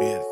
Yes. 0.00 0.23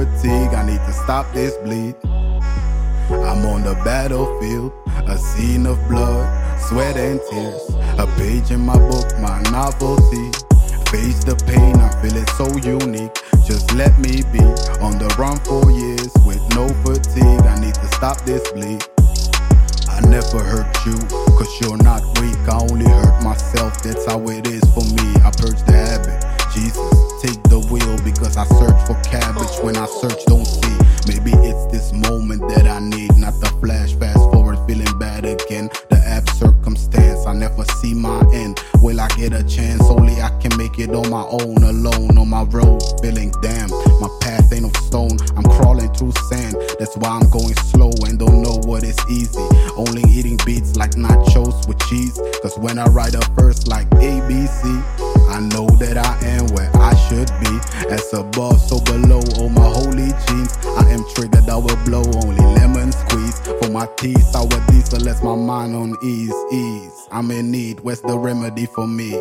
Fatigue. 0.00 0.54
I 0.54 0.64
need 0.64 0.80
to 0.86 0.92
stop 0.92 1.30
this 1.32 1.56
bleed. 1.58 1.94
I'm 2.04 3.44
on 3.44 3.62
the 3.62 3.74
battlefield, 3.84 4.72
a 5.06 5.18
scene 5.18 5.66
of 5.66 5.76
blood, 5.88 6.24
sweat, 6.68 6.96
and 6.96 7.20
tears. 7.30 7.62
A 7.98 8.06
page 8.16 8.50
in 8.50 8.60
my 8.60 8.78
book, 8.78 9.06
my 9.20 9.42
novelty. 9.50 10.30
Face 10.90 11.22
the 11.22 11.36
pain, 11.46 11.76
I 11.76 11.90
feel 12.00 12.16
it 12.16 12.28
so 12.30 12.46
unique. 12.66 13.14
Just 13.46 13.74
let 13.74 13.96
me 13.98 14.22
be 14.32 14.42
on 14.80 14.98
the 14.98 15.12
run 15.18 15.38
for 15.46 15.70
years 15.70 16.10
with 16.24 16.42
no 16.54 16.68
fatigue. 16.82 17.44
I 17.46 17.60
need 17.60 17.74
to 17.74 17.86
stop 17.94 18.20
this 18.22 18.42
bleed. 18.52 18.82
I 19.88 20.00
never 20.08 20.40
hurt 20.42 20.70
you, 20.86 20.96
cause 21.36 21.50
you're 21.60 21.76
not 21.76 22.02
weak. 22.20 22.38
I 22.48 22.58
only 22.70 22.88
hurt 22.88 23.22
myself, 23.22 23.82
that's 23.82 24.06
how 24.06 24.22
it 24.28 24.46
is 24.46 24.64
for 24.72 24.84
me. 24.96 25.08
I 25.22 25.30
purge 25.30 25.62
the 25.66 25.76
habit. 25.76 26.24
Jesus, 26.54 26.89
take 27.20 27.42
the 27.44 27.60
wheel 27.70 27.96
because 28.02 28.36
I 28.36 28.44
search 28.56 28.80
for 28.86 28.96
cabbage 29.04 29.52
when 29.62 29.76
I 29.76 29.84
search, 29.86 30.24
don't 30.24 30.46
see. 30.46 30.76
Maybe 31.06 31.32
it's 31.44 31.66
this 31.66 31.92
moment 31.92 32.40
that 32.48 32.66
I 32.66 32.80
need, 32.80 33.16
not 33.16 33.34
the 33.40 33.52
flash. 33.60 33.92
Fast 33.94 34.18
forward, 34.32 34.58
feeling 34.66 34.98
bad 34.98 35.26
again. 35.26 35.68
The 35.90 35.99
circumstance, 36.30 37.26
I 37.26 37.32
never 37.32 37.64
see 37.80 37.94
my 37.94 38.20
end. 38.32 38.62
Will 38.82 39.00
I 39.00 39.08
get 39.08 39.32
a 39.32 39.44
chance? 39.44 39.82
Only 39.82 40.20
I 40.20 40.30
can 40.40 40.56
make 40.56 40.78
it 40.78 40.90
on 40.90 41.10
my 41.10 41.22
own, 41.22 41.62
alone 41.62 42.16
on 42.18 42.28
my 42.28 42.42
road. 42.44 42.82
Feeling 43.02 43.32
damn, 43.42 43.70
my 44.00 44.08
path 44.20 44.52
ain't 44.52 44.64
of 44.64 44.76
stone. 44.82 45.16
I'm 45.36 45.44
crawling 45.44 45.92
through 45.94 46.12
sand, 46.28 46.56
that's 46.78 46.96
why 46.96 47.10
I'm 47.10 47.28
going 47.30 47.54
slow 47.54 47.90
and 48.06 48.18
don't 48.18 48.42
know 48.42 48.60
what 48.64 48.82
is 48.82 48.98
easy. 49.08 49.46
Only 49.76 50.02
eating 50.10 50.38
beats 50.44 50.76
like 50.76 50.92
nachos 50.92 51.66
with 51.68 51.78
cheese. 51.88 52.20
Cause 52.42 52.58
when 52.58 52.78
I 52.78 52.86
write 52.86 53.14
a 53.14 53.30
verse 53.32 53.66
like 53.66 53.88
ABC, 53.90 54.64
I 55.30 55.40
know 55.40 55.66
that 55.78 55.96
I 55.96 56.18
am 56.26 56.46
where 56.54 56.70
I 56.76 56.94
should 57.08 57.30
be. 57.40 57.52
As 57.92 58.12
above, 58.12 58.60
so 58.60 58.80
below, 58.80 59.20
oh 59.36 59.48
my 59.48 59.68
holy 59.68 60.10
jeans. 60.26 60.56
I 60.76 60.88
am 60.90 61.04
triggered, 61.14 61.48
I 61.48 61.56
will 61.56 61.76
blow 61.84 62.02
only 62.22 62.44
lemon 62.56 62.92
squeeze. 62.92 63.40
For 63.60 63.70
my 63.70 63.86
teeth, 63.96 64.22
sour 64.30 64.48
diesel 64.68 65.00
lets 65.00 65.22
my 65.22 65.34
mind 65.34 65.74
on 65.74 65.96
ease, 66.10 66.44
ease. 66.52 67.08
I'm 67.12 67.30
in 67.30 67.50
need, 67.50 67.80
where's 67.80 68.00
the 68.00 68.18
remedy 68.18 68.66
for 68.66 68.86
me? 68.86 69.14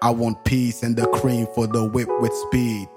I 0.00 0.10
want 0.10 0.42
peace 0.44 0.82
and 0.82 0.96
the 0.96 1.06
cream 1.08 1.46
for 1.54 1.66
the 1.66 1.84
whip 1.84 2.08
with 2.20 2.32
speed. 2.46 2.88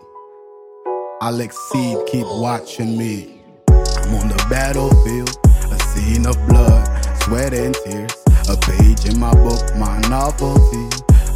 I'll 1.21 1.41
exceed, 1.41 1.97
keep 2.07 2.25
watching 2.25 2.97
me. 2.97 3.41
I'm 3.67 4.13
on 4.15 4.29
the 4.29 4.45
battlefield, 4.49 5.35
a 5.71 5.79
scene 5.89 6.25
of 6.25 6.35
blood, 6.47 6.83
sweat 7.23 7.53
and 7.53 7.75
tears. 7.83 8.15
A 8.49 8.55
page 8.55 9.03
in 9.05 9.19
my 9.19 9.33
book, 9.33 9.75
my 9.75 9.99
novelty. 10.07 10.87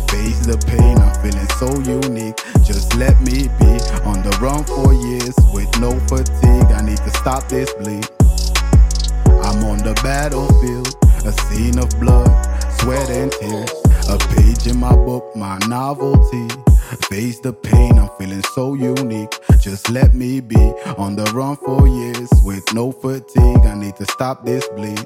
Face 0.07 0.45
the 0.45 0.55
pain, 0.67 0.95
I'm 0.97 1.11
feeling 1.19 1.51
so 1.59 1.67
unique. 1.83 2.37
Just 2.63 2.95
let 2.95 3.19
me 3.19 3.49
be 3.59 3.71
on 4.07 4.23
the 4.23 4.31
run 4.39 4.63
for 4.63 4.93
years 4.93 5.35
with 5.51 5.71
no 5.81 5.91
fatigue. 6.07 6.71
I 6.71 6.81
need 6.83 6.99
to 6.99 7.11
stop 7.19 7.49
this 7.49 7.73
bleed. 7.73 8.07
I'm 9.43 9.63
on 9.65 9.79
the 9.79 9.99
battlefield, 10.03 10.95
a 11.25 11.31
scene 11.31 11.77
of 11.77 11.89
blood, 11.99 12.29
sweat 12.79 13.09
and 13.09 13.31
tears. 13.31 13.71
A 14.09 14.17
page 14.35 14.67
in 14.67 14.77
my 14.77 14.95
book, 14.95 15.35
my 15.35 15.57
novelty. 15.67 16.47
Face 17.09 17.39
the 17.39 17.53
pain, 17.53 17.97
I'm 17.97 18.09
feeling 18.17 18.43
so 18.53 18.73
unique. 18.73 19.33
Just 19.59 19.89
let 19.89 20.13
me 20.13 20.39
be 20.41 20.73
on 20.97 21.15
the 21.15 21.23
run 21.33 21.55
for 21.57 21.87
years 21.87 22.29
with 22.43 22.63
no 22.73 22.91
fatigue. 22.91 23.65
I 23.65 23.75
need 23.75 23.95
to 23.97 24.05
stop 24.05 24.45
this 24.45 24.67
bleed. 24.69 25.05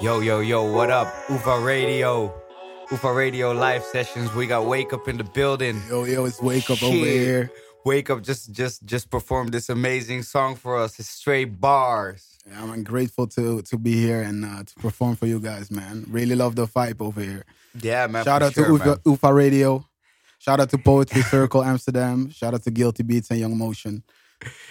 Yo, 0.00 0.20
yo, 0.20 0.40
yo, 0.40 0.70
what 0.72 0.90
up? 0.90 1.12
UFA 1.30 1.60
Radio. 1.60 2.34
UFA 2.90 3.12
Radio 3.12 3.52
live 3.52 3.82
sessions. 3.84 4.34
We 4.34 4.46
got 4.46 4.66
Wake 4.66 4.92
Up 4.92 5.08
in 5.08 5.16
the 5.16 5.24
building. 5.24 5.80
Yo, 5.88 6.04
yo, 6.04 6.24
it's 6.26 6.42
wake 6.42 6.68
up 6.70 6.82
over 6.82 6.94
here. 6.94 7.50
Wake 7.84 8.10
Up 8.10 8.22
just 8.22 8.52
just 8.52 8.84
just 8.84 9.10
performed 9.10 9.52
this 9.52 9.68
amazing 9.68 10.22
song 10.22 10.56
for 10.56 10.76
us. 10.76 10.98
It's 10.98 11.08
straight 11.08 11.60
bars. 11.60 12.31
Yeah, 12.46 12.62
I'm 12.62 12.82
grateful 12.82 13.26
to 13.28 13.62
to 13.62 13.78
be 13.78 13.94
here 13.94 14.22
and 14.22 14.44
uh, 14.44 14.64
to 14.64 14.74
perform 14.76 15.16
for 15.16 15.26
you 15.26 15.38
guys, 15.38 15.70
man. 15.70 16.06
Really 16.08 16.34
love 16.34 16.56
the 16.56 16.66
vibe 16.66 17.00
over 17.00 17.20
here. 17.20 17.44
Yeah, 17.80 18.06
man. 18.08 18.24
Shout 18.24 18.42
out 18.42 18.54
sure, 18.54 18.66
to 18.66 18.72
Ufa. 18.72 19.00
Ufa 19.06 19.32
Radio. 19.32 19.86
Shout 20.38 20.58
out 20.58 20.70
to 20.70 20.78
Poetry 20.78 21.22
Circle 21.22 21.62
Amsterdam. 21.62 22.30
Shout 22.30 22.52
out 22.54 22.64
to 22.64 22.70
Guilty 22.70 23.04
Beats 23.04 23.30
and 23.30 23.38
Young 23.38 23.56
Motion. 23.56 24.02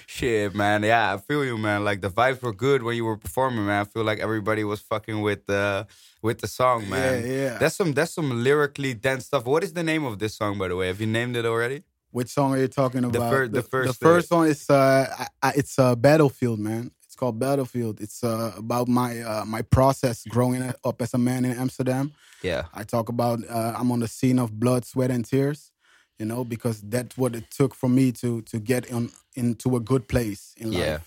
Shit, 0.05 0.53
man. 0.53 0.83
Yeah, 0.83 1.13
I 1.13 1.17
feel 1.17 1.45
you, 1.45 1.57
man. 1.57 1.85
Like 1.85 2.01
the 2.01 2.09
vibes 2.09 2.41
were 2.41 2.53
good 2.53 2.83
when 2.83 2.97
you 2.97 3.05
were 3.05 3.15
performing, 3.15 3.65
man. 3.65 3.81
I 3.81 3.85
feel 3.85 4.03
like 4.03 4.19
everybody 4.19 4.65
was 4.65 4.81
fucking 4.81 5.21
with 5.21 5.45
the 5.45 5.87
with 6.21 6.39
the 6.39 6.47
song, 6.47 6.89
man. 6.89 7.23
Yeah, 7.23 7.31
yeah. 7.31 7.57
That's 7.57 7.75
some 7.75 7.93
that's 7.93 8.13
some 8.13 8.43
lyrically 8.43 8.93
dense 8.93 9.27
stuff. 9.27 9.45
What 9.45 9.63
is 9.63 9.71
the 9.71 9.83
name 9.83 10.03
of 10.03 10.19
this 10.19 10.35
song, 10.35 10.57
by 10.57 10.67
the 10.67 10.75
way? 10.75 10.87
Have 10.87 10.99
you 10.99 11.07
named 11.07 11.37
it 11.37 11.45
already? 11.45 11.83
Which 12.11 12.27
song 12.27 12.53
are 12.53 12.57
you 12.59 12.67
talking 12.67 13.05
about? 13.05 13.31
fir- 13.31 13.47
the 13.47 13.63
first, 13.63 13.87
the 13.87 14.05
first 14.05 14.31
one 14.31 14.47
is 14.49 14.69
uh, 14.69 15.07
I, 15.17 15.27
I, 15.41 15.51
it's 15.55 15.79
uh, 15.79 15.95
Battlefield, 15.95 16.59
man. 16.59 16.91
Called 17.21 17.37
Battlefield. 17.37 18.01
It's 18.01 18.23
uh, 18.23 18.51
about 18.57 18.87
my 18.87 19.21
uh, 19.21 19.45
my 19.45 19.61
process 19.61 20.23
growing 20.27 20.63
up 20.83 21.01
as 21.03 21.13
a 21.13 21.19
man 21.19 21.45
in 21.45 21.51
Amsterdam. 21.51 22.13
Yeah. 22.41 22.63
I 22.73 22.83
talk 22.83 23.09
about 23.09 23.39
uh, 23.47 23.75
I'm 23.77 23.91
on 23.91 23.99
the 23.99 24.07
scene 24.07 24.39
of 24.39 24.59
blood, 24.59 24.85
sweat, 24.85 25.11
and 25.11 25.23
tears. 25.23 25.71
You 26.17 26.25
know, 26.25 26.43
because 26.43 26.81
that's 26.81 27.15
what 27.15 27.35
it 27.35 27.51
took 27.51 27.75
for 27.75 27.89
me 27.89 28.11
to 28.13 28.41
to 28.41 28.59
get 28.59 28.91
on 28.91 29.11
into 29.35 29.75
a 29.75 29.79
good 29.79 30.07
place 30.07 30.55
in 30.57 30.71
life. 30.71 30.81
Yeah. 30.81 30.99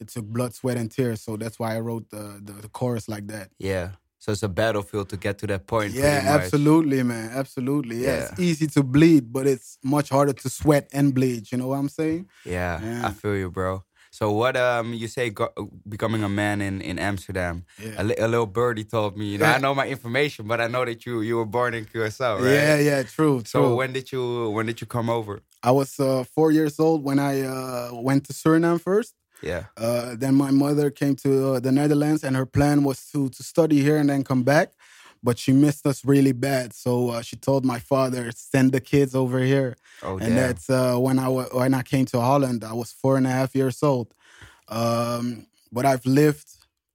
It 0.00 0.08
took 0.08 0.26
blood, 0.26 0.54
sweat, 0.54 0.76
and 0.76 0.90
tears. 0.90 1.22
So 1.22 1.36
that's 1.36 1.60
why 1.60 1.76
I 1.76 1.80
wrote 1.80 2.10
the 2.10 2.40
the, 2.42 2.52
the 2.62 2.68
chorus 2.68 3.08
like 3.08 3.28
that. 3.28 3.50
Yeah. 3.58 3.90
So 4.18 4.32
it's 4.32 4.42
a 4.42 4.48
battlefield 4.48 5.08
to 5.10 5.16
get 5.16 5.38
to 5.38 5.46
that 5.46 5.66
point. 5.68 5.94
Yeah, 5.94 6.22
absolutely, 6.26 7.02
man. 7.04 7.30
Absolutely. 7.32 7.96
Yeah. 7.98 8.08
Yeah. 8.08 8.28
It's 8.32 8.40
easy 8.40 8.66
to 8.66 8.82
bleed, 8.82 9.32
but 9.32 9.46
it's 9.46 9.78
much 9.84 10.08
harder 10.10 10.32
to 10.34 10.48
sweat 10.50 10.88
and 10.92 11.14
bleed. 11.14 11.52
You 11.52 11.58
know 11.58 11.68
what 11.68 11.78
I'm 11.78 11.88
saying? 11.88 12.28
Yeah, 12.44 12.82
Yeah. 12.82 13.06
I 13.06 13.12
feel 13.12 13.36
you, 13.36 13.50
bro. 13.52 13.84
So 14.10 14.32
what 14.32 14.56
um 14.56 14.92
you 14.92 15.08
say 15.08 15.30
go, 15.30 15.48
becoming 15.88 16.22
a 16.24 16.28
man 16.28 16.60
in 16.60 16.80
in 16.80 16.98
Amsterdam? 16.98 17.64
Yeah. 17.78 18.02
A, 18.02 18.02
li- 18.02 18.16
a 18.18 18.28
little 18.28 18.46
birdie 18.46 18.84
told 18.84 19.16
me, 19.16 19.26
you 19.32 19.38
know, 19.38 19.46
Yeah. 19.46 19.54
I 19.56 19.58
know 19.64 19.74
my 19.74 19.86
information, 19.86 20.46
but 20.48 20.60
I 20.60 20.66
know 20.66 20.84
that 20.84 21.06
you 21.06 21.20
you 21.22 21.36
were 21.36 21.46
born 21.46 21.74
in 21.74 21.84
Curacao, 21.84 22.36
right? 22.38 22.52
Yeah, 22.52 22.78
yeah, 22.78 23.02
true. 23.04 23.42
So 23.46 23.60
true. 23.60 23.74
when 23.76 23.92
did 23.92 24.10
you 24.12 24.50
when 24.50 24.66
did 24.66 24.80
you 24.80 24.86
come 24.86 25.08
over? 25.08 25.40
I 25.62 25.70
was 25.70 26.00
uh, 26.00 26.24
four 26.34 26.50
years 26.52 26.80
old 26.80 27.04
when 27.04 27.18
I 27.18 27.42
uh, 27.42 27.90
went 27.92 28.24
to 28.26 28.32
Suriname 28.32 28.80
first. 28.80 29.14
Yeah. 29.42 29.64
Uh, 29.76 30.16
then 30.18 30.34
my 30.34 30.50
mother 30.50 30.90
came 30.90 31.14
to 31.16 31.30
uh, 31.54 31.60
the 31.60 31.72
Netherlands, 31.72 32.24
and 32.24 32.36
her 32.36 32.46
plan 32.46 32.82
was 32.84 33.06
to 33.12 33.28
to 33.30 33.42
study 33.42 33.80
here 33.80 33.96
and 34.00 34.08
then 34.10 34.22
come 34.24 34.42
back. 34.42 34.68
But 35.22 35.38
she 35.38 35.52
missed 35.52 35.86
us 35.86 36.04
really 36.04 36.32
bad, 36.32 36.72
so 36.72 37.10
uh, 37.10 37.22
she 37.22 37.36
told 37.36 37.64
my 37.64 37.78
father 37.78 38.30
send 38.34 38.72
the 38.72 38.80
kids 38.80 39.14
over 39.14 39.38
here. 39.40 39.76
Oh 40.02 40.12
and 40.12 40.34
damn. 40.34 40.36
that's 40.36 40.70
uh, 40.70 40.96
when 40.96 41.18
I 41.18 41.28
when 41.28 41.74
I 41.74 41.82
came 41.82 42.06
to 42.06 42.20
Holland. 42.20 42.64
I 42.64 42.72
was 42.72 42.90
four 42.92 43.16
and 43.18 43.26
a 43.26 43.30
half 43.30 43.54
years 43.54 43.82
old. 43.82 44.14
Um, 44.68 45.46
but 45.72 45.84
I've 45.84 46.06
lived 46.06 46.46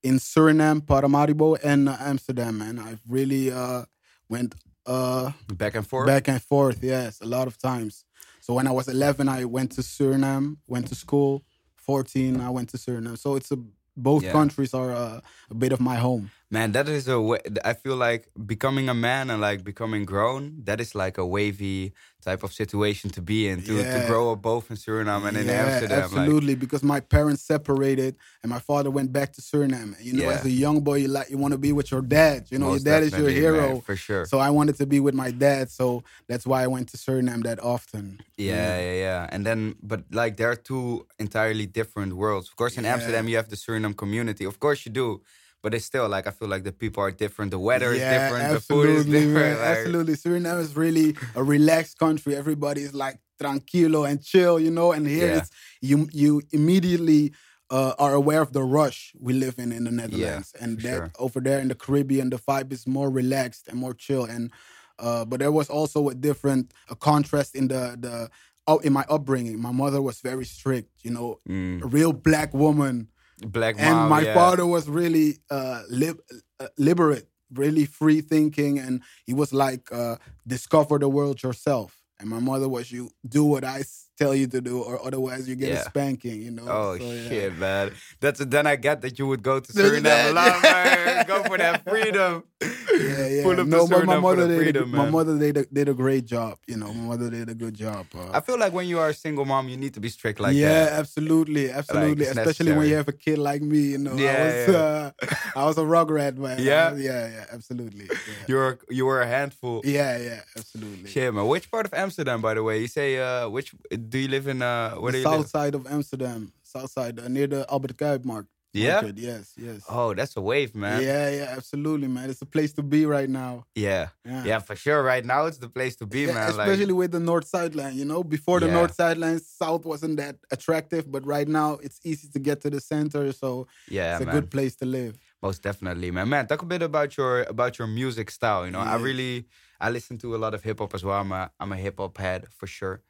in 0.01 0.15
Suriname, 0.15 0.81
Paramaribo, 0.81 1.59
and 1.63 1.89
uh, 1.89 1.97
Amsterdam. 1.99 2.61
and 2.61 2.79
I've 2.79 3.01
really 3.07 3.51
uh, 3.51 3.83
went 4.29 4.55
uh, 4.85 5.31
back 5.53 5.75
and 5.75 5.87
forth. 5.87 6.07
Back 6.07 6.27
and 6.27 6.41
forth, 6.41 6.83
yes, 6.83 7.21
a 7.21 7.25
lot 7.25 7.47
of 7.47 7.57
times. 7.57 8.05
So 8.39 8.53
when 8.53 8.67
I 8.67 8.71
was 8.71 8.87
11, 8.87 9.27
I 9.27 9.45
went 9.45 9.71
to 9.73 9.81
Suriname, 9.81 10.57
went 10.67 10.87
to 10.87 10.95
school. 10.95 11.43
14, 11.77 12.39
I 12.41 12.49
went 12.49 12.69
to 12.69 12.77
Suriname. 12.77 13.17
So 13.17 13.35
it's 13.35 13.51
a 13.51 13.57
both 13.97 14.23
yeah. 14.23 14.31
countries 14.31 14.73
are 14.73 14.91
a, 14.91 15.21
a, 15.49 15.53
bit 15.53 15.71
of 15.71 15.79
my 15.79 15.95
home. 15.95 16.31
Man, 16.51 16.71
that 16.73 16.87
is 16.87 17.07
a 17.07 17.19
way. 17.19 17.39
I 17.63 17.73
feel 17.73 17.95
like 17.95 18.29
becoming 18.45 18.89
a 18.89 18.93
man 18.93 19.29
and 19.29 19.41
like 19.41 19.63
becoming 19.63 20.05
grown. 20.05 20.63
That 20.63 20.79
is 20.79 20.95
like 20.95 21.17
a 21.17 21.25
wavy 21.25 21.93
type 22.25 22.43
of 22.43 22.51
situation 22.51 23.09
to 23.11 23.21
be 23.21 23.47
in. 23.47 23.61
To, 23.63 23.75
yeah. 23.75 24.01
to 24.01 24.07
grow 24.07 24.31
up 24.31 24.41
both 24.41 24.69
in 24.71 24.77
Suriname 24.77 25.27
and 25.27 25.37
in 25.37 25.45
yeah, 25.45 25.65
Amsterdam. 25.65 26.03
Absolutely, 26.03 26.53
like. 26.53 26.59
because 26.59 26.83
my 26.83 26.99
parents 26.99 27.43
separated 27.43 28.15
and 28.41 28.49
my 28.49 28.59
father 28.59 28.89
went 28.89 29.13
back 29.13 29.31
to 29.33 29.41
Suriname. 29.41 29.95
You 30.01 30.13
know, 30.13 30.29
as 30.29 30.43
a 30.43 30.49
young 30.49 30.81
boy, 30.81 30.95
you 30.95 31.07
like 31.07 31.29
you 31.29 31.37
want 31.37 31.53
to 31.53 31.57
be 31.57 31.71
with 31.71 31.91
your 31.91 32.01
dad. 32.01 32.47
You 32.49 32.57
know, 32.59 32.69
Most 32.71 32.85
your 32.85 32.93
dad 32.93 33.03
is 33.03 33.17
your 33.17 33.29
hero 33.29 33.67
man, 33.67 33.81
for 33.81 33.95
sure. 33.95 34.25
So 34.25 34.39
I 34.39 34.49
wanted 34.49 34.75
to 34.77 34.85
be 34.85 34.99
with 34.99 35.13
my 35.13 35.31
dad. 35.31 35.69
So 35.69 36.03
that's 36.27 36.45
why 36.47 36.63
I 36.63 36.67
went 36.67 36.89
to 36.89 36.97
Suriname 36.97 37.43
that 37.43 37.59
often. 37.63 38.19
Yeah, 38.37 38.79
yeah, 38.79 38.93
yeah. 38.93 39.29
And 39.29 39.45
then, 39.45 39.75
but 39.83 40.03
like 40.11 40.37
there 40.37 40.49
are 40.49 40.55
two 40.71 41.05
entirely 41.19 41.67
different 41.67 42.13
worlds. 42.13 42.49
Of 42.49 42.55
course, 42.55 42.77
in 42.77 42.85
Amsterdam 42.85 43.27
you 43.27 43.35
have 43.35 43.49
the 43.49 43.55
Suriname 43.55 43.95
community. 43.95 44.45
Of 44.45 44.59
course, 44.59 44.85
you 44.85 44.91
do 44.91 45.21
but 45.65 45.73
it's 45.73 45.85
still 45.85 46.07
like 46.07 46.27
I 46.27 46.29
feel 46.29 46.47
like 46.47 46.63
the 46.63 46.71
people 46.71 47.01
are 47.01 47.09
different, 47.09 47.49
the 47.49 47.57
weather 47.57 47.91
yeah, 47.95 47.97
is 47.97 48.05
different, 48.13 48.53
the 48.53 48.59
food 48.59 48.87
is 48.87 49.05
different. 49.07 49.59
Like, 49.59 49.67
absolutely, 49.77 50.13
Suriname 50.13 50.59
is 50.59 50.75
really 50.75 51.15
a 51.33 51.43
relaxed 51.43 51.97
country. 51.97 52.35
Everybody 52.35 52.81
is 52.81 52.93
like 52.93 53.17
tranquilo 53.41 54.07
and 54.07 54.23
chill, 54.23 54.59
you 54.59 54.69
know. 54.69 54.91
And 54.91 55.07
here 55.07 55.27
yeah. 55.27 55.37
it's 55.39 55.49
you 55.81 56.07
you 56.11 56.43
immediately 56.51 57.33
uh, 57.71 57.93
are 57.97 58.13
aware 58.13 58.43
of 58.43 58.53
the 58.53 58.61
rush 58.61 59.11
we 59.19 59.33
live 59.33 59.57
in 59.57 59.71
in 59.71 59.85
the 59.85 59.91
Netherlands, 59.91 60.53
yeah, 60.53 60.63
and 60.63 60.79
that 60.81 60.97
sure. 60.97 61.11
over 61.17 61.39
there 61.39 61.59
in 61.59 61.69
the 61.69 61.75
Caribbean, 61.83 62.29
the 62.29 62.37
vibe 62.37 62.71
is 62.71 62.85
more 62.85 63.09
relaxed 63.09 63.67
and 63.67 63.79
more 63.79 63.95
chill. 63.95 64.25
And 64.25 64.51
uh, 64.99 65.25
but 65.25 65.39
there 65.39 65.51
was 65.51 65.67
also 65.71 66.09
a 66.09 66.13
different 66.13 66.75
a 66.91 66.95
contrast 66.95 67.55
in 67.55 67.69
the 67.69 67.97
the 67.99 68.29
oh, 68.67 68.77
in 68.77 68.93
my 68.93 69.05
upbringing. 69.09 69.59
My 69.59 69.71
mother 69.71 70.03
was 70.03 70.21
very 70.21 70.45
strict, 70.45 70.91
you 71.01 71.09
know, 71.09 71.39
mm. 71.49 71.81
a 71.81 71.87
real 71.87 72.13
black 72.13 72.53
woman 72.53 73.09
Black 73.39 73.75
mom, 73.75 73.85
and 73.85 74.09
my 74.09 74.21
yeah. 74.21 74.33
father 74.33 74.65
was 74.65 74.87
really 74.87 75.39
uh, 75.49 75.83
lib- 75.89 76.21
uh, 76.59 76.67
liberate, 76.77 77.27
really 77.53 77.85
free 77.85 78.21
thinking, 78.21 78.79
and 78.79 79.01
he 79.25 79.33
was 79.33 79.51
like, 79.53 79.91
uh, 79.91 80.15
"Discover 80.47 80.99
the 80.99 81.09
world 81.09 81.43
yourself." 81.43 82.01
And 82.19 82.29
my 82.29 82.39
mother 82.39 82.69
was, 82.69 82.91
"You 82.91 83.09
do 83.27 83.43
what 83.43 83.65
I 83.65 83.83
tell 84.17 84.33
you 84.35 84.47
to 84.47 84.61
do, 84.61 84.81
or 84.81 85.05
otherwise 85.05 85.47
you 85.47 85.55
get 85.55 85.69
yeah. 85.69 85.81
a 85.81 85.83
spanking." 85.83 86.41
You 86.41 86.51
know. 86.51 86.65
Oh 86.67 86.97
so, 86.97 87.03
yeah. 87.03 87.29
shit, 87.29 87.57
man! 87.57 87.91
That's 88.19 88.39
then 88.45 88.67
I 88.67 88.75
get 88.75 89.01
that 89.01 89.19
you 89.19 89.27
would 89.27 89.43
go 89.43 89.59
to 89.59 89.73
Suriname 89.73 90.29
a 90.29 90.33
lot, 90.33 90.61
man. 90.63 91.25
Go 91.27 91.43
for 91.43 91.57
that 91.57 91.83
freedom. 91.83 92.43
Yeah, 92.61 93.27
yeah. 93.27 93.43
Pull 93.43 93.59
up 93.59 93.67
no, 93.67 93.87
but 93.87 94.05
my 94.05 94.19
mother 94.19 94.47
did. 94.47 94.57
Freedom, 94.57 94.91
my 94.91 95.09
mother 95.09 95.37
did 95.37 95.57
a, 95.57 95.65
did 95.65 95.89
a 95.89 95.93
great 95.93 96.25
job. 96.25 96.57
You 96.67 96.77
know, 96.77 96.93
my 96.93 97.15
mother 97.15 97.29
did 97.29 97.49
a 97.49 97.55
good 97.55 97.73
job. 97.73 98.05
Uh, 98.15 98.29
I 98.31 98.41
feel 98.41 98.57
like 98.57 98.73
when 98.73 98.87
you 98.87 98.99
are 98.99 99.09
a 99.09 99.13
single 99.13 99.45
mom, 99.45 99.69
you 99.69 99.77
need 99.77 99.93
to 99.95 99.99
be 99.99 100.09
strict 100.09 100.39
like 100.39 100.55
yeah, 100.55 100.69
that. 100.69 100.91
Yeah, 100.91 100.99
absolutely, 100.99 101.71
absolutely. 101.71 102.25
Like, 102.25 102.37
Especially 102.37 102.73
when 102.73 102.87
you 102.87 102.95
have 102.95 103.07
a 103.07 103.13
kid 103.13 103.37
like 103.37 103.61
me. 103.61 103.79
You 103.95 103.97
know, 103.97 104.15
yeah, 104.15 104.29
I 104.29 104.43
was, 104.43 104.67
yeah. 104.67 104.79
Uh, 104.79 105.11
I 105.55 105.65
was 105.65 105.77
a 105.77 105.81
rugrat, 105.81 106.37
man. 106.37 106.59
Yeah, 106.59 106.91
was, 106.91 107.01
yeah, 107.01 107.27
yeah, 107.27 107.45
absolutely. 107.51 108.05
Yeah. 108.05 108.33
You're 108.47 108.79
you 108.89 109.05
were 109.05 109.21
a 109.21 109.27
handful. 109.27 109.81
Yeah, 109.83 110.17
yeah, 110.17 110.41
absolutely. 110.55 111.09
Shit, 111.09 111.33
man. 111.33 111.47
Which 111.47 111.69
part 111.71 111.85
of 111.85 111.93
Amsterdam, 111.93 112.41
by 112.41 112.53
the 112.53 112.63
way? 112.63 112.79
You 112.79 112.87
say 112.87 113.17
uh, 113.17 113.49
which? 113.49 113.73
Do 114.09 114.17
you 114.17 114.27
live 114.27 114.47
in 114.47 114.61
uh? 114.61 114.95
Where 114.95 115.11
the 115.11 115.17
do 115.17 115.19
you 115.19 115.23
south 115.23 115.37
live? 115.37 115.49
side 115.49 115.75
of 115.75 115.87
Amsterdam, 115.87 116.51
south 116.63 116.91
side 116.91 117.19
uh, 117.19 117.27
near 117.27 117.47
the 117.47 117.65
Albert 117.69 117.97
Cuypmarkt. 117.97 118.47
Yeah. 118.75 118.95
Market. 118.95 119.17
Yes. 119.17 119.53
Yes. 119.57 119.85
Oh, 119.87 120.13
that's 120.13 120.35
a 120.35 120.41
wave, 120.41 120.75
man. 120.75 121.01
Yeah. 121.01 121.29
Yeah. 121.29 121.53
Absolutely, 121.55 122.09
man. 122.09 122.29
It's 122.29 122.41
a 122.41 122.45
place 122.45 122.73
to 122.73 122.83
be 122.83 123.05
right 123.05 123.29
now. 123.29 123.65
Yeah. 123.73 124.09
Yeah. 124.25 124.43
yeah 124.43 124.59
for 124.59 124.75
sure. 124.75 125.01
Right 125.01 125.23
now, 125.23 125.45
it's 125.45 125.59
the 125.59 125.69
place 125.69 125.95
to 125.97 126.05
be, 126.05 126.23
yeah, 126.23 126.33
man. 126.33 126.49
Especially 126.49 126.87
like, 126.87 126.95
with 126.95 127.11
the 127.11 127.21
North 127.21 127.47
Sideline. 127.47 127.95
You 127.95 128.03
know, 128.03 128.21
before 128.23 128.59
the 128.59 128.67
yeah. 128.67 128.73
North 128.73 128.93
Sideline, 128.93 129.39
South 129.39 129.85
wasn't 129.85 130.17
that 130.17 130.35
attractive, 130.51 131.09
but 131.09 131.25
right 131.25 131.47
now 131.47 131.79
it's 131.81 131.99
easy 132.03 132.27
to 132.33 132.39
get 132.39 132.61
to 132.61 132.69
the 132.69 132.81
center. 132.81 133.31
So 133.31 133.67
yeah, 133.87 134.15
it's 134.15 134.23
a 134.23 134.25
man. 134.25 134.35
good 134.35 134.51
place 134.51 134.75
to 134.77 134.85
live. 134.85 135.17
Most 135.41 135.63
definitely, 135.63 136.11
man. 136.11 136.27
Man, 136.27 136.45
talk 136.45 136.61
a 136.61 136.65
bit 136.65 136.81
about 136.81 137.15
your 137.15 137.43
about 137.43 137.79
your 137.79 137.87
music 137.87 138.29
style. 138.29 138.65
You 138.65 138.71
know, 138.71 138.79
I 138.79 138.97
really 138.97 139.45
I 139.79 139.89
listen 139.89 140.17
to 140.17 140.35
a 140.35 140.37
lot 140.37 140.53
of 140.53 140.63
hip 140.63 140.79
hop 140.79 140.93
as 140.93 141.05
well. 141.05 141.21
I'm 141.21 141.31
a 141.31 141.49
I'm 141.61 141.71
a 141.71 141.77
hip 141.77 141.99
hop 141.99 142.17
head 142.17 142.47
for 142.49 142.67
sure 142.67 143.01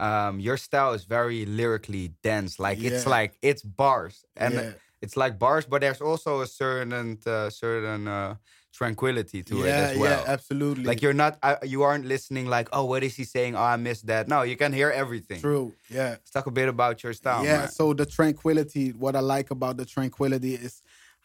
um, 0.00 0.40
your 0.40 0.56
style 0.56 0.92
is 0.94 1.04
very 1.04 1.44
lyrically 1.46 2.12
dense. 2.22 2.58
Like 2.58 2.80
yeah. 2.80 2.90
it's 2.90 3.06
like 3.06 3.38
it's 3.42 3.62
bars, 3.62 4.24
and 4.36 4.54
yeah. 4.54 4.72
it's 5.02 5.16
like 5.16 5.38
bars, 5.38 5.66
but 5.66 5.80
there's 5.82 6.00
also 6.00 6.40
a 6.40 6.46
certain 6.46 7.18
uh, 7.26 7.50
certain 7.50 8.08
uh, 8.08 8.34
tranquility 8.72 9.42
to 9.42 9.56
yeah, 9.56 9.64
it 9.64 9.68
as 9.68 9.98
well. 9.98 10.24
Yeah, 10.24 10.32
absolutely. 10.32 10.84
Like 10.84 11.02
you're 11.02 11.12
not, 11.12 11.38
uh, 11.42 11.56
you 11.62 11.82
aren't 11.82 12.06
listening 12.06 12.46
like, 12.46 12.68
oh, 12.72 12.84
what 12.84 13.02
is 13.02 13.16
he 13.16 13.24
saying? 13.24 13.56
Oh, 13.56 13.62
I 13.62 13.76
missed 13.76 14.06
that. 14.06 14.28
No, 14.28 14.42
you 14.42 14.56
can 14.56 14.72
hear 14.72 14.90
everything. 14.90 15.40
True. 15.40 15.74
Yeah. 15.88 16.10
Let's 16.10 16.30
talk 16.30 16.46
a 16.46 16.50
bit 16.50 16.68
about 16.68 17.02
your 17.02 17.12
style. 17.12 17.44
Yeah. 17.44 17.58
Man. 17.58 17.68
So 17.68 17.92
the 17.92 18.06
tranquility, 18.06 18.90
what 18.90 19.16
I 19.16 19.20
like 19.20 19.50
about 19.50 19.76
the 19.76 19.84
tranquility 19.84 20.54
is, 20.54 20.82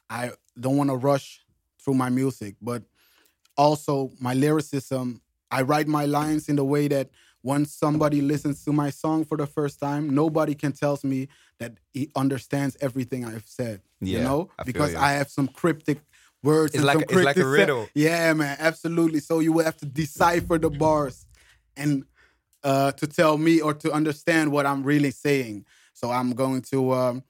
I 0.09 0.31
don't 0.59 0.77
want 0.77 0.89
to 0.89 0.95
rush 0.95 1.41
through 1.81 1.95
my 1.95 2.09
music, 2.09 2.55
but 2.61 2.83
also 3.55 4.11
my 4.19 4.33
lyricism. 4.33 5.21
I 5.51 5.61
write 5.61 5.87
my 5.87 6.05
lines 6.05 6.49
in 6.49 6.55
the 6.57 6.65
way 6.65 6.87
that 6.87 7.09
once 7.45 7.71
somebody 7.71 8.21
listens 8.21 8.65
to 8.65 8.73
my 8.73 8.89
song 8.89 9.23
for 9.23 9.37
the 9.37 9.45
first 9.45 9.79
time, 9.79 10.09
nobody 10.09 10.55
can 10.55 10.71
tell 10.71 10.99
me 11.03 11.27
that 11.59 11.73
he 11.93 12.09
understands 12.15 12.75
everything 12.81 13.23
I've 13.23 13.45
said. 13.45 13.81
Yeah, 14.01 14.17
you 14.17 14.23
know, 14.23 14.49
I 14.57 14.63
because 14.63 14.93
you. 14.93 14.97
I 14.97 15.11
have 15.11 15.29
some 15.29 15.47
cryptic 15.47 15.99
words. 16.41 16.73
It's 16.73 16.83
like 16.83 17.01
it's 17.03 17.13
like 17.13 17.37
a 17.37 17.47
riddle. 17.47 17.87
Yeah, 17.93 18.33
man, 18.33 18.57
absolutely. 18.59 19.19
So 19.19 19.39
you 19.39 19.53
will 19.53 19.63
have 19.63 19.77
to 19.77 19.85
decipher 19.85 20.57
the 20.57 20.71
bars 20.71 21.27
and 21.77 22.05
uh, 22.63 22.93
to 22.93 23.05
tell 23.05 23.37
me 23.37 23.61
or 23.61 23.75
to 23.75 23.91
understand 23.91 24.51
what 24.51 24.65
I'm 24.65 24.81
really 24.83 25.11
saying. 25.11 25.65
So 25.93 26.09
I'm 26.09 26.31
going 26.31 26.63
to 26.73 26.93
um, 26.93 27.23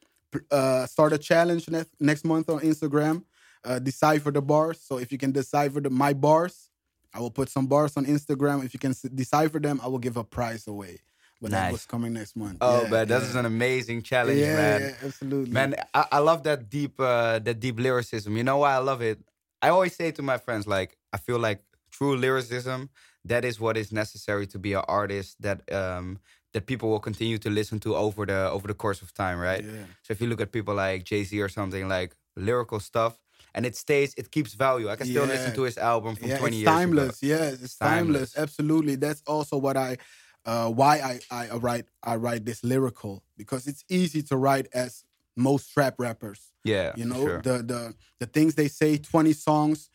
uh, 0.49 0.85
start 0.85 1.11
a 1.11 1.17
challenge 1.17 1.69
next 1.69 1.91
next 1.99 2.23
month 2.23 2.49
on 2.49 2.61
Instagram. 2.61 3.23
Uh, 3.65 3.79
decipher 3.79 4.31
the 4.31 4.41
bars. 4.41 4.79
So 4.79 4.97
if 4.97 5.11
you 5.11 5.17
can 5.17 5.33
decipher 5.33 5.81
the 5.81 5.89
my 5.89 6.13
bars, 6.13 6.69
I 7.15 7.19
will 7.19 7.31
put 7.31 7.49
some 7.49 7.65
bars 7.67 7.95
on 7.97 8.05
Instagram. 8.05 8.65
If 8.65 8.73
you 8.73 8.79
can 8.79 8.93
decipher 9.13 9.59
them, 9.59 9.79
I 9.83 9.87
will 9.87 9.99
give 9.99 10.17
a 10.17 10.23
prize 10.23 10.67
away. 10.67 10.99
But 11.41 11.51
nice. 11.51 11.61
that 11.61 11.71
was 11.71 11.85
coming 11.85 12.13
next 12.13 12.35
month. 12.35 12.57
Oh, 12.61 12.83
yeah, 12.83 12.89
man, 12.89 13.07
that 13.07 13.21
is 13.21 13.35
an 13.35 13.45
amazing 13.45 14.03
challenge, 14.03 14.39
yeah, 14.39 14.55
man. 14.55 14.81
Yeah, 14.81 15.07
absolutely. 15.07 15.51
Man, 15.51 15.75
I, 15.93 16.05
I 16.13 16.19
love 16.19 16.43
that 16.43 16.69
deep, 16.69 16.99
uh, 16.99 17.39
that 17.39 17.59
deep 17.59 17.79
lyricism. 17.79 18.37
You 18.37 18.43
know 18.43 18.57
why 18.57 18.73
I 18.73 18.77
love 18.77 19.01
it? 19.01 19.19
I 19.61 19.69
always 19.69 19.95
say 19.95 20.11
to 20.11 20.21
my 20.21 20.37
friends, 20.37 20.65
like, 20.65 20.97
I 21.11 21.17
feel 21.17 21.39
like 21.39 21.61
true 21.91 22.15
lyricism, 22.15 22.89
that 23.25 23.43
is 23.43 23.59
what 23.59 23.75
is 23.77 23.91
necessary 23.91 24.47
to 24.47 24.59
be 24.59 24.73
an 24.73 24.83
artist 24.87 25.41
that 25.41 25.61
um 25.73 26.19
that 26.53 26.67
people 26.67 26.89
will 26.89 26.99
continue 26.99 27.37
to 27.37 27.49
listen 27.49 27.79
to 27.79 27.95
over 27.95 28.25
the 28.25 28.49
over 28.49 28.67
the 28.67 28.73
course 28.73 29.01
of 29.01 29.13
time, 29.13 29.37
right? 29.39 29.63
Yeah. 29.63 29.85
So 30.03 30.11
if 30.13 30.21
you 30.21 30.27
look 30.27 30.41
at 30.41 30.51
people 30.51 30.75
like 30.75 31.03
Jay 31.03 31.23
Z 31.23 31.41
or 31.41 31.49
something, 31.49 31.87
like 31.87 32.15
lyrical 32.35 32.79
stuff, 32.79 33.19
and 33.55 33.65
it 33.65 33.75
stays, 33.75 34.13
it 34.15 34.29
keeps 34.31 34.53
value. 34.53 34.89
I 34.89 34.97
can 34.97 35.07
still 35.07 35.25
yeah. 35.25 35.31
listen 35.31 35.55
to 35.55 35.61
his 35.63 35.77
album 35.77 36.15
from 36.15 36.27
yeah, 36.27 36.37
20 36.37 36.57
years 36.57 36.67
It's 36.67 36.75
timeless. 36.75 37.23
ago. 37.23 37.33
Yes, 37.33 37.53
it's, 37.53 37.63
it's 37.63 37.77
timeless. 37.77 38.33
timeless. 38.33 38.37
Absolutely. 38.37 38.95
That's 38.95 39.23
also 39.25 39.57
what 39.57 39.77
I 39.77 39.97
uh, 40.45 40.69
why 40.69 41.19
I, 41.31 41.47
I 41.49 41.55
write 41.55 41.85
I 42.03 42.17
write 42.17 42.45
this 42.45 42.63
lyrical 42.63 43.23
because 43.35 43.65
it's 43.65 43.83
easy 43.89 44.21
to 44.23 44.37
write 44.37 44.67
as 44.73 45.03
most 45.35 45.73
trap 45.73 45.95
rappers. 45.97 46.51
Yeah, 46.63 46.93
you 46.95 47.05
know 47.05 47.25
sure. 47.25 47.41
the 47.41 47.63
the 47.63 47.95
the 48.19 48.25
things 48.27 48.53
they 48.55 48.67
say. 48.67 48.97
Twenty 48.97 49.33
songs, 49.33 49.89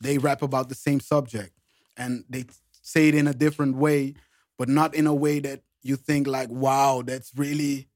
they 0.00 0.18
rap 0.18 0.42
about 0.42 0.68
the 0.68 0.74
same 0.76 1.00
subject, 1.00 1.58
and 1.96 2.24
they 2.28 2.44
say 2.82 3.08
it 3.08 3.14
in 3.16 3.26
a 3.26 3.34
different 3.34 3.76
way, 3.76 4.14
but 4.58 4.68
not 4.68 4.94
in 4.94 5.08
a 5.08 5.14
way 5.14 5.40
that 5.40 5.62
you 5.82 5.96
think 5.96 6.26
like, 6.28 6.50
wow, 6.50 7.02
that's 7.04 7.32
really 7.36 7.88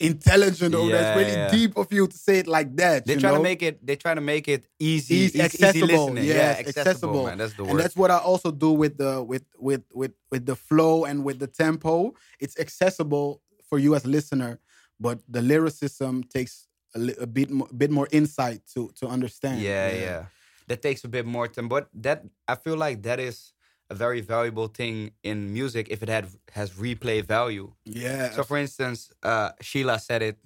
intelligent 0.00 0.74
or 0.74 0.86
yeah, 0.86 0.92
that's 0.92 1.18
really 1.18 1.32
yeah. 1.32 1.50
deep 1.50 1.76
of 1.76 1.92
you 1.92 2.06
to 2.06 2.16
say 2.16 2.38
it 2.38 2.46
like 2.46 2.74
that. 2.76 3.04
They 3.04 3.16
try 3.16 3.30
know? 3.30 3.38
to 3.38 3.42
make 3.42 3.62
it. 3.62 3.84
They 3.84 3.96
try 3.96 4.14
to 4.14 4.20
make 4.20 4.48
it 4.48 4.66
easy, 4.78 5.14
easy 5.14 5.40
accessible. 5.40 5.86
Easy 5.88 5.96
listening. 5.96 6.24
Yes, 6.24 6.36
yeah, 6.36 6.42
accessible. 6.42 6.80
accessible. 6.80 7.24
Man, 7.26 7.38
that's 7.38 7.54
the 7.54 7.64
word. 7.64 7.70
And 7.70 7.80
that's 7.80 7.96
what 7.96 8.10
I 8.10 8.18
also 8.18 8.50
do 8.50 8.72
with 8.72 8.98
the 8.98 9.22
with 9.22 9.44
with 9.58 9.82
with 9.92 10.12
with 10.30 10.46
the 10.46 10.56
flow 10.56 11.04
and 11.04 11.24
with 11.24 11.38
the 11.38 11.46
tempo. 11.46 12.14
It's 12.40 12.58
accessible 12.58 13.42
for 13.68 13.78
you 13.78 13.94
as 13.94 14.04
a 14.04 14.08
listener, 14.08 14.60
but 15.00 15.20
the 15.28 15.42
lyricism 15.42 16.24
takes 16.24 16.68
a, 16.94 16.98
li- 16.98 17.16
a 17.20 17.26
bit 17.26 17.50
more, 17.50 17.68
bit 17.76 17.90
more 17.90 18.08
insight 18.12 18.60
to 18.74 18.90
to 18.96 19.06
understand. 19.06 19.60
Yeah, 19.60 19.90
yeah, 19.90 20.00
yeah. 20.00 20.24
That 20.68 20.82
takes 20.82 21.02
a 21.04 21.08
bit 21.08 21.26
more 21.26 21.48
time, 21.48 21.68
but 21.68 21.88
that 21.94 22.24
I 22.46 22.54
feel 22.54 22.76
like 22.76 23.02
that 23.02 23.18
is 23.18 23.52
a 23.90 23.94
very 23.94 24.20
valuable 24.20 24.68
thing 24.68 25.12
in 25.22 25.52
music 25.52 25.88
if 25.90 26.02
it 26.02 26.08
had 26.08 26.28
has 26.52 26.70
replay 26.72 27.24
value. 27.24 27.72
Yeah. 27.84 28.30
So, 28.30 28.42
for 28.42 28.58
instance, 28.58 29.10
uh, 29.22 29.50
Sheila 29.60 29.98
said 29.98 30.22
it. 30.22 30.38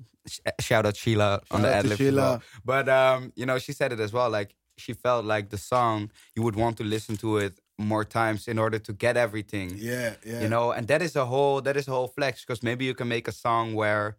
Shout 0.61 0.87
out 0.87 0.97
Sheila 0.97 1.41
Shout 1.45 1.45
on 1.51 1.63
the 1.63 1.75
ad 1.75 1.85
lib. 1.87 2.43
But 2.65 2.89
um, 2.89 3.33
you 3.35 3.45
know, 3.45 3.59
she 3.59 3.73
said 3.73 3.93
it 3.93 4.01
as 4.01 4.13
well. 4.13 4.31
Like 4.31 4.55
she 4.79 4.93
felt 4.93 5.25
like 5.25 5.51
the 5.51 5.59
song 5.59 6.11
you 6.37 6.43
would 6.43 6.57
want 6.57 6.77
to 6.79 6.85
listen 6.85 7.17
to 7.19 7.39
it 7.39 7.59
more 7.79 8.05
times 8.05 8.49
in 8.49 8.59
order 8.59 8.79
to 8.79 8.93
get 8.93 9.17
everything. 9.17 9.73
Yeah, 9.77 10.15
yeah. 10.25 10.43
You 10.43 10.49
know, 10.49 10.73
and 10.73 10.87
that 10.89 11.03
is 11.03 11.17
a 11.17 11.27
whole 11.27 11.61
that 11.63 11.77
is 11.77 11.89
a 11.89 11.91
whole 11.91 12.09
flex 12.09 12.45
because 12.45 12.63
maybe 12.63 12.85
you 12.85 12.95
can 12.95 13.09
make 13.09 13.29
a 13.29 13.33
song 13.33 13.75
where, 13.75 14.17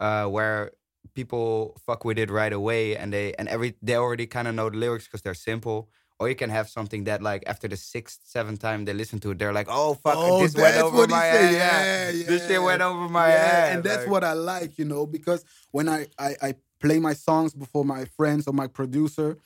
uh, 0.00 0.26
where 0.26 0.72
people 1.14 1.76
fuck 1.86 2.04
with 2.04 2.18
it 2.18 2.30
right 2.30 2.52
away 2.52 2.96
and 2.96 3.12
they 3.12 3.34
and 3.34 3.48
every 3.48 3.74
they 3.82 3.96
already 3.96 4.26
kind 4.26 4.48
of 4.48 4.54
know 4.54 4.68
the 4.70 4.76
lyrics 4.76 5.04
because 5.04 5.22
they're 5.22 5.34
simple. 5.34 5.88
Or 6.20 6.28
you 6.28 6.34
can 6.34 6.50
have 6.50 6.68
something 6.68 7.04
that 7.04 7.22
like 7.22 7.44
after 7.46 7.68
the 7.68 7.76
sixth, 7.76 8.20
seventh 8.24 8.60
time 8.60 8.84
they 8.84 8.92
listen 8.92 9.20
to 9.20 9.30
it, 9.30 9.38
they're 9.38 9.52
like, 9.52 9.68
"Oh 9.70 9.94
fuck, 9.94 10.14
Oh, 10.16 10.42
this 10.42 10.54
went 10.56 10.76
over 10.76 11.06
my 11.06 11.24
head. 11.24 11.52
Yeah, 11.54 12.10
this 12.26 12.46
shit 12.48 12.60
went 12.60 12.82
over 12.82 13.08
my 13.08 13.28
Yeah, 13.28 13.38
head." 13.48 13.72
and 13.76 13.84
that's 13.84 14.02
like- 14.02 14.10
what 14.10 14.24
I 14.24 14.32
like, 14.32 14.78
you 14.78 14.84
know, 14.84 15.06
because 15.06 15.44
when 15.70 15.88
I, 15.88 16.06
I 16.18 16.34
I 16.42 16.54
play 16.80 16.98
my 16.98 17.14
songs 17.14 17.54
before 17.54 17.84
my 17.84 18.04
friends 18.16 18.48
or 18.48 18.52
my 18.52 18.66
producer, 18.66 19.38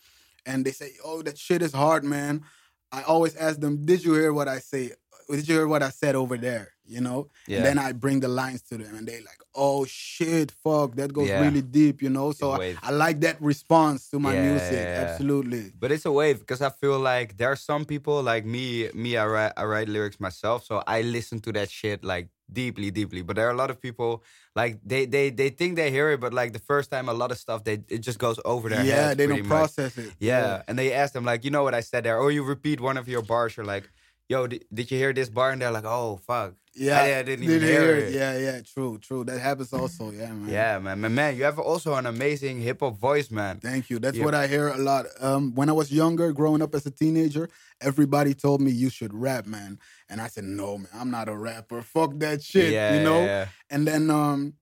and 0.47 0.64
they 0.64 0.73
say, 0.73 0.93
"Oh, 1.05 1.21
that 1.23 1.37
shit 1.37 1.61
is 1.61 1.73
hard, 1.75 2.05
man," 2.05 2.43
I 2.91 3.02
always 3.02 3.37
ask 3.37 3.61
them, 3.61 3.85
"Did 3.85 4.02
you 4.05 4.14
hear 4.14 4.33
what 4.33 4.49
I 4.49 4.59
say? 4.59 4.93
Did 5.31 5.47
you 5.49 5.55
hear 5.57 5.69
what 5.69 5.83
I 5.83 5.91
said 5.91 6.14
over 6.14 6.38
there?" 6.38 6.72
You 6.85 7.01
know, 7.01 7.29
Yeah. 7.47 7.59
and 7.59 7.67
then 7.67 7.79
I 7.79 7.93
bring 7.93 8.21
the 8.21 8.29
lines 8.29 8.62
to 8.62 8.77
them, 8.77 8.95
and 8.97 9.07
they 9.07 9.19
like, 9.21 9.39
"Oh 9.55 9.85
shit, 9.87 10.51
fuck, 10.51 10.97
that 10.97 11.12
goes 11.12 11.29
Yeah. 11.29 11.41
really 11.41 11.62
deep," 11.62 12.03
you 12.03 12.11
know. 12.11 12.33
So 12.33 12.51
I. 12.53 12.77
I 12.83 12.91
like 12.91 13.21
that 13.21 13.41
response 13.41 14.11
to 14.11 14.19
my 14.19 14.35
Yeah, 14.35 14.43
music, 14.43 14.73
yeah, 14.87 14.95
yeah. 14.95 15.01
absolutely. 15.05 15.73
But 15.79 15.93
it's 15.93 16.05
a 16.05 16.12
wave 16.12 16.41
because 16.41 16.61
I 16.61 16.71
feel 16.71 16.99
like 16.99 17.37
there 17.37 17.51
are 17.53 17.57
some 17.57 17.85
people 17.85 18.21
like 18.23 18.45
me. 18.45 18.91
Me, 18.95 19.17
I 19.17 19.27
write, 19.27 19.53
I 19.57 19.65
write 19.65 19.89
lyrics 19.89 20.19
myself, 20.19 20.65
so 20.65 20.83
I 20.87 21.03
listen 21.03 21.39
to 21.41 21.53
that 21.53 21.71
shit 21.71 22.03
like 22.05 22.29
deeply, 22.53 22.91
deeply. 22.91 23.23
But 23.23 23.37
there 23.37 23.47
are 23.47 23.53
a 23.53 23.57
lot 23.57 23.71
of 23.71 23.81
people 23.81 24.23
like 24.57 24.79
they 24.85 25.07
they 25.07 25.31
they 25.31 25.51
think 25.51 25.77
they 25.77 25.91
hear 25.91 26.11
it, 26.11 26.21
but 26.21 26.33
like 26.35 26.53
the 26.53 26.59
first 26.73 26.91
time, 26.91 27.09
a 27.09 27.15
lot 27.15 27.31
of 27.31 27.39
stuff 27.39 27.62
they 27.65 27.79
it 27.89 27.99
just 28.09 28.19
goes 28.19 28.39
over 28.45 28.69
their 28.69 28.85
Yeah, 28.85 28.95
heads 29.07 29.17
they 29.19 29.27
don't 29.29 29.47
much. 29.47 29.49
process 29.49 29.97
it. 29.99 30.12
Yeah. 30.19 30.62
and 30.67 30.77
they 30.79 30.93
ask 30.93 31.12
them 31.15 31.25
like, 31.25 31.45
you 31.45 31.51
know 31.51 31.62
what 31.62 31.75
I 31.75 31.81
said 31.81 32.05
there, 32.05 32.19
or 32.19 32.31
you 32.33 32.43
repeat 32.43 32.81
one 32.81 32.97
of 32.99 33.07
your 33.09 33.23
bars. 33.23 33.57
You're 33.57 33.67
like, 33.75 33.89
yo, 34.29 34.47
did, 34.47 34.64
did 34.73 34.91
you 34.91 34.99
hear 34.99 35.12
this 35.12 35.29
bar? 35.29 35.50
And 35.50 35.61
they're 35.62 35.71
like, 35.71 35.85
oh 35.85 36.17
fuck, 36.26 36.55
yeah, 36.75 37.00
I, 37.00 37.19
I 37.19 37.23
didn't 37.23 37.45
even 37.45 37.61
hear 37.61 37.97
it. 37.97 38.12
Yeah, 38.14 38.38
yeah, 38.38 38.61
true, 38.62 38.99
true. 38.99 39.25
That 39.25 39.38
happens 39.41 39.73
also. 39.75 40.11
Yeah, 40.11 40.33
man. 40.33 40.49
Yeah, 40.49 40.79
man, 40.79 41.00
man, 41.00 41.14
man, 41.14 41.37
you 41.37 41.45
have 41.45 41.59
also 41.59 41.95
an 41.95 42.07
amazing 42.07 42.61
hip 42.61 42.81
hop 42.81 42.97
voice, 42.99 43.31
man. 43.31 43.59
Thank 43.59 43.91
you. 43.91 43.99
That's 43.99 44.17
Yeah. 44.17 44.25
what 44.25 44.35
I 44.35 44.47
hear 44.47 44.69
a 44.69 44.79
lot. 44.79 45.05
Um, 45.21 45.55
when 45.55 45.69
I 45.69 45.73
was 45.73 45.93
younger, 45.93 46.33
growing 46.33 46.62
up 46.62 46.75
as 46.75 46.87
a 46.87 46.91
teenager, 46.91 47.50
everybody 47.81 48.33
told 48.33 48.62
me 48.62 48.71
you 48.71 48.88
should 48.88 49.12
rap, 49.12 49.45
man. 49.47 49.79
And 50.09 50.21
I 50.21 50.29
said, 50.29 50.45
no, 50.45 50.79
man, 50.79 50.88
I'm 50.95 51.11
not 51.11 51.29
a 51.29 51.37
rapper. 51.37 51.83
Fuck 51.83 52.19
that 52.21 52.43
shit, 52.43 52.73
yeah, 52.73 52.95
you 52.95 53.00
know. 53.05 53.23
yeah, 53.25 53.49
And 53.69 53.87
then 53.87 54.11
um, 54.11 54.55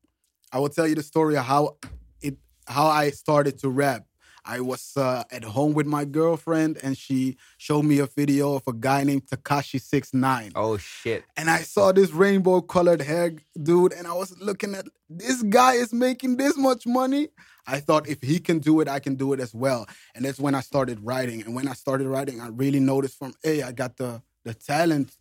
I 0.52 0.58
will 0.58 0.68
tell 0.68 0.88
you 0.88 0.96
the 0.96 1.04
story 1.04 1.36
of 1.36 1.44
how 1.44 1.76
it 2.20 2.36
how 2.66 2.86
I 2.88 3.10
started 3.10 3.58
to 3.60 3.68
rap. 3.68 4.04
I 4.44 4.60
was 4.60 4.96
uh, 4.96 5.24
at 5.30 5.44
home 5.44 5.74
with 5.74 5.86
my 5.86 6.04
girlfriend, 6.04 6.78
and 6.82 6.96
she 6.96 7.36
showed 7.58 7.84
me 7.84 7.98
a 7.98 8.06
video 8.06 8.54
of 8.54 8.62
a 8.66 8.72
guy 8.72 9.04
named 9.04 9.26
Tekashi 9.26 9.80
Six 9.80 10.14
Nine. 10.14 10.52
Oh 10.54 10.76
shit. 10.76 11.24
And 11.36 11.50
I 11.50 11.58
saw 11.58 11.92
this 11.92 12.10
rainbow 12.12 12.60
colored 12.60 13.02
hair 13.02 13.32
dude, 13.62 13.92
and 13.92 14.06
I 14.06 14.12
was 14.12 14.38
looking 14.40 14.74
at 14.74 14.86
this 15.08 15.42
guy 15.42 15.74
is 15.74 15.92
making 15.92 16.36
this 16.36 16.56
much 16.56 16.86
money. 16.86 17.28
I 17.66 17.80
thought 17.80 18.08
if 18.08 18.22
he 18.22 18.38
can 18.38 18.58
do 18.58 18.80
it, 18.80 18.88
I 18.88 18.98
can 18.98 19.14
do 19.14 19.32
it 19.32 19.40
as 19.40 19.54
well. 19.54 19.86
And 20.14 20.24
that's 20.24 20.40
when 20.40 20.54
I 20.54 20.60
started 20.60 21.04
writing. 21.04 21.42
And 21.42 21.54
when 21.54 21.68
I 21.68 21.74
started 21.74 22.08
writing, 22.08 22.40
I 22.40 22.48
really 22.48 22.80
noticed 22.80 23.18
from 23.18 23.34
hey, 23.42 23.62
I 23.62 23.72
got 23.72 23.96
the 23.96 24.22
the 24.44 24.54
talent 24.54 25.16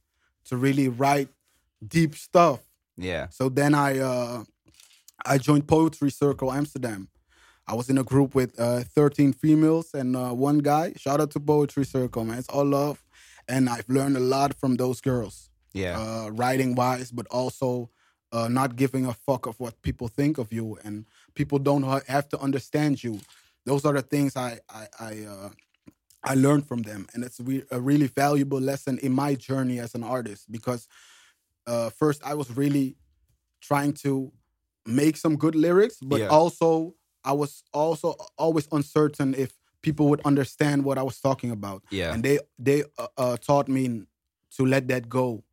to 0.45 0.57
really 0.57 0.88
write 0.88 1.29
deep 1.85 2.15
stuff. 2.15 2.61
Yeah. 2.97 3.27
So 3.29 3.49
then 3.49 3.75
I 3.75 3.99
uh, 3.99 4.43
I 5.25 5.38
joined 5.38 5.67
Poetry 5.67 6.11
Circle 6.11 6.51
Amsterdam. 6.51 7.09
I 7.69 7.75
was 7.75 7.88
in 7.88 7.99
a 7.99 8.03
group 8.03 8.33
with 8.33 8.59
uh, 8.59 8.79
13 8.95 9.33
females 9.33 9.93
and 9.93 10.15
uh, 10.15 10.31
one 10.31 10.57
guy. 10.57 10.93
Shout 10.97 11.21
out 11.21 11.29
to 11.31 11.39
Poetry 11.39 11.85
Circle, 11.85 12.25
man. 12.25 12.39
It's 12.39 12.49
all 12.49 12.65
love. 12.65 13.05
And 13.47 13.69
I've 13.69 13.88
learned 13.88 14.17
a 14.17 14.19
lot 14.19 14.55
from 14.59 14.75
those 14.75 15.01
girls 15.01 15.51
Yeah. 15.73 15.99
uh, 15.99 16.29
writing 16.31 16.73
wise, 16.73 17.11
but 17.11 17.27
also 17.27 17.91
uh, 18.31 18.47
not 18.47 18.75
giving 18.75 19.05
a 19.05 19.13
fuck 19.13 19.45
of 19.45 19.59
what 19.59 19.79
people 19.83 20.07
think 20.07 20.38
of 20.39 20.51
you, 20.51 20.77
and 20.83 21.05
people 21.35 21.59
don't 21.59 21.83
have 22.07 22.27
to 22.29 22.39
understand 22.39 23.03
you. 23.03 23.19
Those 23.65 23.85
are 23.85 23.93
the 23.93 24.01
things 24.03 24.35
I 24.35 24.59
I 24.69 24.88
I, 24.99 25.11
uh, 25.33 25.49
I 26.31 26.33
learned 26.35 26.67
from 26.67 26.81
them, 26.83 27.07
and 27.13 27.23
it's 27.23 27.39
a 27.71 27.79
really 27.81 28.07
valuable 28.07 28.61
lesson 28.61 28.99
in 28.99 29.13
my 29.13 29.33
journey 29.35 29.79
as 29.79 29.95
an 29.95 30.03
artist. 30.03 30.51
Because 30.51 30.88
uh, 31.65 31.89
first, 32.01 32.21
I 32.23 32.33
was 32.35 32.49
really 32.55 32.97
trying 33.61 33.93
to 34.05 34.31
make 34.85 35.17
some 35.17 35.35
good 35.35 35.55
lyrics, 35.55 35.97
but 36.01 36.19
Yeah. 36.19 36.29
also 36.29 36.95
I 37.29 37.33
was 37.33 37.63
also 37.74 38.15
always 38.38 38.67
uncertain 38.71 39.36
if 39.36 39.51
people 39.81 40.05
would 40.09 40.21
understand 40.31 40.83
what 40.83 40.98
I 40.98 41.03
was 41.03 41.17
talking 41.27 41.51
about 41.51 41.79
yeah. 41.91 42.13
and 42.13 42.24
they 42.24 42.38
they 42.67 42.79
uh, 42.98 43.07
uh, 43.24 43.38
taught 43.38 43.67
me 43.77 43.83
to 44.57 44.65
let 44.65 44.88
that 44.88 45.03
go. 45.07 45.43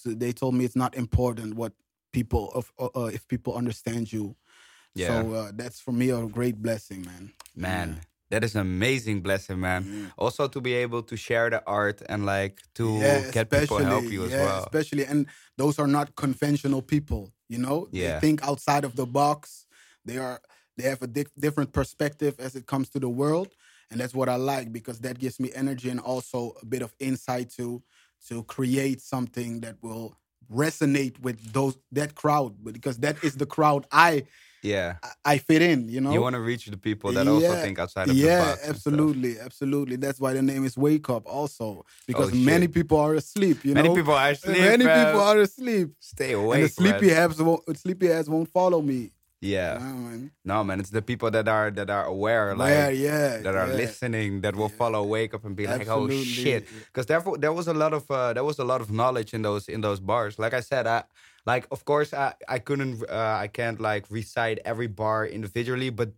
So 0.00 0.06
they 0.22 0.32
told 0.32 0.54
me 0.56 0.64
it's 0.64 0.80
not 0.84 0.92
important 1.04 1.54
what 1.54 1.72
people 2.12 2.44
of 2.58 2.64
uh, 2.78 2.88
uh, 3.00 3.10
if 3.16 3.22
people 3.28 3.52
understand 3.62 4.12
you. 4.12 4.34
Yeah. 4.94 5.08
So 5.08 5.14
uh, 5.34 5.50
that's 5.60 5.78
for 5.80 5.92
me 5.92 6.06
a 6.10 6.26
great 6.38 6.56
blessing, 6.66 7.00
man. 7.10 7.32
Man, 7.54 8.00
that 8.32 8.42
is 8.42 8.54
an 8.56 8.62
amazing 8.62 9.18
blessing, 9.22 9.58
man. 9.60 9.80
Yeah. 9.86 10.24
Also 10.24 10.48
to 10.48 10.60
be 10.60 10.72
able 10.84 11.02
to 11.10 11.16
share 11.16 11.48
the 11.54 11.62
art 11.66 12.02
and 12.10 12.26
like 12.26 12.56
to 12.74 12.86
Yeah, 13.04 13.30
get 13.30 13.50
people 13.50 13.78
to 13.78 13.84
help 13.84 14.06
you 14.14 14.24
as 14.24 14.32
yeah, 14.32 14.44
well. 14.44 14.62
Especially, 14.66 15.04
and 15.10 15.26
those 15.56 15.78
are 15.82 15.90
not 15.98 16.06
conventional 16.16 16.82
people. 16.82 17.22
You 17.48 17.58
know, 17.64 17.78
Yeah. 17.90 18.04
they 18.04 18.20
think 18.24 18.36
outside 18.50 18.84
of 18.88 18.92
the 19.00 19.06
box. 19.06 19.66
They 20.06 20.18
are 20.18 20.40
they 20.76 20.88
have 20.88 21.02
a 21.02 21.06
di- 21.06 21.24
different 21.38 21.72
perspective 21.72 22.34
as 22.38 22.54
it 22.54 22.66
comes 22.66 22.88
to 22.90 23.00
the 23.00 23.08
world, 23.08 23.48
and 23.90 24.00
that's 24.00 24.14
what 24.14 24.28
I 24.28 24.36
like 24.36 24.72
because 24.72 24.98
that 25.00 25.18
gives 25.18 25.38
me 25.40 25.50
energy 25.54 25.88
and 25.90 26.00
also 26.00 26.54
a 26.62 26.66
bit 26.66 26.82
of 26.82 26.94
insight 26.98 27.50
to 27.56 27.82
to 28.28 28.42
create 28.44 29.00
something 29.00 29.60
that 29.60 29.76
will 29.82 30.16
resonate 30.52 31.18
with 31.20 31.38
those 31.52 31.76
that 31.92 32.14
crowd 32.14 32.54
because 32.64 32.98
that 32.98 33.22
is 33.24 33.34
the 33.36 33.46
crowd 33.46 33.86
I 33.92 34.24
Yeah. 34.62 34.96
I- 35.24 35.38
fit 35.38 35.62
in. 35.62 35.88
You 35.88 36.00
know, 36.00 36.12
You 36.12 36.20
want 36.22 36.34
to 36.34 36.40
reach 36.40 36.66
the 36.66 36.76
people 36.76 37.12
that 37.12 37.26
also 37.28 37.54
think 37.56 37.78
outside 37.78 38.08
of 38.08 38.16
yeah, 38.16 38.38
the 38.38 38.56
box. 38.56 38.68
absolutely, 38.68 39.38
absolutely. 39.38 39.96
That's 39.96 40.18
why 40.20 40.32
the 40.34 40.42
name 40.42 40.64
is 40.64 40.76
Wake 40.76 41.08
Up, 41.10 41.24
also 41.26 41.84
because 42.06 42.32
Oh, 42.32 42.36
many 42.36 42.68
people 42.68 42.98
are 42.98 43.14
asleep. 43.14 43.64
You 43.64 43.74
Many 43.74 43.88
know, 43.88 43.94
people 43.94 44.14
are 44.14 44.30
asleep. 44.30 44.58
many 44.58 44.84
man. 44.84 45.06
people 45.06 45.20
are 45.20 45.38
asleep, 45.38 45.90
Stay 46.00 46.32
awake 46.32 46.54
and 46.56 46.64
the 46.64 46.68
sleepy 46.68 47.08
heads 47.08 47.40
won't, 47.42 47.62
sleepy 47.78 48.06
heads 48.06 48.28
won't 48.28 48.48
follow 48.48 48.80
me. 48.82 49.10
Yeah. 49.46 49.78
Yeah, 49.78 49.92
man. 49.92 50.30
No, 50.44 50.64
man. 50.64 50.80
It's 50.80 50.90
the 50.90 51.02
people 51.02 51.30
that 51.30 51.48
are 51.48 51.70
that 51.70 51.90
are 51.90 52.04
aware, 52.04 52.54
like 52.54 52.70
yeah, 52.70 52.88
yeah, 52.88 53.36
that 53.38 53.54
are 53.54 53.68
yeah. 53.68 53.82
listening, 53.82 54.40
that 54.42 54.54
will 54.56 54.68
follow, 54.68 55.02
wake 55.04 55.34
up, 55.34 55.44
and 55.44 55.54
be 55.54 55.66
like, 55.66 55.88
"Oh 55.88 56.08
shit!" 56.10 56.66
Because 56.86 57.06
therefore, 57.06 57.38
there 57.38 57.52
was 57.52 57.68
a 57.68 57.74
lot 57.74 57.92
of 57.92 58.10
uh, 58.10 58.32
there 58.32 58.44
was 58.44 58.58
a 58.58 58.64
lot 58.64 58.80
of 58.80 58.90
knowledge 58.90 59.34
in 59.34 59.42
those 59.42 59.68
in 59.68 59.80
those 59.80 60.00
bars. 60.00 60.38
Like 60.38 60.54
I 60.54 60.60
said, 60.60 60.86
I 60.86 61.04
like 61.46 61.66
of 61.70 61.84
course 61.84 62.12
I 62.12 62.34
I 62.48 62.58
couldn't 62.58 63.02
uh, 63.08 63.38
I 63.40 63.48
can't 63.48 63.80
like 63.80 64.06
recite 64.10 64.58
every 64.64 64.88
bar 64.88 65.26
individually, 65.26 65.90
but 65.90 66.10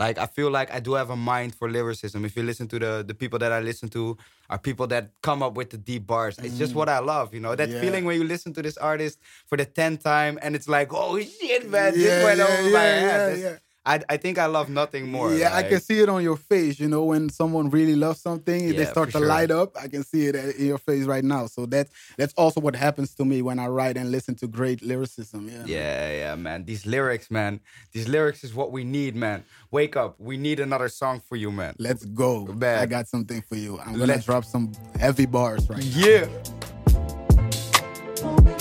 like 0.00 0.16
I 0.18 0.26
feel 0.26 0.50
like 0.50 0.72
I 0.72 0.80
do 0.80 0.94
have 0.94 1.10
a 1.10 1.16
mind 1.16 1.54
for 1.54 1.70
lyricism. 1.70 2.24
If 2.24 2.34
you 2.36 2.42
listen 2.42 2.66
to 2.68 2.78
the 2.84 2.92
the 3.06 3.14
people 3.14 3.38
that 3.38 3.52
I 3.52 3.60
listen 3.60 3.88
to 3.90 4.16
are 4.48 4.58
people 4.58 4.86
that 4.88 5.04
come 5.22 5.42
up 5.46 5.54
with 5.54 5.68
the 5.70 5.76
deep 5.90 6.06
bars. 6.06 6.38
It's 6.38 6.58
just 6.58 6.74
what 6.74 6.88
I 6.88 6.98
love, 7.12 7.34
you 7.34 7.40
know. 7.44 7.54
That 7.54 7.68
Mm. 7.68 7.74
Yeah. 7.74 7.80
feeling 7.84 8.04
when 8.08 8.16
you 8.20 8.24
listen 8.24 8.52
to 8.54 8.62
this 8.62 8.76
artist 8.78 9.20
for 9.46 9.56
the 9.60 9.66
tenth 9.78 10.02
time 10.02 10.34
and 10.42 10.56
it's 10.56 10.68
like, 10.76 10.88
"Oh 10.92 11.20
shit, 11.20 11.68
man, 11.70 11.92
this 11.94 12.02
Yeah, 12.16 12.24
went 12.24 12.38
yeah, 12.40 12.48
over 12.48 12.70
my 12.80 12.88
head." 13.06 13.60
Yeah, 13.90 13.94
yeah. 13.94 14.04
I, 14.08 14.14
I 14.14 14.16
think 14.16 14.38
I 14.38 14.46
love 14.46 14.68
nothing 14.68 15.10
more. 15.10 15.34
Yeah, 15.34 15.54
I 15.54 15.62
can 15.62 15.80
see 15.80 16.00
it 16.00 16.08
on 16.08 16.22
your 16.22 16.36
face. 16.36 16.78
You 16.80 16.88
know, 16.88 17.04
when 17.04 17.28
someone 17.30 17.70
really 17.70 17.96
loves 17.96 18.20
something, 18.20 18.74
they 18.74 18.84
start 18.84 19.10
to 19.10 19.18
sure. 19.18 19.26
light 19.26 19.50
up. 19.50 19.76
I 19.76 19.88
can 19.88 20.04
see 20.04 20.26
it 20.26 20.34
uh, 20.34 20.38
in 20.58 20.66
your 20.66 20.78
face 20.78 21.04
right 21.04 21.24
now. 21.24 21.46
So 21.46 21.66
that's 21.66 21.90
that's 22.16 22.34
also 22.34 22.60
what 22.60 22.76
happens 22.76 23.14
to 23.16 23.24
me 23.24 23.42
when 23.42 23.58
I 23.58 23.66
write 23.68 23.96
and 23.96 24.10
listen 24.10 24.34
to 24.36 24.46
great 24.46 24.82
lyricism. 24.82 25.48
Yeah. 25.48 25.64
Yeah, 25.66 26.10
yeah, 26.12 26.34
man. 26.36 26.64
These 26.64 26.86
lyrics, 26.86 27.30
man. 27.30 27.60
These 27.92 28.08
lyrics 28.08 28.44
is 28.44 28.54
what 28.54 28.72
we 28.72 28.84
need, 28.84 29.16
man. 29.16 29.44
Wake 29.70 29.96
up. 29.96 30.18
We 30.18 30.36
need 30.36 30.60
another 30.60 30.88
song 30.88 31.20
for 31.20 31.36
you, 31.36 31.50
man. 31.50 31.74
Let's 31.78 32.04
go. 32.04 32.46
Man. 32.46 32.78
I 32.78 32.86
got 32.86 33.08
something 33.08 33.42
for 33.42 33.56
you. 33.56 33.78
I'm 33.78 33.92
gonna 33.92 34.06
Let's- 34.06 34.24
drop 34.24 34.44
some 34.44 34.72
heavy 34.98 35.26
bars 35.26 35.68
right 35.68 35.84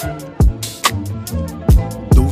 now. 0.01 0.25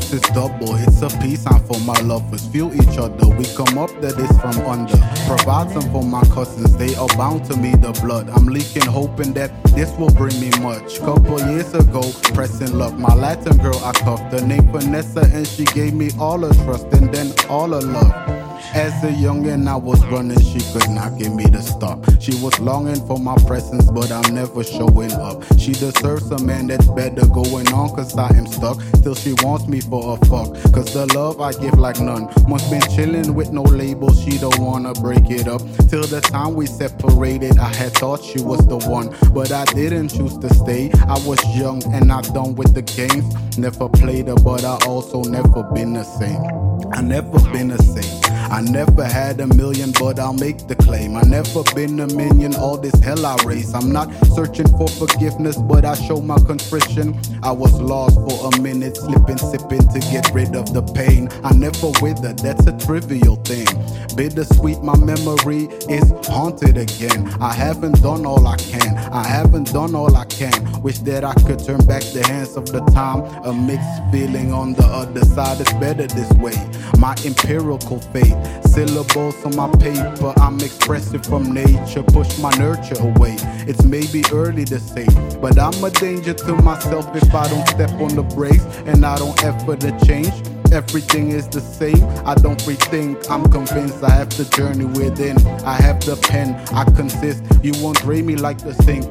Deuce 0.10 0.24
is 0.24 0.30
double, 0.34 0.76
it's 0.76 1.02
a 1.02 1.10
peace 1.20 1.46
and 1.46 1.62
for 1.66 1.80
my 1.82 2.00
lovers. 2.02 2.48
Feel 2.48 2.74
each 2.74 2.98
other, 2.98 3.28
we 3.28 3.44
come 3.56 3.78
up 3.78 3.90
that 4.00 4.18
is 4.18 4.40
from 4.40 4.66
under. 4.66 4.96
Provide 5.28 5.70
some 5.72 5.92
for 5.92 6.04
my 6.04 6.24
cousins, 6.34 6.76
they 6.78 6.96
are 6.96 7.10
bound 7.18 7.44
to 7.46 7.58
me 7.58 7.72
the 7.72 7.92
blood. 8.02 8.30
I'm 8.30 8.46
leaking, 8.46 8.86
hoping 8.86 9.34
that 9.34 9.52
this 9.76 9.92
will 9.98 10.12
bring 10.12 10.40
me 10.40 10.50
much. 10.62 11.00
Couple 11.00 11.40
years 11.52 11.74
ago, 11.74 12.02
pressing 12.34 12.78
luck, 12.78 12.94
my 12.94 13.14
Latin 13.16 13.58
girl 13.58 13.80
I 13.84 13.92
cuffed. 13.92 14.32
The 14.32 14.42
name 14.46 14.72
Vanessa, 14.72 15.30
and 15.34 15.46
she 15.46 15.66
gave 15.66 15.94
me 15.94 16.10
all 16.18 16.40
her 16.40 16.54
trust 16.64 16.88
and 16.94 17.14
then 17.14 17.34
all 17.50 17.70
her 17.72 17.82
love. 17.82 18.47
As 18.74 18.94
a 19.04 19.08
youngin', 19.08 19.68
I 19.68 19.76
was 19.76 20.04
running, 20.06 20.40
she 20.40 20.60
could 20.72 20.90
not 20.90 21.18
get 21.18 21.34
me 21.34 21.46
to 21.46 21.62
stop. 21.62 22.04
She 22.20 22.32
was 22.42 22.60
longing 22.60 23.06
for 23.08 23.20
my 23.20 23.36
presence, 23.48 23.90
but 23.90 24.12
I'm 24.12 24.36
never 24.36 24.64
showing 24.64 25.12
up. 25.14 25.44
She 25.58 25.74
deserves 25.74 26.30
a 26.32 26.40
man 26.40 26.68
that's 26.68 26.88
better 26.88 27.26
going 27.28 27.68
on, 27.74 27.90
cause 27.96 28.18
I 28.18 28.30
am 28.36 28.48
stuck. 28.48 28.78
Till 29.04 29.16
she 29.16 29.34
wants 29.44 29.68
me 29.68 29.82
for 29.82 30.16
a 30.16 30.26
fuck. 30.26 30.54
Cause 30.74 30.94
the 30.94 31.06
love 31.14 31.42
I 31.42 31.54
give 31.54 31.78
like 31.78 32.00
none. 32.00 32.30
Must 32.48 32.70
been 32.70 32.82
chillin' 32.82 33.34
with 33.34 33.52
no 33.52 33.64
label, 33.64 34.14
she 34.14 34.38
don't 34.38 34.60
wanna 34.60 34.94
break 34.94 35.30
it 35.30 35.48
up. 35.48 35.62
Till 35.90 36.04
the 36.04 36.22
time 36.22 36.56
we 36.56 36.66
separated, 36.66 37.58
I 37.58 37.74
had 37.74 37.94
thought 37.94 38.24
she 38.24 38.42
was 38.42 38.66
the 38.68 38.78
one. 38.90 39.16
But 39.34 39.52
I 39.52 39.66
didn't 39.66 40.10
choose 40.10 40.38
to 40.40 40.54
stay. 40.54 40.92
I 41.08 41.18
was 41.26 41.40
young 41.56 41.84
and 41.94 42.08
not 42.08 42.26
done 42.34 42.56
with 42.56 42.74
the 42.74 42.82
games. 42.82 43.58
Never 43.58 43.90
played 43.90 44.28
her, 44.28 44.36
but 44.36 44.64
I 44.64 44.78
also 44.86 45.24
never 45.24 45.64
been 45.64 45.94
the 45.94 46.04
same. 46.04 46.68
I 46.94 47.02
never 47.02 47.40
been 47.52 47.72
a 47.72 47.78
saint. 47.78 48.28
I 48.50 48.62
never 48.62 49.04
had 49.04 49.40
a 49.42 49.48
million, 49.48 49.92
but 50.00 50.20
I'll 50.20 50.34
make 50.34 50.68
the 50.68 50.76
claim. 50.76 51.16
I 51.18 51.22
never 51.24 51.64
been 51.76 52.00
a 52.00 52.08
minion, 52.08 52.56
all 52.56 52.78
this 52.78 52.98
hell 53.00 53.26
I 53.26 53.36
raise. 53.44 53.74
I'm 53.74 53.92
not 53.92 54.10
searching 54.36 54.68
for 54.78 54.88
forgiveness, 54.88 55.58
but 55.58 55.84
I 55.84 55.96
show 55.96 56.22
my 56.22 56.38
contrition. 56.38 57.20
I 57.44 57.52
was 57.52 57.74
lost 57.82 58.16
for 58.16 58.54
a 58.54 58.62
minute, 58.62 58.98
slipping, 58.98 59.38
sipping 59.38 59.88
to 59.90 60.00
get 60.12 60.34
rid 60.34 60.56
of 60.56 60.74
the 60.74 60.82
pain. 60.82 61.30
I 61.44 61.54
never 61.54 61.92
wither, 62.02 62.34
that's 62.34 62.66
a 62.68 62.78
trivial 62.78 63.36
thing. 63.38 63.68
Bittersweet, 64.16 64.82
my 64.82 64.98
memory 64.98 65.66
is 65.90 66.10
haunted 66.26 66.78
again. 66.78 67.28
I 67.42 67.54
haven't 67.54 68.02
done 68.02 68.26
all 68.26 68.48
I 68.48 68.56
can, 68.56 68.98
I 69.12 69.28
haven't 69.28 69.74
done 69.74 69.94
all 69.94 70.16
I 70.16 70.26
can. 70.26 70.82
Wish 70.82 71.00
that 71.00 71.24
I 71.24 71.34
could 71.34 71.60
turn 71.60 71.86
back 71.86 72.04
the 72.14 72.26
hands 72.26 72.56
of 72.56 72.66
the 72.68 72.80
time. 72.92 73.22
A 73.44 73.54
mixed 73.54 74.02
feeling 74.12 74.54
on 74.54 74.74
the 74.74 74.86
other 74.86 75.26
side 75.26 75.60
is 75.60 75.72
better 75.74 76.08
this 76.08 76.32
way. 76.34 76.56
My 76.98 77.16
empirical 77.26 78.00
faith 78.00 78.37
Syllables 78.66 79.36
on 79.46 79.56
my 79.56 79.70
paper, 79.78 80.34
I'm 80.38 80.60
expressive 80.60 81.26
from 81.26 81.54
nature. 81.54 82.04
Push 82.04 82.38
my 82.40 82.52
nurture 82.58 83.00
away. 83.00 83.38
It's 83.68 83.84
maybe 83.84 84.24
early 84.32 84.66
to 84.66 84.80
say, 84.80 85.08
but 85.42 85.58
I'm 85.60 85.84
a 85.84 85.90
danger 85.90 86.34
to 86.34 86.54
myself 86.62 87.16
if 87.16 87.34
I 87.34 87.48
don't 87.48 87.68
step 87.68 87.92
on 87.94 88.16
the 88.16 88.24
brakes 88.24 88.66
and 88.86 89.06
I 89.06 89.18
don't 89.18 89.42
effort 89.44 89.80
to 89.82 89.98
change. 90.06 90.34
Everything 90.72 91.32
is 91.32 91.48
the 91.48 91.62
same. 91.62 92.04
I 92.26 92.36
don't 92.36 92.60
rethink. 92.64 93.30
I'm 93.30 93.50
convinced 93.50 94.04
I 94.04 94.12
have 94.12 94.30
the 94.38 94.46
journey 94.56 94.86
within. 94.86 95.38
I 95.66 95.76
have 95.76 96.00
the 96.06 96.18
pen. 96.18 96.56
I 96.74 96.84
consist. 96.92 97.44
You 97.64 97.72
won't 97.82 98.00
drain 98.02 98.26
me 98.26 98.36
like 98.36 98.58
the 98.58 98.74
sink 98.84 99.06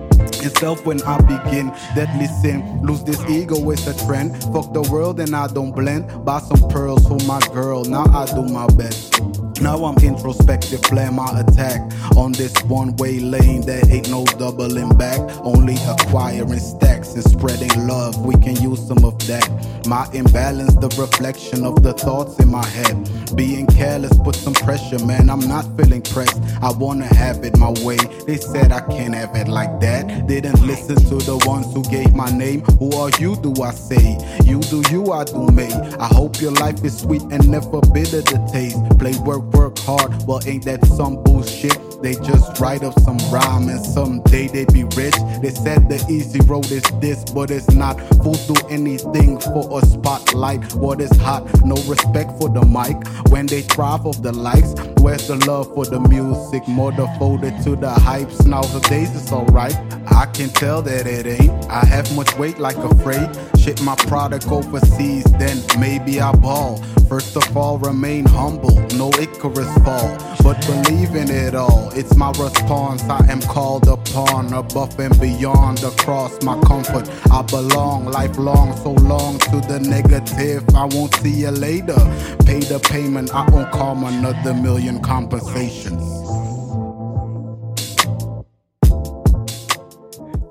itself 0.44 0.84
when 0.84 1.02
I 1.02 1.18
begin. 1.20 1.68
Deadly 1.94 2.26
sin, 2.42 2.80
lose 2.82 3.02
this 3.04 3.22
ego 3.28 3.70
is 3.70 3.86
a 3.86 4.06
trend. 4.06 4.42
Fuck 4.52 4.72
the 4.72 4.82
world 4.90 5.20
and 5.20 5.34
I 5.34 5.48
don't 5.48 5.72
blend. 5.72 6.24
Buy 6.24 6.40
some 6.40 6.68
pearls 6.68 7.06
for 7.06 7.18
my 7.26 7.40
girl, 7.52 7.84
now 7.84 8.04
I 8.04 8.26
do 8.26 8.42
my 8.42 8.66
best. 8.68 9.45
Now 9.60 9.84
I'm 9.84 9.96
introspective, 9.98 10.82
plan 10.82 11.14
my 11.14 11.40
attack 11.40 11.80
on 12.16 12.32
this 12.32 12.54
one 12.64 12.94
way 12.96 13.18
lane. 13.20 13.62
There 13.62 13.82
ain't 13.90 14.10
no 14.10 14.24
doubling 14.24 14.96
back, 14.96 15.18
only 15.42 15.76
acquiring 15.88 16.58
stacks 16.58 17.14
and 17.14 17.24
spreading 17.24 17.86
love. 17.86 18.24
We 18.24 18.34
can 18.34 18.56
use 18.56 18.86
some 18.86 19.04
of 19.04 19.18
that. 19.26 19.48
My 19.86 20.08
imbalance, 20.12 20.74
the 20.74 20.88
reflection 21.00 21.64
of 21.64 21.82
the 21.82 21.92
thoughts 21.92 22.38
in 22.38 22.50
my 22.50 22.64
head. 22.64 23.08
Being 23.34 23.66
careless 23.66 24.16
put 24.18 24.34
some 24.34 24.54
pressure, 24.54 25.04
man. 25.04 25.30
I'm 25.30 25.46
not 25.48 25.64
feeling 25.76 26.02
pressed. 26.02 26.40
I 26.62 26.72
wanna 26.72 27.06
have 27.14 27.44
it 27.44 27.56
my 27.56 27.70
way. 27.84 27.98
They 28.26 28.36
said 28.36 28.72
I 28.72 28.80
can't 28.80 29.14
have 29.14 29.34
it 29.36 29.48
like 29.48 29.80
that. 29.80 30.26
Didn't 30.26 30.66
listen 30.66 30.96
to 30.96 31.16
the 31.16 31.42
ones 31.46 31.72
who 31.72 31.82
gave 31.84 32.14
my 32.14 32.30
name. 32.30 32.62
Who 32.78 32.92
are 32.96 33.10
you, 33.18 33.36
do 33.36 33.54
I 33.62 33.70
say? 33.70 34.18
You 34.44 34.60
do 34.60 34.82
you, 34.90 35.12
I 35.12 35.24
do 35.24 35.48
me. 35.48 35.72
I 35.98 36.06
hope 36.06 36.40
your 36.40 36.52
life 36.52 36.84
is 36.84 36.98
sweet 36.98 37.22
and 37.30 37.48
never 37.48 37.80
bitter 37.92 38.22
to 38.22 38.48
taste. 38.52 38.78
Play 38.98 39.16
work 39.24 39.45
work 39.52 39.78
hard, 39.78 40.12
well, 40.26 40.40
ain't 40.46 40.64
that 40.64 40.84
some 40.86 41.22
bullshit? 41.22 41.78
They 42.02 42.14
just 42.14 42.60
write 42.60 42.82
up 42.82 42.98
some 43.00 43.18
rhyme 43.32 43.68
and 43.68 43.84
someday 43.84 44.48
they 44.48 44.64
be 44.66 44.84
rich. 44.96 45.14
They 45.42 45.50
said 45.50 45.88
the 45.88 46.04
easy 46.08 46.40
road 46.40 46.70
is 46.70 46.84
this, 47.00 47.24
but 47.24 47.50
it's 47.50 47.70
not. 47.70 47.98
Fools 48.22 48.46
do 48.46 48.54
anything 48.68 49.40
for 49.40 49.78
a 49.78 49.84
spotlight. 49.84 50.74
What 50.74 51.00
is 51.00 51.10
hot? 51.16 51.42
No 51.64 51.76
respect 51.84 52.38
for 52.38 52.48
the 52.48 52.64
mic. 52.64 52.96
When 53.32 53.46
they 53.46 53.62
thrive 53.62 54.06
off 54.06 54.20
the 54.22 54.32
likes, 54.32 54.74
where's 55.00 55.28
the 55.28 55.36
love 55.46 55.74
for 55.74 55.86
the 55.86 56.00
music? 56.00 56.68
More 56.68 56.92
devoted 56.92 57.62
to 57.64 57.76
the 57.76 57.92
hypes. 57.94 58.46
Nowadays 58.46 59.14
it's 59.16 59.32
alright. 59.32 59.74
I 60.16 60.24
can 60.24 60.48
tell 60.48 60.80
that 60.80 61.06
it 61.06 61.26
ain't. 61.26 61.70
I 61.70 61.84
have 61.84 62.10
much 62.16 62.34
weight 62.38 62.58
like 62.58 62.78
a 62.78 62.94
freight. 63.04 63.28
Ship 63.58 63.78
my 63.82 63.94
product 63.96 64.50
overseas, 64.50 65.24
then 65.38 65.62
maybe 65.78 66.22
I 66.22 66.32
ball. 66.32 66.82
First 67.06 67.36
of 67.36 67.54
all, 67.54 67.76
remain 67.78 68.24
humble, 68.24 68.74
no 68.96 69.10
Icarus 69.10 69.72
fall, 69.84 70.16
but 70.42 70.58
believe 70.66 71.14
in 71.14 71.30
it 71.30 71.54
all. 71.54 71.90
It's 71.94 72.16
my 72.16 72.30
response. 72.30 73.02
I 73.02 73.26
am 73.30 73.42
called 73.42 73.88
upon, 73.88 74.54
above 74.54 74.98
and 74.98 75.20
beyond, 75.20 75.84
across 75.84 76.42
my 76.42 76.58
comfort. 76.62 77.08
I 77.30 77.42
belong, 77.42 78.06
lifelong, 78.06 78.74
so 78.78 78.92
long 78.92 79.38
to 79.50 79.60
the 79.68 79.80
negative. 79.80 80.64
I 80.74 80.86
won't 80.86 81.14
see 81.16 81.42
you 81.42 81.50
later. 81.50 82.00
Pay 82.46 82.60
the 82.60 82.80
payment, 82.82 83.34
I 83.34 83.48
won't 83.50 83.70
call 83.70 84.02
another 84.06 84.54
million 84.54 85.02
compensations. 85.02 86.35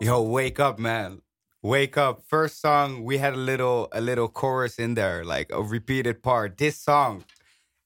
Yo, 0.05 0.21
wake 0.21 0.59
up, 0.59 0.77
man. 0.77 1.19
Wake 1.63 1.97
up. 1.97 2.21
First 2.27 2.61
song 2.61 3.03
we 3.03 3.17
had 3.17 3.33
a 3.33 3.43
little 3.51 3.87
a 3.91 3.99
little 3.99 4.27
chorus 4.27 4.77
in 4.77 4.93
there 4.93 5.25
like 5.25 5.49
a 5.51 5.63
repeated 5.63 6.21
part. 6.21 6.59
This 6.59 6.77
song 6.77 7.23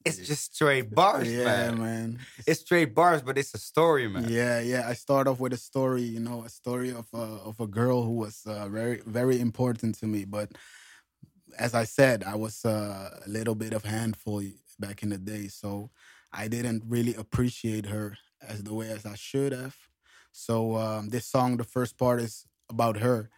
it's 0.04 0.18
just 0.18 0.54
straight 0.54 0.94
bars 0.94 1.32
yeah 1.32 1.46
man, 1.46 1.80
man. 1.80 2.20
it's 2.48 2.60
straight 2.60 2.94
bars 2.94 3.22
but 3.22 3.38
it's 3.38 3.54
a 3.54 3.58
story 3.58 4.10
man. 4.10 4.28
Yeah 4.28 4.60
yeah. 4.60 4.84
I 4.86 4.96
start 4.96 5.30
off 5.30 5.40
with 5.40 5.54
a 5.54 5.58
story 5.72 6.02
you 6.02 6.20
know 6.20 6.44
a 6.44 6.50
story 6.50 6.90
of 6.90 7.08
a, 7.14 7.26
of 7.50 7.58
a 7.62 7.68
girl 7.68 8.04
who 8.04 8.16
was 8.26 8.42
uh, 8.46 8.68
very 8.68 9.00
very 9.06 9.40
important 9.40 9.98
to 10.00 10.06
me. 10.06 10.26
But 10.26 10.52
as 11.58 11.74
i 11.74 11.86
said 11.86 12.26
i 12.26 12.36
was 12.36 12.66
uh, 12.66 13.18
a 13.26 13.30
little 13.30 13.56
bit 13.56 13.74
of 13.74 13.86
handful 13.86 14.44
back 14.78 15.04
in 15.04 15.10
the 15.10 15.18
day. 15.18 15.48
So 15.48 15.90
i 16.34 16.50
didn't 16.50 16.84
really 16.86 17.16
appreciate 17.16 17.86
her 17.86 18.18
as 18.46 18.64
the 18.64 18.74
way 18.74 18.90
as 18.90 19.06
i 19.06 19.16
should 19.16 19.54
have 19.54 19.89
so 20.40 20.78
um, 20.78 21.10
this 21.10 21.26
song 21.26 21.58
the 21.58 21.64
first 21.64 21.98
part 21.98 22.20
is 22.22 22.46
about 22.70 22.98
her 22.98 23.30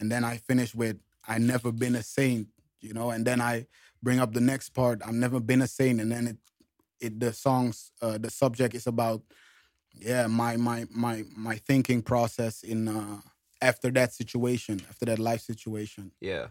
and 0.00 0.10
then 0.10 0.24
I 0.24 0.38
finish 0.38 0.74
with 0.74 0.96
I 1.28 1.38
never 1.38 1.70
been 1.70 1.94
a 1.94 2.02
saint, 2.02 2.48
you 2.80 2.94
know, 2.94 3.10
and 3.10 3.24
then 3.26 3.40
I 3.40 3.66
bring 4.02 4.18
up 4.18 4.32
the 4.32 4.40
next 4.40 4.70
part 4.70 5.02
I've 5.06 5.14
never 5.14 5.38
been 5.38 5.62
a 5.62 5.68
saint, 5.68 6.00
and 6.00 6.10
then 6.10 6.26
it 6.26 6.36
it 6.98 7.20
the 7.20 7.32
songs 7.32 7.92
uh, 8.02 8.18
the 8.18 8.30
subject 8.30 8.74
is 8.74 8.86
about 8.86 9.22
yeah 9.94 10.26
my 10.26 10.56
my 10.56 10.86
my 10.90 11.24
my 11.36 11.56
thinking 11.56 12.02
process 12.02 12.62
in 12.62 12.88
uh, 12.88 13.18
after 13.60 13.90
that 13.92 14.12
situation 14.12 14.80
after 14.88 15.04
that 15.04 15.18
life 15.18 15.42
situation. 15.42 16.10
Yeah. 16.20 16.48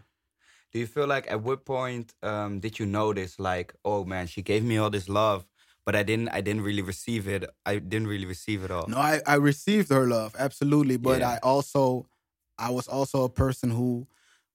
Do 0.72 0.78
you 0.78 0.86
feel 0.86 1.08
like 1.08 1.28
at 1.28 1.42
what 1.42 1.64
point 1.64 2.14
um, 2.22 2.60
did 2.60 2.78
you 2.78 2.86
notice 2.86 3.40
like 3.40 3.74
oh 3.84 4.04
man 4.04 4.28
she 4.28 4.42
gave 4.42 4.64
me 4.64 4.78
all 4.78 4.90
this 4.90 5.08
love 5.08 5.44
but 5.86 5.96
I 5.96 6.02
didn't 6.02 6.28
I 6.28 6.40
didn't 6.40 6.62
really 6.62 6.82
receive 6.82 7.28
it 7.28 7.44
I 7.66 7.78
didn't 7.78 8.08
really 8.08 8.26
receive 8.26 8.64
it 8.64 8.70
all. 8.70 8.86
No, 8.88 8.98
I 8.98 9.20
I 9.26 9.34
received 9.36 9.90
her 9.90 10.06
love 10.06 10.34
absolutely, 10.38 10.96
but 10.96 11.20
yeah. 11.20 11.30
I 11.30 11.38
also 11.42 12.06
I 12.58 12.70
was 12.70 12.88
also 12.88 13.24
a 13.24 13.28
person 13.28 13.70
who 13.70 14.06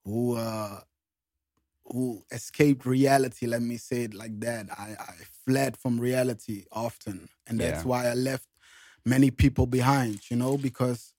who 0.03 0.35
uh 0.35 0.79
who 1.88 2.23
escaped 2.31 2.85
reality, 2.85 3.45
let 3.45 3.61
me 3.61 3.77
say 3.77 4.03
it 4.03 4.13
like 4.13 4.39
that. 4.39 4.67
I, 4.71 4.95
I 4.99 5.13
fled 5.45 5.77
from 5.77 5.99
reality 5.99 6.65
often. 6.71 7.29
And 7.47 7.59
that's 7.59 7.83
yeah. 7.83 7.88
why 7.88 8.07
I 8.07 8.13
left 8.13 8.47
many 9.05 9.29
people 9.29 9.67
behind, 9.67 10.31
you 10.31 10.38
know, 10.38 10.57
because 10.57 11.13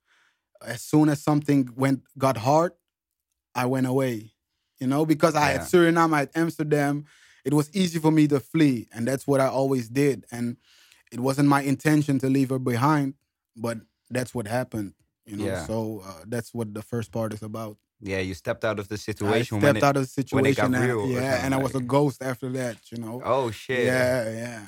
as 0.64 0.82
soon 0.82 1.08
as 1.08 1.22
something 1.22 1.70
went 1.76 2.02
got 2.18 2.36
hard, 2.36 2.72
I 3.54 3.66
went 3.66 3.86
away. 3.86 4.32
You 4.80 4.86
know, 4.88 5.06
because 5.06 5.34
I 5.34 5.52
yeah. 5.52 5.52
had 5.52 5.60
Suriname, 5.62 6.12
I 6.12 6.18
had 6.20 6.30
Amsterdam, 6.34 7.06
it 7.46 7.54
was 7.54 7.70
easy 7.72 8.00
for 8.00 8.10
me 8.10 8.26
to 8.26 8.40
flee. 8.40 8.88
And 8.92 9.06
that's 9.06 9.24
what 9.26 9.40
I 9.40 9.46
always 9.46 9.88
did. 9.88 10.26
And 10.32 10.56
it 11.12 11.20
wasn't 11.20 11.48
my 11.48 11.62
intention 11.62 12.18
to 12.18 12.26
leave 12.28 12.50
her 12.50 12.58
behind, 12.58 13.14
but 13.56 13.78
that's 14.10 14.34
what 14.34 14.48
happened. 14.48 14.94
You 15.26 15.36
know, 15.36 15.44
yeah. 15.44 15.64
so 15.64 16.02
uh, 16.04 16.24
that's 16.26 16.52
what 16.52 16.74
the 16.74 16.82
first 16.82 17.12
part 17.12 17.32
is 17.32 17.42
about. 17.42 17.78
Yeah, 18.00 18.18
you 18.18 18.34
stepped 18.34 18.64
out 18.64 18.78
of 18.80 18.88
the 18.88 18.98
situation. 18.98 19.58
I 19.58 19.60
stepped 19.60 19.78
it, 19.78 19.84
out 19.84 19.96
of 19.96 20.02
the 20.02 20.08
situation. 20.08 20.74
And, 20.74 21.10
yeah, 21.10 21.44
and 21.44 21.54
I 21.54 21.58
was 21.58 21.74
a 21.74 21.80
ghost 21.80 22.22
after 22.22 22.48
that. 22.50 22.76
You 22.90 22.98
know. 22.98 23.22
Oh 23.24 23.50
shit. 23.50 23.86
Yeah, 23.86 24.30
yeah. 24.30 24.66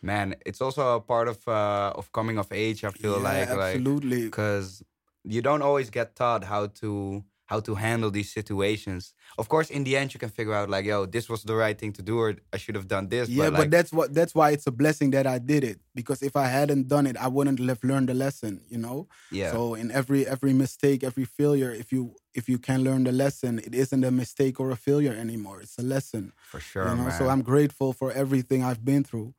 Man, 0.00 0.34
it's 0.46 0.60
also 0.60 0.96
a 0.96 1.00
part 1.00 1.28
of 1.28 1.46
uh, 1.46 1.92
of 1.94 2.10
coming 2.12 2.38
of 2.38 2.50
age. 2.50 2.84
I 2.84 2.90
feel 2.90 3.18
yeah, 3.18 3.28
like, 3.28 3.48
absolutely, 3.48 4.24
because 4.24 4.82
you 5.24 5.42
don't 5.42 5.62
always 5.62 5.90
get 5.90 6.16
taught 6.16 6.42
how 6.44 6.68
to 6.80 7.22
how 7.52 7.60
to 7.60 7.74
handle 7.74 8.10
these 8.10 8.30
situations. 8.38 9.02
Of 9.40 9.46
course, 9.52 9.68
in 9.76 9.84
the 9.84 9.94
end, 10.00 10.08
you 10.14 10.20
can 10.24 10.32
figure 10.38 10.56
out 10.58 10.68
like, 10.74 10.84
yo, 10.90 10.98
this 11.16 11.26
was 11.32 11.40
the 11.50 11.56
right 11.64 11.76
thing 11.80 11.92
to 11.98 12.02
do, 12.10 12.14
or 12.18 12.28
I 12.54 12.56
should 12.62 12.76
have 12.80 12.88
done 12.88 13.06
this. 13.14 13.28
Yeah, 13.28 13.50
but, 13.50 13.56
but, 13.58 13.70
that's 13.70 13.92
what 13.92 14.08
that's 14.18 14.34
why 14.38 14.48
it's 14.54 14.66
a 14.66 14.74
blessing 14.82 15.10
that 15.16 15.26
I 15.34 15.38
did 15.52 15.62
it 15.70 15.78
because 15.94 16.20
if 16.22 16.34
I 16.44 16.46
hadn't 16.58 16.84
done 16.94 17.06
it, 17.10 17.16
I 17.26 17.28
wouldn't 17.34 17.60
have 17.72 17.84
learned 17.90 18.08
the 18.08 18.14
lesson. 18.14 18.52
You 18.74 18.78
know. 18.78 18.98
yeah, 19.30 19.52
So 19.52 19.58
in 19.82 19.90
every 20.00 20.26
every 20.34 20.54
mistake, 20.64 20.98
every 21.10 21.26
failure, 21.40 21.72
if 21.82 21.92
you 21.94 22.02
if 22.40 22.44
you 22.52 22.58
can 22.68 22.78
learn 22.88 23.02
the 23.04 23.12
lesson, 23.24 23.52
it 23.58 23.74
isn't 23.82 24.02
a 24.10 24.10
mistake 24.22 24.56
or 24.62 24.68
a 24.70 24.78
failure 24.88 25.14
anymore. 25.24 25.60
It's 25.64 25.78
a 25.84 25.86
lesson. 25.94 26.32
for 26.52 26.60
sure, 26.60 26.88
you 26.88 26.96
know. 26.96 27.08
man. 27.08 27.18
So 27.18 27.28
I'm 27.32 27.42
grateful 27.52 27.92
for 28.00 28.08
everything 28.22 28.60
I've 28.68 28.84
been 28.90 29.04
through. 29.04 29.30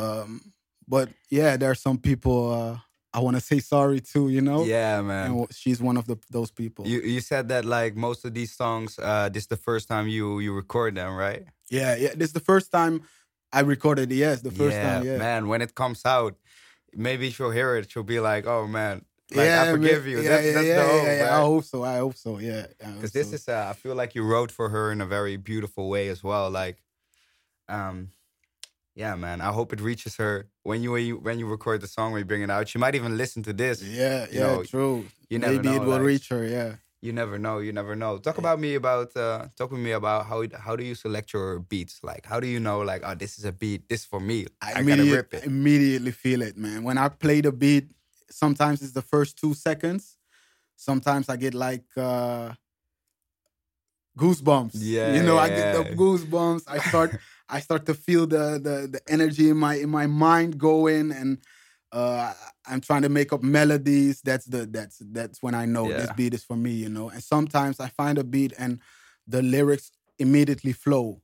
Um, 0.00 0.30
but 0.94 1.08
yeah, 1.30 1.56
there 1.56 1.70
are 1.70 1.80
some 1.86 1.98
people 1.98 2.38
uh, 2.60 2.78
I 3.16 3.20
want 3.20 3.36
to 3.36 3.40
say 3.40 3.60
sorry 3.60 4.00
too, 4.00 4.28
You 4.28 4.42
know. 4.42 4.64
yeah, 4.64 5.00
man. 5.00 5.30
And 5.30 5.46
she's 5.50 5.80
one 5.80 5.96
of 5.96 6.06
the 6.06 6.16
those 6.30 6.50
people. 6.50 6.86
You 6.86 7.00
you 7.00 7.20
said 7.20 7.48
that 7.48 7.64
like 7.64 7.96
most 7.96 8.24
of 8.26 8.34
these 8.34 8.52
songs, 8.52 8.98
uh, 8.98 9.28
this 9.32 9.44
is 9.44 9.48
the 9.48 9.56
first 9.68 9.88
time 9.88 10.06
you 10.06 10.38
you 10.40 10.52
record 10.52 10.94
them, 10.94 11.16
right? 11.16 11.42
yeah, 11.70 11.96
yeah. 11.96 12.12
This 12.14 12.28
is 12.28 12.36
the 12.40 12.46
first 12.52 12.70
time 12.70 12.94
I 13.58 13.60
recorded. 13.60 14.12
it, 14.12 14.16
Yes, 14.16 14.42
the 14.42 14.50
first 14.50 14.76
time. 14.76 15.02
Yeah. 15.04 15.16
man. 15.16 15.48
When 15.48 15.62
it 15.62 15.72
comes 15.74 16.04
out, 16.04 16.34
maybe 16.92 17.30
she'll 17.30 17.56
hear 17.60 17.70
it. 17.78 17.90
She'll 17.90 18.10
be 18.16 18.20
like, 18.20 18.44
"Oh 18.46 18.66
man, 18.66 19.04
like 19.32 19.46
yeah, 19.46 19.62
I 19.62 19.72
forgive 19.72 20.02
man. 20.02 20.10
you." 20.12 20.18
Yeah, 20.20 20.28
that's 20.28 20.46
yeah, 20.46 20.52
that's 20.52 20.66
yeah, 20.66 20.82
the 20.82 20.88
hope, 20.92 21.04
yeah, 21.06 21.16
yeah. 21.16 21.38
I 21.38 21.40
hope 21.40 21.64
so. 21.64 21.78
I 21.84 21.96
hope 22.04 22.16
so. 22.16 22.38
Yeah. 22.38 22.66
Because 22.78 23.12
this 23.12 23.30
so. 23.30 23.34
is, 23.36 23.48
uh, 23.48 23.66
I 23.70 23.74
feel 23.82 23.94
like 23.94 24.14
you 24.14 24.24
wrote 24.24 24.52
for 24.52 24.68
her 24.68 24.92
in 24.92 25.00
a 25.00 25.06
very 25.06 25.36
beautiful 25.38 25.88
way 25.88 26.08
as 26.14 26.22
well. 26.22 26.50
Like, 26.50 26.78
um, 27.68 28.10
yeah, 28.96 29.14
man. 29.14 29.40
I 29.40 29.52
hope 29.52 29.72
it 29.72 29.80
reaches 29.80 30.16
her 30.16 30.48
when 30.64 30.82
you 30.82 30.90
when 30.92 31.04
you 31.04 31.16
when 31.18 31.38
you 31.38 31.46
record 31.46 31.82
the 31.82 31.86
song 31.86 32.12
when 32.12 32.20
you 32.20 32.24
bring 32.24 32.42
it 32.42 32.50
out. 32.50 32.68
She 32.68 32.78
might 32.78 32.94
even 32.96 33.16
listen 33.16 33.42
to 33.44 33.52
this. 33.52 33.82
Yeah, 33.82 34.26
you 34.30 34.40
yeah, 34.40 34.46
know, 34.46 34.62
true. 34.64 35.06
you 35.30 35.38
never 35.38 35.52
Maybe 35.52 35.68
know, 35.68 35.76
it 35.76 35.80
will 35.86 35.98
like- 35.98 36.02
reach 36.12 36.28
her. 36.30 36.44
Yeah. 36.44 36.72
You 37.02 37.12
never 37.12 37.38
know. 37.38 37.58
You 37.58 37.72
never 37.72 37.94
know. 37.94 38.16
Talk 38.18 38.38
about 38.38 38.58
me 38.58 38.74
about 38.74 39.14
uh, 39.16 39.46
talk 39.56 39.70
with 39.70 39.80
me 39.80 39.92
about 39.92 40.26
how 40.26 40.42
how 40.58 40.74
do 40.74 40.82
you 40.82 40.94
select 40.96 41.32
your 41.34 41.60
beats? 41.60 42.00
Like, 42.02 42.24
how 42.26 42.40
do 42.40 42.48
you 42.48 42.58
know 42.58 42.80
like, 42.80 43.02
oh, 43.04 43.14
this 43.14 43.38
is 43.38 43.44
a 43.44 43.52
beat. 43.52 43.86
This 43.88 44.04
for 44.04 44.18
me. 44.18 44.46
I, 44.62 44.82
gotta 44.82 45.04
rip 45.04 45.32
it. 45.34 45.44
immediately 45.44 46.10
feel 46.10 46.40
it, 46.42 46.56
man. 46.56 46.82
When 46.82 46.96
I 46.98 47.08
play 47.10 47.42
the 47.42 47.52
beat, 47.52 47.84
sometimes 48.30 48.82
it's 48.82 48.92
the 48.92 49.02
first 49.02 49.38
two 49.38 49.52
seconds. 49.54 50.16
Sometimes 50.74 51.28
I 51.28 51.36
get 51.36 51.54
like 51.54 51.84
uh 51.96 52.52
goosebumps. 54.18 54.72
Yeah, 54.74 55.14
you 55.14 55.22
know, 55.22 55.38
I 55.38 55.48
get 55.48 55.74
the 55.76 55.94
goosebumps. 55.94 56.62
I 56.66 56.78
start, 56.78 57.10
I 57.48 57.60
start 57.60 57.86
to 57.86 57.94
feel 57.94 58.26
the 58.26 58.58
the 58.62 58.88
the 58.90 59.00
energy 59.08 59.48
in 59.50 59.56
my 59.56 59.74
in 59.76 59.88
my 59.90 60.06
mind 60.06 60.58
going, 60.58 61.12
and 61.12 61.38
uh 61.92 62.32
I'm 62.66 62.80
trying 62.80 63.02
to 63.02 63.08
make 63.08 63.32
up 63.32 63.42
melodies. 63.42 64.20
That's 64.22 64.46
the 64.46 64.66
that's 64.66 64.98
that's 65.12 65.42
when 65.42 65.54
I 65.54 65.66
know 65.66 65.88
this 65.88 66.10
beat 66.16 66.34
is 66.34 66.44
for 66.44 66.56
me. 66.56 66.72
You 66.72 66.88
know, 66.88 67.08
and 67.08 67.22
sometimes 67.22 67.80
I 67.80 67.88
find 67.88 68.18
a 68.18 68.24
beat 68.24 68.52
and 68.58 68.80
the 69.26 69.42
lyrics 69.42 69.90
immediately 70.18 70.72
flow. 70.72 71.20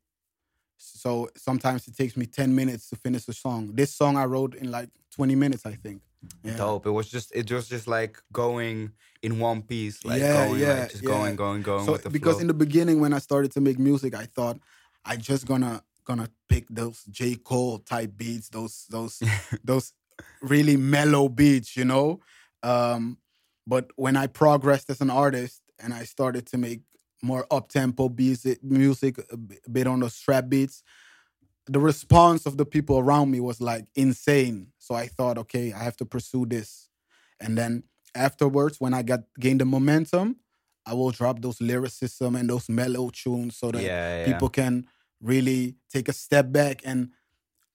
So 0.77 1.29
sometimes 1.37 1.87
it 1.87 1.97
takes 1.97 2.17
me 2.17 2.27
10 2.27 2.55
minutes 2.55 2.89
to 2.91 2.97
finish 2.97 3.29
a 3.29 3.33
song. 3.33 3.73
This 3.75 3.95
song 3.95 4.17
I 4.17 4.25
wrote 4.25 4.55
in 4.57 4.71
like 4.71 4.89
20 5.15 5.37
minutes, 5.37 5.65
I 5.65 5.75
think. 5.75 6.03
Yeah. 6.43 6.57
Dope. 6.57 6.87
It 6.87 6.91
was 6.91 7.09
just 7.09 7.33
it 7.35 7.51
was 7.51 7.69
just 7.69 7.87
like 7.87 8.21
going 8.33 8.93
in 9.23 9.39
one 9.39 9.63
piece, 9.63 10.05
like 10.05 10.21
Yeah, 10.21 10.47
going, 10.47 10.61
yeah, 10.61 10.75
like 10.81 10.91
just 10.91 11.03
yeah. 11.05 11.09
going, 11.09 11.37
going, 11.37 11.63
going 11.63 11.85
So 11.87 11.93
with 11.93 12.03
the 12.03 12.11
because 12.11 12.35
flow. 12.35 12.41
in 12.43 12.47
the 12.49 12.55
beginning 12.55 13.01
when 13.01 13.13
I 13.13 13.19
started 13.19 13.53
to 13.53 13.61
make 13.61 13.79
music, 13.79 14.15
I 14.15 14.25
thought 14.27 14.59
I 15.05 15.17
just 15.17 15.47
gonna 15.47 15.83
gonna 16.05 16.29
pick 16.49 16.67
those 16.69 17.05
J. 17.05 17.37
Cole 17.37 17.79
type 17.79 18.13
beats, 18.17 18.49
those 18.49 18.87
those 18.91 19.23
those 19.65 19.93
really 20.41 20.77
mellow 20.77 21.29
beats, 21.29 21.77
you 21.77 21.85
know. 21.85 22.21
Um, 22.63 23.19
but 23.67 23.91
when 23.97 24.17
I 24.17 24.27
progressed 24.27 24.91
as 24.91 25.01
an 25.01 25.11
artist 25.11 25.63
and 25.83 25.95
I 25.95 26.05
started 26.05 26.47
to 26.49 26.59
make 26.59 26.81
more 27.23 27.47
up 27.51 27.69
tempo 27.69 28.09
music, 28.09 28.63
music 28.63 29.17
a 29.31 29.37
bit 29.71 29.87
on 29.87 30.01
those 30.01 30.15
strap 30.15 30.49
beats, 30.49 30.83
the 31.67 31.79
response 31.79 32.47
of 32.47 32.57
the 32.57 32.67
people 32.67 32.99
around 32.99 33.31
me 33.31 33.41
was 33.41 33.61
like 33.61 33.87
insane. 33.95 34.69
So 34.79 34.95
I 34.95 35.07
thought, 35.07 35.39
okay, 35.39 35.73
I 35.73 35.83
have 35.85 35.97
to 35.99 36.05
pursue 36.05 36.47
this. 36.47 36.89
And 37.41 37.57
then 37.57 37.85
afterwards, 38.15 38.81
when 38.81 38.95
I 38.95 39.03
got 39.03 39.21
gained 39.39 39.61
the 39.61 39.65
momentum, 39.65 40.37
I 40.85 40.95
will 40.95 41.11
drop 41.11 41.41
those 41.41 41.61
lyricism 41.61 42.35
and 42.35 42.51
those 42.51 42.69
mellow 42.69 43.11
tunes 43.11 43.57
so 43.57 43.71
that 43.71 43.83
yeah, 43.83 44.19
yeah. 44.19 44.33
people 44.33 44.49
can 44.49 44.87
really 45.23 45.77
take 45.93 46.09
a 46.09 46.13
step 46.13 46.53
back 46.53 46.83
and 46.85 47.11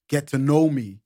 get 0.08 0.26
to 0.28 0.38
know 0.38 0.70
me 0.70 1.00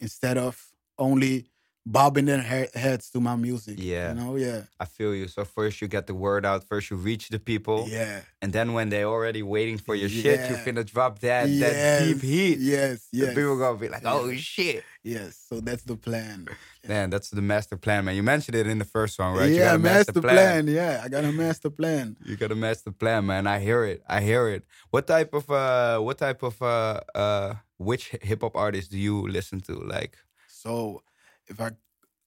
instead 0.00 0.38
of 0.38 0.72
only 0.98 1.49
bobbing 1.86 2.26
their 2.26 2.42
he- 2.42 2.78
heads 2.78 3.10
to 3.10 3.20
my 3.20 3.36
music. 3.36 3.76
Yeah. 3.78 4.10
You 4.12 4.20
know, 4.20 4.36
yeah. 4.36 4.62
I 4.78 4.84
feel 4.84 5.14
you. 5.14 5.28
So 5.28 5.44
first 5.44 5.80
you 5.80 5.88
get 5.88 6.06
the 6.06 6.14
word 6.14 6.44
out, 6.44 6.64
first 6.64 6.90
you 6.90 6.96
reach 6.96 7.28
the 7.30 7.38
people, 7.38 7.86
Yeah. 7.88 8.20
and 8.42 8.52
then 8.52 8.74
when 8.74 8.90
they're 8.90 9.06
already 9.08 9.42
waiting 9.42 9.78
for 9.78 9.94
your 9.94 10.08
shit, 10.08 10.40
you 10.50 10.56
Yeah. 10.56 10.64
finna 10.64 10.84
drop 10.84 11.20
that 11.20 11.46
that 11.60 12.04
deep 12.04 12.20
heat. 12.22 12.58
Yes, 12.58 13.08
The 13.12 13.18
yes. 13.18 13.34
people 13.34 13.56
gonna 13.58 13.78
be 13.78 13.88
like, 13.88 14.02
"Oh 14.04 14.28
Yeah. 14.28 14.36
shit!" 14.38 14.84
Yes. 15.02 15.38
So 15.48 15.60
that's 15.60 15.82
the 15.84 15.96
plan. 15.96 16.48
Man, 16.86 17.08
that's 17.10 17.30
the 17.30 17.42
master 17.42 17.76
plan, 17.76 18.04
man. 18.04 18.14
You 18.16 18.22
mentioned 18.22 18.56
it 18.56 18.66
in 18.66 18.78
the 18.78 18.84
first 18.84 19.16
song, 19.16 19.36
right? 19.36 19.48
you 19.48 19.56
yeah, 19.56 19.66
got 19.72 19.76
a 19.76 19.78
master, 19.78 20.20
plan. 20.20 20.66
Yeah, 20.68 21.00
I 21.04 21.08
got 21.08 21.24
a 21.24 21.32
master 21.32 21.70
plan. 21.70 22.16
You 22.24 22.36
got 22.36 22.52
a 22.52 22.54
master 22.54 22.90
plan, 22.92 23.24
man. 23.26 23.46
I 23.46 23.58
hear 23.58 23.84
it. 23.84 24.02
I 24.06 24.20
hear 24.20 24.48
it. 24.48 24.64
What 24.90 25.06
type 25.06 25.32
of 25.34 25.50
uh 25.50 25.98
what 26.00 26.18
type 26.18 26.42
of 26.42 26.60
uh 26.62 27.00
uh 27.14 27.54
which 27.78 28.08
hip 28.22 28.42
hop 28.42 28.54
artists 28.56 28.90
do 28.90 28.98
you 28.98 29.26
listen 29.28 29.60
to? 29.62 29.74
Like 29.74 30.16
So 30.46 31.02
if 31.50 31.60
I 31.60 31.70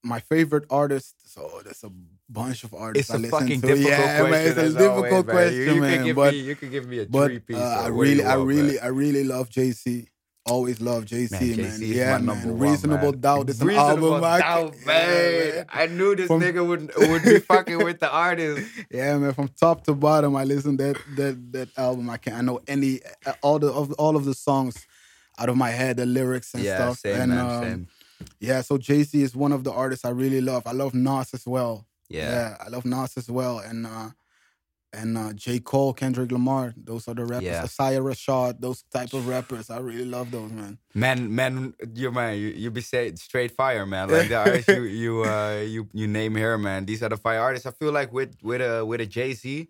my 0.06 0.20
favorite 0.20 0.66
artist, 0.70 1.16
so 1.34 1.62
there's 1.64 1.84
a 1.84 1.90
bunch 2.30 2.64
of 2.66 2.74
artists 2.74 3.10
it's 3.10 3.16
I 3.16 3.18
a 3.18 3.22
listen 3.22 3.40
fucking 3.40 3.62
to. 3.62 3.68
difficult 3.68 3.90
yeah, 3.90 4.20
question. 4.20 4.32
man, 4.32 4.48
it's 4.48 4.58
a 4.58 4.64
difficult 4.78 4.96
always, 4.98 5.12
man. 5.14 5.24
question, 5.24 5.56
You, 5.60 5.74
you 5.76 5.82
man. 5.82 5.96
can 5.96 6.06
give 6.06 6.16
but 6.18 6.34
me 6.34 6.40
you 6.42 6.56
can 6.56 6.70
give 6.72 6.88
me 6.88 7.00
a 7.00 7.06
but 7.06 7.28
three 7.28 7.40
piece. 7.40 7.58
uh, 7.58 7.62
I 7.62 7.88
or 7.88 7.94
what 7.94 8.04
do 8.06 8.10
really, 8.12 8.24
I 8.26 8.36
really. 8.36 8.80
I 8.80 8.88
really 8.88 9.24
love 9.24 9.50
Jay 9.50 9.72
Z. 9.72 10.08
Always 10.46 10.82
love 10.82 11.06
Jay 11.06 11.26
Z, 11.26 11.38
Man. 11.40 11.56
Jay 11.56 11.70
Z 11.70 11.86
is 11.92 11.96
yeah, 11.96 12.18
my 12.18 12.34
man. 12.36 12.50
one, 12.50 12.60
Reasonable 12.60 13.12
man. 13.14 13.22
Doubt 13.22 13.50
is 13.50 13.62
an 13.62 13.68
Reasonable 13.68 14.16
album. 14.16 14.24
I 14.26 14.40
Doubt, 14.40 14.74
can- 14.74 14.86
man. 14.86 15.24
Yeah, 15.24 15.54
man. 15.56 15.66
I 15.70 15.86
knew 15.88 16.16
this 16.18 16.28
From- 16.28 16.42
nigga 16.42 16.68
would 16.68 16.92
would 16.98 17.24
be 17.24 17.40
fucking 17.40 17.78
with 17.82 18.02
the 18.02 18.12
artist. 18.12 18.68
Yeah, 18.92 19.18
man. 19.20 19.34
From 19.34 19.48
top 19.58 19.86
to 19.86 19.94
bottom, 19.94 20.36
I 20.36 20.44
listen 20.44 20.76
that 20.84 20.98
that 21.16 21.52
that 21.54 21.70
album. 21.78 22.10
I 22.10 22.18
can't. 22.18 22.36
I 22.36 22.42
know 22.42 22.60
any 22.68 23.00
all 23.42 23.58
the 23.58 23.72
of 23.72 23.94
all 23.94 24.18
of 24.18 24.26
the 24.26 24.34
songs 24.34 24.76
out 25.40 25.48
of 25.48 25.56
my 25.56 25.70
head, 25.70 25.96
the 25.96 26.06
lyrics 26.06 26.54
and 26.54 26.62
yeah, 26.62 26.76
stuff. 26.76 26.98
same 27.00 27.22
and 27.22 27.32
man, 27.32 27.40
um, 27.40 27.64
same. 27.64 27.88
Yeah, 28.40 28.62
so 28.62 28.78
Jay 28.78 29.04
Z 29.04 29.22
is 29.22 29.36
one 29.36 29.52
of 29.52 29.64
the 29.64 29.72
artists 29.72 30.06
I 30.06 30.10
really 30.10 30.42
love. 30.42 30.64
I 30.66 30.72
love 30.72 30.94
Nas 30.94 31.34
as 31.34 31.46
well. 31.46 31.88
Yeah. 32.10 32.58
I 32.60 32.70
love 32.70 32.86
Nas 32.86 33.18
as 33.18 33.30
well, 33.30 33.60
and 33.60 33.88
uh 33.88 34.10
and 34.94 35.18
uh 35.18 35.34
J. 35.34 35.60
Cole, 35.60 35.94
Kendrick 35.94 36.32
Lamar. 36.32 36.74
Those 36.78 37.08
are 37.08 37.16
the 37.16 37.26
rappers. 37.26 37.46
Yeah. 37.46 37.64
Isaiah 37.64 38.02
Rashad, 38.02 38.62
those 38.62 38.84
type 38.84 39.14
of 39.14 39.28
rappers. 39.28 39.70
I 39.70 39.80
really 39.80 40.06
love 40.06 40.32
those, 40.32 40.52
man. 40.52 40.78
Man, 40.94 41.34
man, 41.34 41.74
you 41.96 42.12
man, 42.12 42.38
you, 42.38 42.50
you 42.50 42.72
be 42.72 42.82
say 42.82 43.14
straight 43.16 43.52
fire, 43.52 43.86
man. 43.86 44.10
Like 44.10 44.30
the 44.30 44.36
artists 44.36 44.68
you 44.70 44.84
you 44.84 45.24
uh 45.26 45.64
you 45.66 45.88
you 45.94 46.08
name 46.08 46.36
here, 46.36 46.58
man. 46.58 46.86
These 46.86 47.02
are 47.04 47.10
the 47.10 47.18
fire 47.18 47.40
artists. 47.40 47.66
I 47.66 47.72
feel 47.72 47.92
like 47.92 48.14
with 48.14 48.36
with 48.44 48.62
a 48.62 48.86
with 48.86 49.02
a 49.02 49.06
Jay 49.06 49.34
Z, 49.34 49.68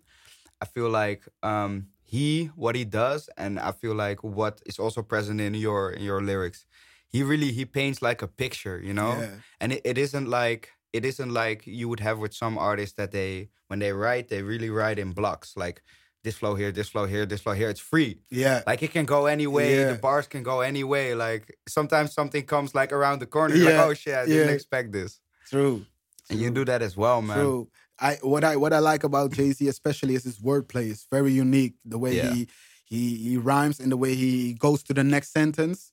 I 0.60 0.64
feel 0.66 0.90
like 0.90 1.22
um 1.42 1.88
he 2.02 2.50
what 2.54 2.76
he 2.76 2.84
does, 2.84 3.30
and 3.36 3.58
I 3.58 3.72
feel 3.72 3.94
like 3.94 4.22
what 4.22 4.60
is 4.66 4.78
also 4.78 5.02
present 5.02 5.40
in 5.40 5.54
your 5.54 5.90
in 5.90 6.02
your 6.02 6.22
lyrics. 6.22 6.66
He 7.14 7.22
really 7.22 7.52
he 7.52 7.64
paints 7.64 8.02
like 8.08 8.22
a 8.22 8.30
picture, 8.42 8.78
you 8.88 8.94
know. 9.00 9.12
Yeah. 9.20 9.34
And 9.60 9.72
it, 9.74 9.82
it 9.84 9.96
isn't 9.98 10.28
like 10.28 10.62
it 10.92 11.04
isn't 11.04 11.32
like 11.42 11.60
you 11.64 11.88
would 11.88 12.00
have 12.00 12.18
with 12.18 12.34
some 12.34 12.58
artists 12.58 12.96
that 12.96 13.10
they 13.12 13.50
when 13.68 13.78
they 13.78 13.92
write 13.92 14.26
they 14.28 14.42
really 14.42 14.70
write 14.78 14.98
in 14.98 15.12
blocks 15.12 15.56
like 15.56 15.78
this 16.24 16.36
flow 16.40 16.54
here, 16.56 16.72
this 16.72 16.88
flow 16.88 17.06
here, 17.06 17.24
this 17.24 17.42
flow 17.42 17.52
here. 17.52 17.68
It's 17.68 17.86
free. 17.92 18.12
Yeah. 18.30 18.62
Like 18.66 18.82
it 18.82 18.90
can 18.92 19.04
go 19.04 19.26
any 19.26 19.46
way. 19.46 19.68
Yeah. 19.78 19.92
The 19.92 19.98
bars 19.98 20.26
can 20.26 20.42
go 20.42 20.56
any 20.60 20.82
way. 20.82 21.14
Like 21.14 21.56
sometimes 21.68 22.12
something 22.12 22.44
comes 22.46 22.74
like 22.74 22.92
around 22.92 23.20
the 23.20 23.26
corner. 23.26 23.54
Yeah, 23.54 23.64
like, 23.78 23.86
oh 23.86 23.94
shit, 23.94 24.14
I 24.16 24.26
didn't 24.26 24.48
yeah. 24.48 24.54
expect 24.54 24.92
this. 24.92 25.20
True. 25.48 25.86
And 26.30 26.40
you 26.40 26.48
True. 26.48 26.54
do 26.54 26.64
that 26.64 26.82
as 26.82 26.96
well, 26.96 27.22
man. 27.22 27.38
True. 27.38 27.68
I 28.00 28.18
what 28.22 28.42
I 28.42 28.56
what 28.56 28.72
I 28.72 28.80
like 28.80 29.04
about 29.04 29.30
Jay 29.38 29.52
Z 29.52 29.68
especially 29.68 30.14
is 30.16 30.24
his 30.24 30.40
wordplay. 30.40 30.90
It's 30.90 31.06
very 31.12 31.32
unique. 31.32 31.74
The 31.84 31.98
way 31.98 32.16
Yeah. 32.16 32.32
he 32.32 32.48
he 32.84 33.16
he 33.16 33.36
rhymes 33.36 33.78
and 33.78 33.92
the 33.92 33.96
way 34.04 34.14
he 34.16 34.54
goes 34.54 34.82
to 34.84 34.94
the 34.94 35.04
next 35.04 35.30
sentence. 35.32 35.92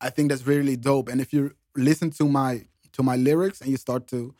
I 0.00 0.10
think 0.10 0.30
that's 0.30 0.46
really 0.46 0.76
dope. 0.76 1.08
And 1.08 1.20
if 1.20 1.32
you 1.32 1.52
listen 1.76 2.10
to 2.12 2.24
my 2.28 2.66
to 2.92 3.02
my 3.02 3.16
lyrics 3.16 3.60
and 3.60 3.70
you 3.70 3.76
start 3.76 4.06
to 4.08 4.34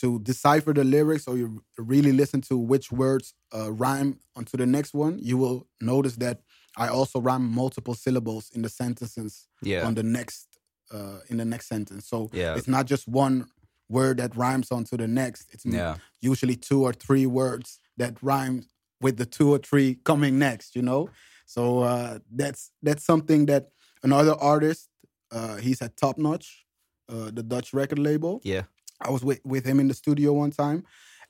to 0.00 0.18
decipher 0.20 0.72
the 0.74 0.82
lyrics 0.84 1.28
or 1.28 1.36
you 1.36 1.62
really 1.78 2.12
listen 2.12 2.40
to 2.40 2.56
which 2.58 2.90
words 2.90 3.34
uh, 3.54 3.70
rhyme 3.72 4.18
onto 4.34 4.56
the 4.56 4.66
next 4.66 4.92
one, 4.92 5.18
you 5.22 5.38
will 5.38 5.66
notice 5.80 6.16
that 6.16 6.40
I 6.76 6.88
also 6.88 7.20
rhyme 7.20 7.48
multiple 7.48 7.94
syllables 7.94 8.50
in 8.52 8.62
the 8.62 8.68
sentences 8.68 9.46
Yeah. 9.62 9.86
on 9.86 9.94
the 9.94 10.02
next 10.02 10.46
uh, 10.92 11.20
in 11.30 11.36
the 11.38 11.44
next 11.44 11.66
sentence. 11.68 12.06
So 12.08 12.28
Yeah. 12.32 12.56
it's 12.56 12.68
not 12.68 12.86
just 12.86 13.06
one 13.08 13.46
word 13.88 14.16
that 14.18 14.34
rhymes 14.36 14.70
onto 14.72 14.96
the 14.96 15.06
next. 15.08 15.46
It's 15.54 15.64
Yeah. 15.64 15.96
usually 16.20 16.56
two 16.56 16.82
or 16.82 16.92
three 16.92 17.26
words 17.26 17.78
that 17.96 18.20
rhyme 18.22 18.66
with 19.00 19.16
the 19.16 19.26
two 19.26 19.50
or 19.54 19.58
three 19.58 19.94
coming 20.04 20.38
next. 20.38 20.74
You 20.74 20.82
know, 20.82 21.08
so 21.46 21.62
uh, 21.80 22.18
that's 22.30 22.70
that's 22.82 23.04
something 23.04 23.46
that 23.46 23.70
another 24.02 24.34
artist. 24.34 24.88
Uh, 25.34 25.56
he's 25.56 25.82
at 25.82 25.96
Top 25.96 26.16
Notch, 26.16 26.64
uh, 27.08 27.30
the 27.32 27.42
Dutch 27.42 27.74
record 27.74 27.98
label. 27.98 28.40
Yeah. 28.44 28.62
I 29.00 29.10
was 29.10 29.24
with, 29.24 29.40
with 29.44 29.66
him 29.66 29.80
in 29.80 29.88
the 29.88 29.94
studio 29.94 30.32
one 30.32 30.52
time, 30.52 30.84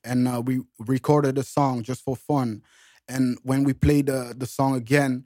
and 0.04 0.28
uh, 0.28 0.42
we 0.44 0.60
recorded 0.78 1.38
a 1.38 1.42
song 1.42 1.82
just 1.82 2.02
for 2.02 2.14
fun. 2.14 2.62
And 3.08 3.38
when 3.42 3.64
we 3.64 3.72
played 3.72 4.06
the 4.06 4.34
the 4.36 4.46
song 4.46 4.76
again, 4.76 5.24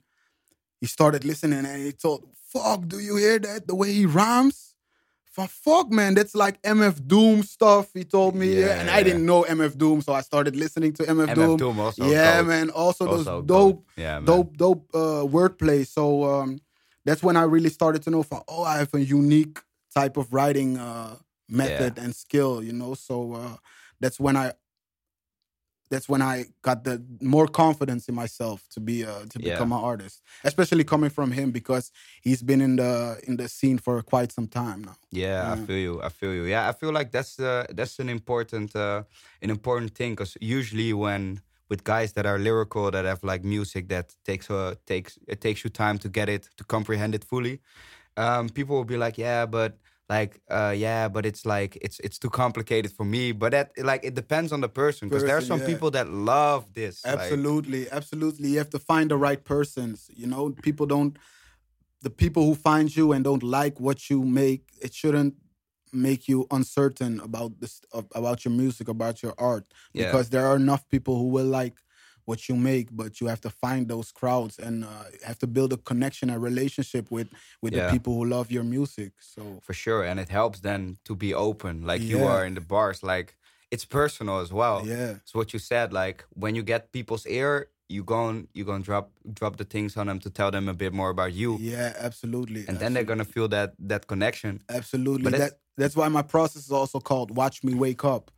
he 0.81 0.87
started 0.87 1.25
listening 1.25 1.65
and 1.67 1.83
he 1.83 1.91
thought, 1.91 2.23
"Fuck, 2.53 2.89
do 2.89 2.99
you 2.99 3.17
hear 3.17 3.39
that? 3.41 3.67
The 3.67 3.75
way 3.75 3.93
he 3.93 4.07
rhymes." 4.07 4.75
For 5.33 5.47
fuck, 5.47 5.91
man, 5.93 6.15
that's 6.15 6.35
like 6.35 6.61
MF 6.63 7.07
Doom 7.07 7.45
stuff. 7.45 7.91
He 7.95 8.03
told 8.03 8.35
me, 8.35 8.59
yeah, 8.59 8.81
and 8.81 8.91
I 8.91 9.05
didn't 9.05 9.25
know 9.25 9.45
MF 9.45 9.77
Doom, 9.79 10.01
so 10.03 10.13
I 10.13 10.23
started 10.23 10.57
listening 10.57 10.93
to 10.95 11.05
MF, 11.05 11.29
MF 11.29 11.35
Doom. 11.35 11.57
Doom 11.57 11.79
also 11.79 12.11
yeah, 12.11 12.41
goat. 12.41 12.49
man. 12.49 12.71
Also, 12.71 13.07
Also 13.07 13.17
those 13.17 13.25
goat. 13.25 13.47
dope, 13.47 13.87
Yeah, 13.97 14.19
dope, 14.19 14.57
dope 14.57 14.91
uh, 14.95 15.23
wordplay. 15.25 15.87
So 15.87 16.25
um, 16.25 16.59
that's 17.09 17.23
when 17.23 17.37
I 17.37 17.45
really 17.55 17.71
started 17.71 18.03
to 18.03 18.11
know, 18.11 18.23
for, 18.23 18.45
oh, 18.49 18.65
I 18.65 18.77
have 18.83 18.93
a 18.95 19.01
unique 19.01 19.59
type 19.95 20.17
of 20.21 20.27
writing 20.37 20.77
uh, 20.77 21.17
method 21.49 21.93
and 21.99 22.15
skill, 22.15 22.63
you 22.63 22.75
know. 22.81 22.93
So 22.95 23.15
uh, 23.41 23.57
that's 24.01 24.19
when 24.21 24.37
I. 24.37 24.53
That's 25.91 26.07
when 26.07 26.21
I 26.21 26.45
got 26.61 26.85
the 26.85 27.03
more 27.23 27.47
confidence 27.49 28.11
in 28.11 28.15
myself 28.15 28.59
to 28.75 28.81
be 28.89 28.97
uh, 29.07 29.25
to 29.33 29.39
Yeah. 29.39 29.49
become 29.51 29.73
an 29.73 29.83
artist, 29.93 30.21
especially 30.45 30.85
coming 30.85 31.09
from 31.11 31.33
him 31.33 31.51
because 31.51 31.91
he's 32.21 32.43
been 32.43 32.61
in 32.61 32.77
the 32.77 33.19
in 33.27 33.37
the 33.39 33.49
scene 33.49 33.79
for 33.79 34.03
quite 34.03 34.31
some 34.31 34.49
time 34.49 34.81
now. 34.85 34.97
Yeah, 35.11 35.53
I 35.53 35.57
feel 35.67 35.79
you. 35.87 36.03
I 36.03 36.11
feel 36.11 36.35
you. 36.35 36.45
Yeah, 36.45 36.69
I 36.69 36.73
feel 36.81 36.93
like 36.99 37.11
that's 37.11 37.41
uh, 37.41 37.65
that's 37.79 37.99
an 38.01 38.09
important 38.11 38.77
uh, 38.77 39.05
an 39.45 39.51
important 39.51 39.95
thing 39.95 40.13
because 40.13 40.37
usually 40.59 40.93
when 40.93 41.41
with 41.69 41.85
guys 41.85 42.13
that 42.13 42.27
are 42.27 42.39
lyrical 42.39 42.91
that 42.91 43.05
have 43.05 43.23
like 43.23 43.45
music 43.45 43.89
that 43.89 44.15
takes 44.25 44.51
uh, 44.51 44.75
takes 44.87 45.19
it 45.27 45.41
takes 45.41 45.65
you 45.65 45.71
time 45.71 45.99
to 45.99 46.09
get 46.09 46.29
it 46.29 46.49
to 46.57 46.65
comprehend 46.65 47.15
it 47.15 47.25
fully, 47.25 47.61
um, 48.17 48.49
people 48.49 48.77
will 48.77 48.85
be 48.85 48.97
like, 48.97 49.19
yeah, 49.19 49.47
but 49.47 49.79
like 50.09 50.41
uh, 50.51 50.75
yeah, 50.77 51.09
but 51.09 51.27
it's 51.27 51.45
like 51.45 51.77
it's 51.83 52.01
it's 52.01 52.19
too 52.19 52.31
complicated 52.31 52.93
for 52.93 53.05
me. 53.05 53.33
But 53.33 53.53
that 53.53 53.71
like 53.79 54.05
it 54.05 54.15
depends 54.15 54.53
on 54.53 54.61
the 54.61 54.69
person 54.69 55.09
because 55.09 55.25
there 55.25 55.37
are 55.37 55.43
some 55.43 55.61
yeah. 55.61 55.67
people 55.67 55.91
that 55.93 56.09
love 56.09 56.73
this. 56.73 57.05
like- 57.05 57.19
Absolutely, 57.19 57.91
absolutely. 57.91 58.49
You 58.51 58.59
have 58.59 58.71
to 58.71 58.79
find 58.79 59.11
the 59.11 59.17
right 59.17 59.43
persons. 59.45 60.11
You 60.15 60.27
know, 60.27 60.51
people 60.51 60.87
don't. 60.87 61.19
The 62.01 62.11
people 62.11 62.45
who 62.45 62.55
find 62.55 62.95
you 62.95 63.13
and 63.13 63.25
don't 63.25 63.43
like 63.43 63.81
what 63.81 64.09
you 64.09 64.23
make, 64.23 64.63
it 64.81 64.95
shouldn't 64.95 65.35
make 65.93 66.29
you 66.29 66.47
uncertain 66.51 67.21
about 67.21 67.61
this 67.61 67.81
about 68.15 68.45
your 68.45 68.53
music, 68.55 68.89
about 68.89 69.23
your 69.23 69.35
art, 69.39 69.73
Yeah. 69.93 70.05
because 70.05 70.31
there 70.31 70.47
are 70.47 70.57
enough 70.57 70.89
people 70.89 71.19
who 71.19 71.29
will 71.29 71.47
like 71.47 71.79
what 72.25 72.47
you 72.49 72.55
make, 72.57 72.89
but 72.95 73.21
you 73.21 73.27
have 73.27 73.41
to 73.41 73.49
find 73.51 73.89
those 73.89 74.13
crowds 74.13 74.59
and 74.59 74.85
uh, 74.85 75.05
have 75.25 75.39
to 75.39 75.47
build 75.47 75.73
a 75.73 75.79
connection, 75.79 76.29
a 76.31 76.39
relationship 76.39 77.11
with 77.11 77.29
with 77.63 77.75
Yeah. 77.75 77.87
the 77.87 77.91
people 77.93 78.15
who 78.15 78.25
love 78.27 78.51
your 78.53 78.65
music. 78.65 79.13
So 79.21 79.61
for 79.63 79.73
sure 79.75 80.05
and 80.05 80.21
it 80.21 80.29
helps 80.29 80.61
then 80.61 80.99
to 81.05 81.15
be 81.17 81.35
open 81.35 81.83
like 81.87 82.09
you 82.09 82.25
are 82.25 82.45
in 82.47 82.55
the 82.55 82.61
bars 82.61 83.03
like 83.03 83.37
it's 83.71 83.85
personal 83.85 84.39
as 84.41 84.53
well 84.53 84.81
yeah, 84.87 85.17
it's 85.23 85.35
what 85.35 85.53
you 85.53 85.59
said 85.59 85.93
like 85.93 86.25
when 86.31 86.55
you 86.55 86.63
get 86.63 86.93
people's 86.93 87.27
ear 87.27 87.69
you 87.89 88.05
gon' 88.05 88.49
you 88.53 88.65
gonna 88.65 88.85
drop 88.85 89.11
drop 89.33 89.57
the 89.57 89.65
things 89.65 89.97
on 89.97 90.07
them 90.07 90.19
to 90.21 90.31
tell 90.31 90.51
them 90.51 90.69
a 90.69 90.75
bit 90.75 90.93
more 90.93 91.11
about 91.11 91.33
you 91.33 91.57
yeah, 91.61 91.95
absolutely. 91.99 92.65
and 92.69 92.79
then 92.79 92.93
they're 92.93 93.05
gonna 93.05 93.25
feel 93.25 93.49
that 93.49 93.73
that 93.79 94.07
connection 94.07 94.61
Absolutely. 94.69 95.31
But 95.31 95.39
that 95.39 95.53
that's 95.77 95.97
why 95.97 96.09
my 96.09 96.23
process 96.23 96.65
is 96.65 96.73
also 96.73 96.99
called 97.01 97.37
Watch 97.37 97.63
Me 97.63 97.75
Wake 97.75 98.05
Up. 98.05 98.31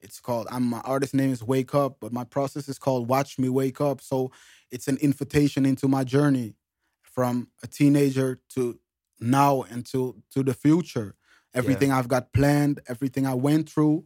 It's 0.00 0.20
called 0.20 0.46
I'm 0.50 0.64
my 0.64 0.80
artist 0.80 1.14
name 1.14 1.32
is 1.32 1.42
Wake 1.42 1.74
Up, 1.74 1.98
but 2.00 2.12
my 2.12 2.24
process 2.24 2.68
is 2.68 2.78
called 2.78 3.08
Watch 3.08 3.38
Me 3.38 3.48
Wake 3.48 3.80
Up. 3.80 4.00
So 4.00 4.30
it's 4.70 4.88
an 4.88 4.96
invitation 4.98 5.66
into 5.66 5.88
my 5.88 6.04
journey 6.04 6.54
from 7.02 7.48
a 7.62 7.66
teenager 7.66 8.40
to 8.50 8.78
now 9.20 9.62
and 9.62 9.84
to 9.86 10.22
to 10.32 10.42
the 10.42 10.54
future. 10.54 11.14
Everything 11.54 11.90
I've 11.90 12.08
got 12.08 12.34
planned, 12.34 12.80
everything 12.86 13.26
I 13.26 13.32
went 13.32 13.70
through, 13.70 14.04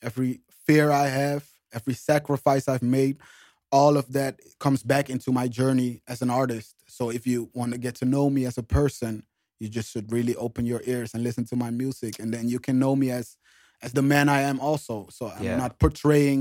every 0.00 0.40
fear 0.64 0.92
I 0.92 1.08
have, 1.08 1.44
every 1.72 1.94
sacrifice 1.94 2.68
I've 2.68 2.84
made, 2.84 3.18
all 3.78 3.94
of 4.02 4.06
that 4.18 4.32
comes 4.64 4.82
back 4.92 5.06
into 5.14 5.30
my 5.40 5.46
journey 5.60 5.90
as 6.12 6.22
an 6.22 6.30
artist. 6.30 6.70
So 6.86 7.10
if 7.18 7.22
you 7.26 7.38
want 7.58 7.72
to 7.72 7.78
get 7.86 7.94
to 7.96 8.04
know 8.14 8.26
me 8.36 8.42
as 8.50 8.56
a 8.58 8.62
person, 8.62 9.12
you 9.60 9.68
just 9.78 9.88
should 9.92 10.08
really 10.12 10.36
open 10.46 10.64
your 10.72 10.82
ears 10.92 11.12
and 11.14 11.20
listen 11.28 11.44
to 11.46 11.56
my 11.64 11.70
music 11.82 12.12
and 12.20 12.28
then 12.34 12.44
you 12.52 12.58
can 12.66 12.76
know 12.78 12.94
me 13.02 13.08
as 13.20 13.26
as 13.82 13.92
the 13.92 14.02
man 14.14 14.26
I 14.28 14.40
am 14.50 14.58
also. 14.68 14.96
So 15.16 15.22
I'm 15.36 15.44
Yeah. 15.44 15.56
not 15.64 15.72
portraying 15.84 16.40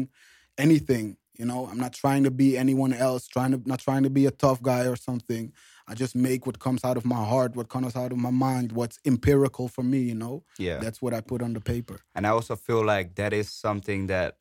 anything, 0.57 1.05
you 1.39 1.45
know. 1.49 1.61
I'm 1.69 1.79
not 1.85 1.93
trying 1.93 2.23
to 2.23 2.31
be 2.31 2.49
anyone 2.65 2.93
else, 3.07 3.27
trying 3.27 3.51
to 3.53 3.59
not 3.65 3.79
trying 3.79 4.03
to 4.03 4.09
be 4.19 4.25
a 4.27 4.31
tough 4.45 4.59
guy 4.61 4.83
or 4.91 4.95
something. 4.95 5.51
I 5.87 5.93
just 6.03 6.15
make 6.15 6.41
what 6.47 6.59
comes 6.59 6.81
out 6.87 6.97
of 6.97 7.05
my 7.05 7.23
heart, 7.31 7.55
what 7.55 7.67
comes 7.75 7.95
out 7.95 8.11
of 8.11 8.17
my 8.27 8.31
mind, 8.47 8.71
what's 8.79 8.99
empirical 9.11 9.67
for 9.67 9.83
me, 9.83 9.99
you 10.11 10.15
know. 10.23 10.35
yeah 10.67 10.79
That's 10.83 11.01
what 11.01 11.13
I 11.17 11.21
put 11.31 11.41
on 11.41 11.53
the 11.53 11.61
paper. 11.73 11.97
and 12.15 12.25
i 12.27 12.29
also 12.29 12.55
feel 12.55 12.83
like 12.93 13.07
that 13.21 13.33
is 13.33 13.47
something 13.67 14.07
that 14.07 14.31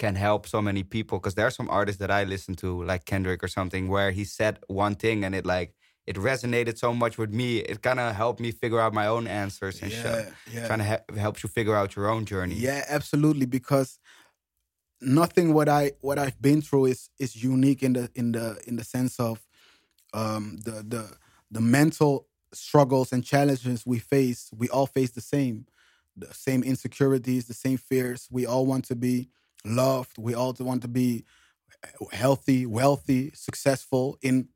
can 0.00 0.14
help 0.16 0.42
so 0.46 0.60
many 0.68 0.82
people 0.82 1.18
because 1.18 1.34
there 1.36 1.46
are 1.46 1.56
some 1.60 1.68
artists 1.70 2.00
that 2.00 2.10
i 2.10 2.24
listen 2.24 2.54
to 2.54 2.68
like 2.84 3.04
kendrick 3.04 3.40
or 3.44 3.48
something 3.48 3.84
where 3.94 4.10
he 4.10 4.24
said 4.24 4.58
one 4.66 4.94
thing 4.94 5.24
and 5.24 5.34
it 5.34 5.44
like 5.44 5.70
it 6.06 6.16
resonated 6.16 6.76
so 6.76 6.92
much 6.92 7.18
with 7.18 7.32
me 7.32 7.58
it 7.58 7.82
kind 7.82 8.00
of 8.00 8.16
helped 8.16 8.40
me 8.40 8.50
figure 8.50 8.80
out 8.80 8.92
my 8.92 9.06
own 9.06 9.26
answers 9.26 9.80
and 9.82 9.92
shit 9.92 10.32
yeah. 10.52 10.66
trying 10.66 10.78
to 10.78 10.84
he- 10.84 11.20
helps 11.20 11.42
you 11.42 11.48
figure 11.48 11.76
out 11.76 11.94
your 11.96 12.08
own 12.08 12.24
journey. 12.24 12.54
Yeah, 12.54 12.84
absolutely. 12.88 13.46
Because 13.46 13.98
nothing 15.00 15.54
what 15.54 15.68
I 15.68 15.92
what 16.00 16.18
I've 16.18 16.40
been 16.40 16.62
through 16.62 16.86
is 16.86 17.10
is 17.18 17.42
unique 17.42 17.82
in 17.82 17.92
the 17.94 18.10
in 18.14 18.32
the 18.32 18.60
in 18.66 18.76
the 18.76 18.84
sense 18.84 19.20
of 19.20 19.46
um, 20.12 20.58
the 20.64 20.84
the 20.86 21.12
the 21.50 21.60
mental 21.60 22.26
struggles 22.52 23.12
and 23.12 23.24
challenges 23.24 23.86
we 23.86 23.98
face. 23.98 24.50
We 24.56 24.68
all 24.68 24.86
face 24.86 25.10
the 25.10 25.20
same, 25.20 25.66
the 26.16 26.32
same 26.34 26.62
insecurities, 26.62 27.46
the 27.46 27.54
same 27.54 27.78
fears. 27.78 28.28
We 28.30 28.46
all 28.46 28.66
want 28.66 28.84
to 28.86 28.96
be 28.96 29.28
loved. 29.64 30.18
We 30.18 30.34
all 30.34 30.54
want 30.60 30.82
to 30.82 30.88
be 30.88 31.24
healthy, 32.12 32.66
wealthy, 32.66 33.30
successful 33.34 34.18
in 34.22 34.48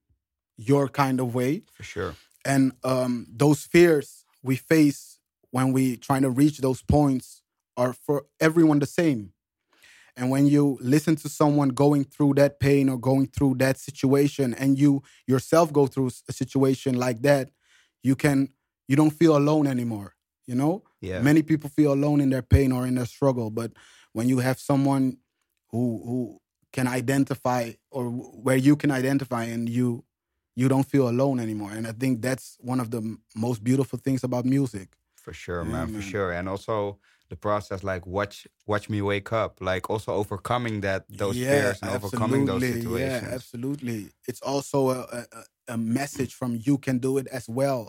your 0.56 0.88
kind 0.88 1.20
of 1.20 1.34
way 1.34 1.62
for 1.72 1.82
sure. 1.82 2.14
and 2.44 2.72
um, 2.84 3.26
those 3.28 3.64
fears 3.64 4.24
we 4.42 4.54
face 4.54 5.18
when 5.50 5.72
we 5.72 5.96
trying 5.96 6.22
to 6.22 6.30
reach 6.30 6.58
those 6.58 6.80
points 6.82 7.42
are 7.76 7.92
for 7.92 8.26
everyone 8.40 8.78
the 8.78 8.86
same 8.86 9.32
and 10.16 10.30
when 10.30 10.46
you 10.46 10.78
listen 10.80 11.16
to 11.16 11.28
someone 11.28 11.70
going 11.70 12.04
through 12.04 12.34
that 12.34 12.60
pain 12.60 12.88
or 12.88 12.96
going 12.96 13.26
through 13.26 13.54
that 13.56 13.76
situation 13.78 14.54
and 14.54 14.78
you 14.78 15.02
yourself 15.26 15.72
go 15.72 15.88
through 15.88 16.08
a 16.28 16.32
situation 16.32 16.94
like 16.96 17.20
that 17.22 17.50
you 18.04 18.14
can 18.14 18.48
you 18.86 18.94
don't 18.94 19.10
feel 19.10 19.36
alone 19.36 19.66
anymore 19.66 20.14
you 20.46 20.54
know 20.54 20.84
Yeah. 21.00 21.20
many 21.20 21.42
people 21.42 21.68
feel 21.68 21.92
alone 21.92 22.20
in 22.20 22.30
their 22.30 22.42
pain 22.42 22.70
or 22.70 22.86
in 22.86 22.94
their 22.94 23.06
struggle 23.06 23.50
but 23.50 23.72
when 24.14 24.28
you 24.28 24.38
have 24.40 24.58
someone 24.58 25.18
who 25.70 25.82
who 26.08 26.38
can 26.72 26.86
identify 26.88 27.62
or 27.90 28.04
where 28.46 28.56
you 28.68 28.74
can 28.76 28.90
identify 28.90 29.44
and 29.54 29.68
you 29.68 30.04
you 30.56 30.68
don't 30.68 30.88
feel 30.92 31.06
alone 31.08 31.38
anymore 31.46 31.72
and 31.76 31.86
i 31.86 31.92
think 31.92 32.22
that's 32.22 32.56
one 32.60 32.80
of 32.84 32.88
the 32.90 32.98
m- 32.98 33.20
most 33.46 33.62
beautiful 33.62 33.98
things 33.98 34.24
about 34.24 34.44
music 34.44 34.88
For 35.24 35.32
sure, 35.34 35.64
Yeah, 35.64 35.72
man, 35.72 35.86
for 35.96 36.02
sure. 36.02 36.30
And 36.38 36.48
also 36.48 36.98
the 37.32 37.36
process 37.36 37.80
like 37.82 38.04
watch 38.06 38.46
watch 38.66 38.86
me 38.94 39.00
wake 39.00 39.32
up. 39.32 39.52
Like 39.70 39.84
also 39.92 40.10
overcoming 40.22 40.82
that 40.82 41.02
those 41.08 41.38
fears 41.50 41.80
and 41.82 41.90
overcoming 41.90 42.44
those 42.46 42.62
situations. 42.62 43.22
Yeah, 43.28 43.34
absolutely. 43.38 44.00
It's 44.28 44.42
also 44.42 44.78
a, 44.90 45.00
a- 45.18 45.44
a 45.68 45.76
message 45.78 46.32
from 46.38 46.50
you 46.66 46.76
can 46.76 46.98
do 47.00 47.12
it 47.20 47.26
as 47.38 47.48
well. 47.48 47.82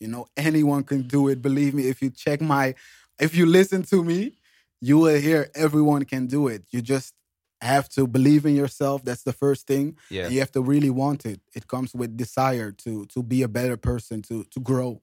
You 0.00 0.08
know, 0.08 0.24
anyone 0.48 0.82
can 0.90 1.02
do 1.16 1.28
it. 1.28 1.42
Believe 1.42 1.74
me, 1.78 1.82
if 1.92 2.00
you 2.02 2.08
check 2.24 2.40
my, 2.40 2.74
if 3.20 3.30
you 3.36 3.44
listen 3.44 3.82
to 3.92 4.02
me, 4.02 4.37
you 4.80 4.98
will 4.98 5.20
hear 5.20 5.50
everyone 5.54 6.04
can 6.04 6.26
do 6.26 6.48
it. 6.48 6.64
You 6.70 6.82
just 6.82 7.14
have 7.60 7.88
to 7.90 8.06
believe 8.06 8.46
in 8.46 8.54
yourself. 8.54 9.04
That's 9.04 9.24
the 9.24 9.32
first 9.32 9.66
thing. 9.66 9.96
yeah. 10.10 10.28
You 10.28 10.38
have 10.40 10.52
to 10.52 10.62
really 10.62 10.90
want 10.90 11.26
it. 11.26 11.40
It 11.54 11.66
comes 11.66 11.94
with 11.94 12.16
desire 12.16 12.70
to 12.72 13.06
to 13.06 13.22
be 13.22 13.42
a 13.42 13.48
better 13.48 13.76
person, 13.76 14.22
to 14.22 14.44
to 14.44 14.60
grow. 14.60 15.02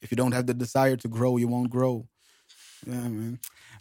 If 0.00 0.10
you 0.12 0.16
don't 0.16 0.32
have 0.32 0.46
the 0.46 0.54
desire 0.54 0.96
to 0.96 1.08
grow, 1.08 1.36
you 1.38 1.48
won't 1.48 1.70
grow. 1.70 2.06
Yeah, 2.86 3.08
man. 3.08 3.40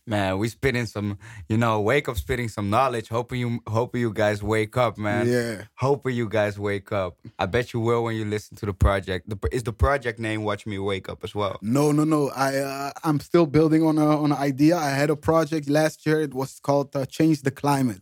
Man, 0.09 0.37
we 0.37 0.47
spitting 0.47 0.85
some, 0.85 1.19
you 1.49 1.57
know, 1.57 1.81
wake 1.81 2.07
up 2.07 2.15
spitting 2.15 2.47
some 2.47 2.69
knowledge. 2.69 3.09
Hoping 3.09 3.41
you 3.41 3.59
hoping 3.67 3.99
you 3.99 4.13
guys 4.13 4.41
wake 4.41 4.77
up, 4.77 4.97
man. 4.97 5.27
Yeah. 5.27 5.65
Hoping 5.75 6.15
you 6.15 6.29
guys 6.29 6.57
wake 6.57 6.93
up. 6.93 7.17
I 7.37 7.45
bet 7.45 7.73
you 7.73 7.81
will 7.81 8.05
when 8.05 8.15
you 8.15 8.23
listen 8.23 8.55
to 8.57 8.65
the 8.65 8.73
project. 8.73 9.27
The, 9.27 9.37
is 9.51 9.63
the 9.63 9.73
project 9.73 10.17
name 10.17 10.45
Watch 10.45 10.65
Me 10.65 10.79
Wake 10.79 11.09
Up 11.09 11.25
as 11.25 11.35
well? 11.35 11.59
No, 11.61 11.91
no, 11.91 12.05
no. 12.05 12.29
I 12.29 12.55
uh, 12.55 12.91
I'm 13.03 13.19
still 13.19 13.45
building 13.45 13.83
on 13.83 13.97
a 13.97 14.21
on 14.23 14.31
an 14.31 14.37
idea. 14.37 14.77
I 14.77 14.91
had 14.91 15.09
a 15.09 15.17
project 15.17 15.67
last 15.69 16.05
year. 16.05 16.21
It 16.21 16.33
was 16.33 16.57
called 16.61 16.95
uh, 16.95 17.05
"Change 17.05 17.41
the 17.41 17.51
Climate," 17.51 18.01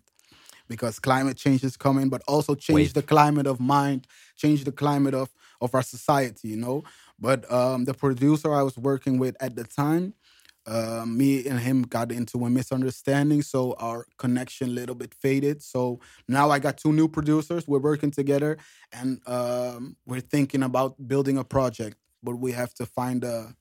because 0.68 1.00
climate 1.00 1.38
change 1.38 1.64
is 1.64 1.76
coming, 1.76 2.10
but 2.10 2.22
also 2.28 2.54
change 2.54 2.90
Wait. 2.90 2.94
the 2.94 3.02
climate 3.02 3.48
of 3.48 3.60
mind, 3.60 4.06
change 4.38 4.64
the 4.64 4.72
climate 4.72 5.16
of 5.16 5.30
of 5.60 5.74
our 5.74 5.82
society. 5.84 6.50
You 6.50 6.58
know. 6.58 6.84
But 7.20 7.52
um, 7.52 7.86
the 7.86 7.94
producer 7.94 8.54
I 8.54 8.62
was 8.62 8.78
working 8.78 9.18
with 9.18 9.36
at 9.40 9.56
the 9.56 9.64
time, 9.64 10.14
uh, 10.68 11.06
me 11.06 11.46
and 11.46 11.60
him 11.60 11.84
got 11.84 12.12
into 12.12 12.46
a 12.46 12.50
misunderstanding, 12.50 13.42
so 13.42 13.74
our 13.80 14.06
connection 14.18 14.70
a 14.70 14.72
little 14.72 14.96
bit 14.96 15.14
faded. 15.14 15.62
So 15.62 16.00
now 16.28 16.50
I 16.50 16.60
got 16.60 16.78
two 16.78 16.92
new 16.92 17.08
producers. 17.08 17.68
We're 17.68 17.80
working 17.80 18.12
together, 18.12 18.58
and 18.92 19.20
um, 19.28 19.96
we're 20.06 20.22
thinking 20.22 20.64
about 20.64 20.96
building 21.08 21.38
a 21.38 21.44
project. 21.44 21.98
But 22.24 22.38
we 22.38 22.54
have 22.54 22.74
to 22.76 22.86
find 22.86 23.24
a 23.24 23.56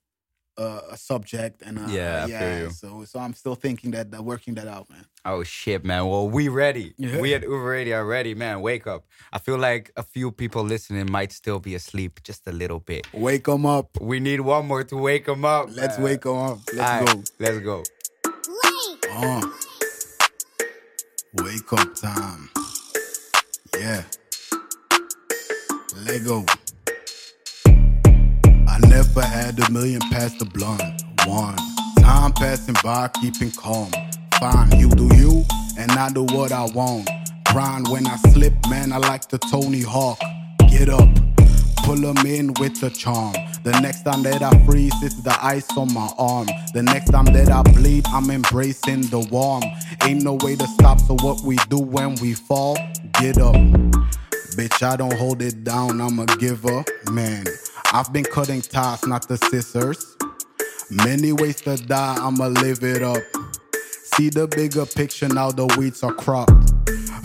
a, 0.57 0.81
a 0.93 0.97
subject 0.97 1.63
and 1.63 1.79
uh, 1.79 1.87
Yeah, 1.89 2.27
yeah. 2.27 2.69
So 2.69 3.05
so 3.05 3.19
I'm 3.19 3.35
still 3.35 3.55
thinking 3.55 3.93
that 3.93 4.15
uh, 4.15 4.23
working 4.23 4.55
that 4.55 4.69
out, 4.69 4.89
man. 4.91 5.05
Oh 5.25 5.43
shit, 5.43 5.85
man. 5.85 6.07
Well, 6.07 6.29
we 6.29 6.49
ready. 6.49 6.95
Yeah. 6.99 7.21
We 7.21 7.35
at 7.35 7.43
Uber 7.43 7.65
Radio 7.65 7.97
are 7.97 8.07
ready, 8.07 8.35
man. 8.35 8.61
Wake 8.61 8.87
up. 8.87 9.05
I 9.33 9.39
feel 9.39 9.59
like 9.59 9.91
a 9.97 10.03
few 10.03 10.31
people 10.31 10.63
listening 10.63 11.11
might 11.11 11.33
still 11.33 11.59
be 11.59 11.75
asleep 11.75 12.23
just 12.23 12.47
a 12.47 12.53
little 12.53 12.81
bit. 12.81 13.07
Wake 13.13 13.45
them 13.45 13.67
up. 13.67 13.89
We 14.01 14.21
need 14.21 14.41
one 14.41 14.67
more 14.67 14.85
to 14.85 14.97
wake 14.97 15.27
them 15.27 15.45
up. 15.45 15.69
Let's 15.71 15.99
man. 15.99 16.05
wake 16.05 16.23
them 16.23 16.37
up. 16.37 16.59
Let's 16.73 16.81
Alright, 16.81 17.07
go. 17.07 17.23
Let's 17.39 17.59
go. 17.61 17.83
Uh, 19.11 19.47
wake 21.43 21.73
up 21.73 21.95
time. 21.95 22.51
Yeah. 23.79 24.03
Lego. 26.07 26.45
I 28.75 28.79
never 28.89 29.23
had 29.23 29.57
a 29.61 29.71
million 29.71 30.01
past 30.11 30.41
the 30.41 30.47
blunt. 30.47 30.83
One. 31.27 31.57
Time 32.01 32.33
passing 32.33 32.75
by, 32.83 33.09
keeping 33.21 33.53
calm. 33.53 33.89
Fine, 34.41 34.81
you 34.81 34.91
do 34.91 35.09
you, 35.15 35.45
and 35.79 35.93
I 35.93 36.11
do 36.11 36.25
what 36.25 36.51
I 36.51 36.65
want. 36.75 37.09
Grind 37.47 37.87
when 37.87 38.05
I 38.09 38.17
slip, 38.17 38.53
man, 38.69 38.93
I 38.93 38.97
like 38.97 39.29
the 39.29 39.39
Tony 39.39 39.81
Hawk. 39.83 40.19
Get 40.69 40.89
up, 40.89 41.09
pull 41.85 41.97
them 41.97 42.19
in 42.27 42.53
with 42.55 42.81
the 42.81 42.91
charm. 42.91 43.35
The 43.63 43.79
next 43.81 44.03
time 44.03 44.25
that 44.25 44.43
I 44.43 44.51
freeze, 44.67 44.93
it's 45.05 45.23
the 45.23 45.37
ice 45.41 45.71
on 45.77 45.95
my 45.95 46.11
arm. 46.19 46.49
The 46.75 46.83
next 46.83 47.11
time 47.11 47.27
that 47.27 47.51
I 47.51 47.63
bleed, 47.63 48.05
I'm 48.09 48.29
embracing 48.29 49.03
the 49.03 49.21
warm. 49.31 49.63
Ain't 50.03 50.25
no 50.25 50.35
way 50.35 50.57
to 50.57 50.67
stop, 50.67 50.99
so 50.99 51.15
what 51.23 51.43
we 51.45 51.59
do 51.71 51.79
when 51.79 52.17
we 52.17 52.35
fall, 52.35 52.77
get 53.21 53.39
up. 53.39 53.55
Bitch, 54.57 54.83
I 54.83 54.97
don't 54.97 55.15
hold 55.15 55.43
it 55.43 55.63
down, 55.63 56.01
I'm 56.01 56.19
a 56.19 56.27
giver. 56.39 56.85
Man, 57.11 57.45
I've 57.97 58.13
been 58.13 58.25
cutting 58.25 58.61
ties, 58.61 59.07
not 59.07 59.29
the 59.29 59.37
scissors. 59.37 60.17
Many 60.91 61.31
ways 61.31 61.61
to 61.61 61.77
die, 61.77 62.17
I'ma 62.19 62.49
live 62.49 62.83
it 62.83 63.05
up. 63.05 63.23
See 64.17 64.31
the 64.31 64.49
bigger 64.49 64.85
picture 64.85 65.29
now, 65.29 65.53
the 65.53 65.67
weeds 65.79 66.03
are 66.03 66.13
cropped. 66.13 66.73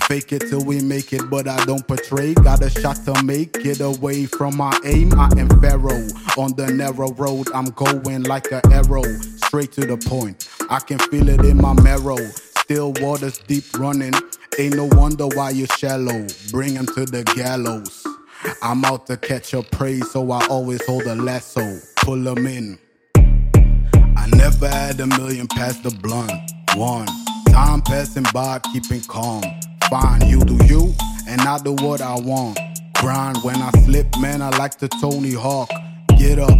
Fake 0.04 0.32
it 0.32 0.48
till 0.48 0.64
we 0.64 0.80
make 0.82 1.12
it, 1.12 1.28
but 1.28 1.48
I 1.48 1.66
don't 1.66 1.88
portray. 1.88 2.36
Got 2.36 2.62
a 2.62 2.70
shot 2.70 2.98
to 3.06 3.24
make 3.24 3.58
it 3.66 3.82
away 3.82 4.28
from 4.28 4.58
my 4.58 4.80
aim. 4.86 5.20
I 5.20 5.30
am 5.40 5.50
Pharaoh. 5.60 6.06
On 6.38 6.56
the 6.56 6.72
narrow 6.72 7.14
road, 7.14 7.48
I'm 7.52 7.72
going 7.72 8.26
like 8.26 8.52
an 8.52 8.62
arrow. 8.72 9.02
Straight 9.48 9.72
to 9.72 9.88
the 9.88 9.98
point. 9.98 10.48
I 10.70 10.82
can 10.82 11.00
feel 11.00 11.30
it 11.30 11.44
in 11.46 11.58
my 11.58 11.74
marrow. 11.82 12.24
Still 12.60 12.94
waters 13.02 13.40
deep 13.40 13.66
running. 13.80 14.14
Ain't 14.60 14.76
no 14.76 14.86
wonder 14.86 15.26
why 15.30 15.50
you're 15.50 15.66
shallow. 15.80 16.28
Bring 16.52 16.78
'em 16.78 16.86
to 16.94 17.06
the 17.06 17.24
gallows. 17.24 18.06
I'm 18.62 18.86
out 18.86 19.08
to 19.08 19.18
catch 19.18 19.54
a 19.54 19.62
prey, 19.62 20.00
so 20.00 20.32
I 20.32 20.46
always 20.48 20.86
hold 20.86 21.04
a 21.04 21.16
lasso. 21.16 21.80
Pull 21.98 22.28
'em 22.28 22.48
in. 22.48 22.80
I 24.18 24.28
never 24.36 24.68
had 24.68 25.00
a 25.00 25.08
million 25.08 25.48
past 25.48 25.84
the 25.84 25.92
blunt. 25.92 26.32
One 26.76 27.08
time 27.50 27.82
passing 27.82 28.26
by, 28.34 28.60
keeping 28.72 29.02
calm. 29.02 29.44
Fine, 29.90 30.28
you 30.30 30.40
do 30.42 30.58
you, 30.66 30.94
and 31.28 31.42
I 31.42 31.58
do 31.58 31.74
what 31.74 32.02
I 32.02 32.16
want. 32.16 32.60
Grind 32.96 33.38
when 33.44 33.56
I 33.58 33.72
slip, 33.86 34.08
man, 34.20 34.42
I 34.42 34.50
like 34.58 34.78
the 34.78 34.88
Tony 34.88 35.34
Hawk. 35.34 35.70
Get 36.18 36.40
up, 36.40 36.60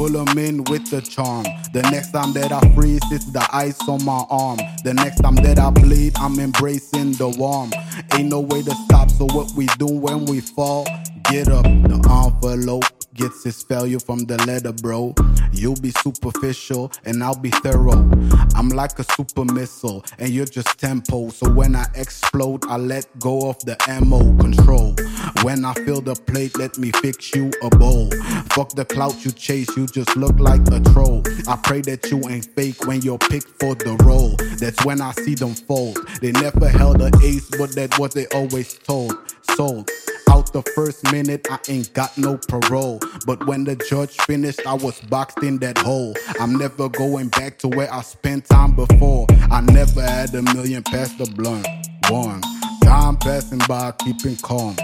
pull 0.00 0.16
'em 0.16 0.38
in 0.38 0.64
with 0.64 0.90
the 0.90 1.02
charm. 1.02 1.44
The 1.74 1.82
next 1.92 2.12
time 2.12 2.32
that 2.32 2.52
I 2.52 2.60
freeze, 2.74 3.02
it's 3.10 3.26
the 3.26 3.46
ice 3.52 3.86
on 3.86 4.02
my 4.02 4.24
arm. 4.30 4.58
The 4.82 4.94
next 4.94 5.18
time 5.20 5.34
that 5.46 5.58
I 5.58 5.68
bleed, 5.68 6.14
I'm 6.16 6.38
embracing 6.38 7.12
the 7.12 7.28
warm. 7.28 7.70
Ain't 8.14 8.30
no 8.30 8.40
way 8.40 8.62
to 8.62 8.74
stop, 8.86 9.10
so 9.10 9.26
what 9.26 9.52
we 9.54 9.66
do 9.78 9.84
when 9.86 10.24
we 10.24 10.40
fall? 10.40 10.86
Get 11.24 11.48
up, 11.48 11.64
the 11.64 11.98
envelope 12.08 12.99
gets 13.14 13.44
its 13.46 13.62
failure 13.62 14.00
from 14.00 14.20
the 14.24 14.36
letter, 14.46 14.72
bro. 14.72 15.14
You'll 15.52 15.80
be 15.80 15.90
superficial 15.90 16.92
and 17.04 17.22
I'll 17.22 17.38
be 17.38 17.50
thorough. 17.50 18.08
I'm 18.54 18.68
like 18.68 18.98
a 18.98 19.04
super 19.04 19.44
missile 19.44 20.04
and 20.18 20.30
you're 20.30 20.46
just 20.46 20.78
tempo. 20.78 21.30
So 21.30 21.50
when 21.50 21.74
I 21.74 21.86
explode, 21.94 22.64
I 22.66 22.76
let 22.76 23.06
go 23.18 23.48
of 23.48 23.58
the 23.64 23.76
ammo 23.88 24.36
control. 24.38 24.94
When 25.42 25.64
I 25.64 25.74
fill 25.74 26.00
the 26.00 26.14
plate, 26.14 26.56
let 26.58 26.78
me 26.78 26.92
fix 27.02 27.34
you 27.34 27.50
a 27.62 27.70
bowl. 27.70 28.10
Fuck 28.52 28.70
the 28.70 28.84
clout 28.84 29.24
you 29.24 29.32
chase, 29.32 29.68
you 29.76 29.86
just 29.86 30.16
look 30.16 30.38
like 30.38 30.60
a 30.72 30.80
troll. 30.92 31.22
I 31.48 31.56
pray 31.62 31.80
that 31.82 32.10
you 32.10 32.28
ain't 32.28 32.46
fake 32.54 32.86
when 32.86 33.02
you're 33.02 33.18
picked 33.18 33.48
for 33.60 33.74
the 33.74 33.96
role. 34.04 34.36
That's 34.58 34.84
when 34.84 35.00
I 35.00 35.12
see 35.12 35.34
them 35.34 35.54
fold. 35.54 35.98
They 36.20 36.32
never 36.32 36.68
held 36.68 37.00
an 37.02 37.12
ace, 37.22 37.48
but 37.50 37.74
that 37.74 37.98
what 37.98 38.12
they 38.12 38.26
always 38.28 38.74
told. 38.74 39.16
Sold. 39.56 39.90
Out 40.30 40.52
the 40.52 40.62
first 40.74 41.10
minute, 41.10 41.46
I 41.50 41.58
ain't 41.68 41.92
got 41.92 42.16
no 42.16 42.38
parole. 42.48 43.00
But 43.26 43.46
when 43.46 43.64
the 43.64 43.76
judge 43.76 44.16
finished, 44.22 44.64
I 44.66 44.74
was 44.74 45.00
boxed 45.02 45.42
in 45.42 45.58
that 45.58 45.76
hole. 45.78 46.14
I'm 46.38 46.54
never 46.56 46.88
going 46.88 47.28
back 47.28 47.58
to 47.58 47.68
where 47.68 47.92
I 47.92 48.02
spent 48.02 48.46
time 48.46 48.74
before. 48.74 49.26
I 49.50 49.60
never 49.60 50.00
had 50.02 50.34
a 50.34 50.42
million 50.42 50.82
past 50.84 51.18
the 51.18 51.26
blunt. 51.26 51.66
One 52.08 52.40
time 52.84 53.16
passing 53.16 53.60
by, 53.68 53.92
keeping 53.98 54.36
calm. 54.36 54.76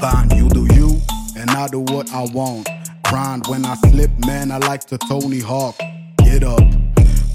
Fine, 0.00 0.30
you 0.30 0.48
do 0.48 0.66
you, 0.74 1.00
and 1.36 1.50
I 1.50 1.68
do 1.68 1.80
what 1.80 2.12
I 2.12 2.24
want. 2.32 2.68
Grind 3.04 3.46
when 3.46 3.64
I 3.64 3.74
slip, 3.74 4.10
man, 4.26 4.50
I 4.50 4.58
like 4.58 4.84
to 4.86 4.98
Tony 4.98 5.40
Hawk. 5.40 5.78
Get 6.18 6.42
up, 6.42 6.62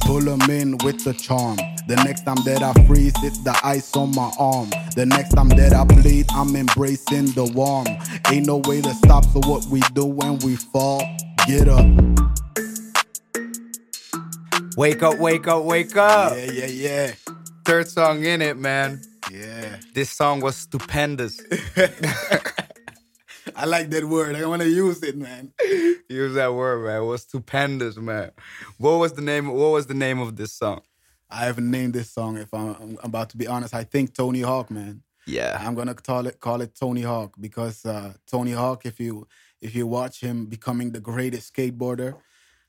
pull 0.01 0.27
'em 0.27 0.41
in 0.49 0.77
with 0.83 1.03
the 1.03 1.13
charm. 1.13 1.57
The 1.89 1.95
next 1.95 2.21
time 2.21 2.37
that 2.45 2.61
I 2.61 2.71
freeze, 2.85 3.15
it's 3.23 3.39
the 3.39 3.59
ice 3.63 3.95
on 3.95 4.13
my 4.13 4.31
arm. 4.37 4.69
The 4.95 5.07
next 5.07 5.29
time 5.29 5.49
that 5.49 5.73
I 5.73 5.83
bleed, 5.85 6.27
I'm 6.29 6.55
embracing 6.55 7.31
the 7.31 7.45
warm. 7.45 7.87
Ain't 8.31 8.45
no 8.45 8.57
way 8.57 8.79
to 8.79 8.93
stop, 8.93 9.25
so 9.25 9.39
what 9.49 9.65
we 9.65 9.79
do 9.95 10.05
when 10.05 10.37
we 10.45 10.55
fall, 10.55 11.01
get 11.47 11.67
up. 11.67 11.87
Wake 14.77 15.01
up, 15.01 15.17
wake 15.17 15.47
up, 15.47 15.63
wake 15.63 15.97
up. 15.97 16.33
Yeah, 16.37 16.51
yeah, 16.51 16.65
yeah. 16.67 17.11
Third 17.65 17.87
song 17.87 18.23
in 18.23 18.43
it, 18.43 18.55
man. 18.55 19.01
Yeah. 19.31 19.77
This 19.95 20.11
song 20.11 20.41
was 20.41 20.57
stupendous. 20.57 21.41
I 23.55 23.65
like 23.65 23.89
that 23.89 24.05
word. 24.05 24.35
I 24.35 24.45
want 24.45 24.61
to 24.61 24.69
use 24.69 25.01
it, 25.01 25.17
man. 25.17 25.53
Use 26.07 26.35
that 26.35 26.53
word, 26.53 26.85
man. 26.85 27.01
It 27.01 27.05
was 27.05 27.23
stupendous, 27.23 27.97
man. 27.97 28.29
What 28.77 28.99
was 28.99 29.13
the 29.13 29.23
name? 29.23 29.47
What 29.47 29.71
was 29.71 29.87
the 29.87 29.95
name 29.95 30.19
of 30.19 30.35
this 30.35 30.53
song? 30.53 30.81
I 31.29 31.45
haven't 31.45 31.69
named 31.69 31.93
this 31.93 32.09
song. 32.09 32.37
If 32.37 32.53
I'm, 32.53 32.75
I'm 32.79 32.97
about 33.03 33.29
to 33.31 33.37
be 33.37 33.47
honest, 33.47 33.73
I 33.73 33.83
think 33.83 34.13
Tony 34.13 34.41
Hawk, 34.41 34.71
man. 34.71 35.03
Yeah, 35.27 35.57
I'm 35.59 35.75
gonna 35.75 35.93
call 35.93 36.25
it 36.25 36.39
call 36.39 36.61
it 36.61 36.75
Tony 36.75 37.03
Hawk 37.03 37.35
because 37.39 37.85
uh, 37.85 38.13
Tony 38.25 38.51
Hawk, 38.51 38.85
if 38.85 38.99
you 38.99 39.27
if 39.61 39.75
you 39.75 39.85
watch 39.85 40.21
him 40.21 40.45
becoming 40.45 40.91
the 40.91 40.99
greatest 40.99 41.53
skateboarder, 41.53 42.15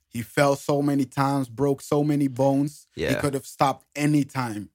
he 0.09 0.20
fell 0.23 0.57
so 0.57 0.83
many 0.83 1.07
times, 1.07 1.49
broke 1.49 1.81
so 1.81 2.05
many 2.05 2.29
bones. 2.29 2.87
Yeah. 2.96 3.11
He 3.11 3.14
could 3.16 3.33
have 3.33 3.46
stopped 3.46 3.87
any 3.96 4.25
time, 4.25 4.70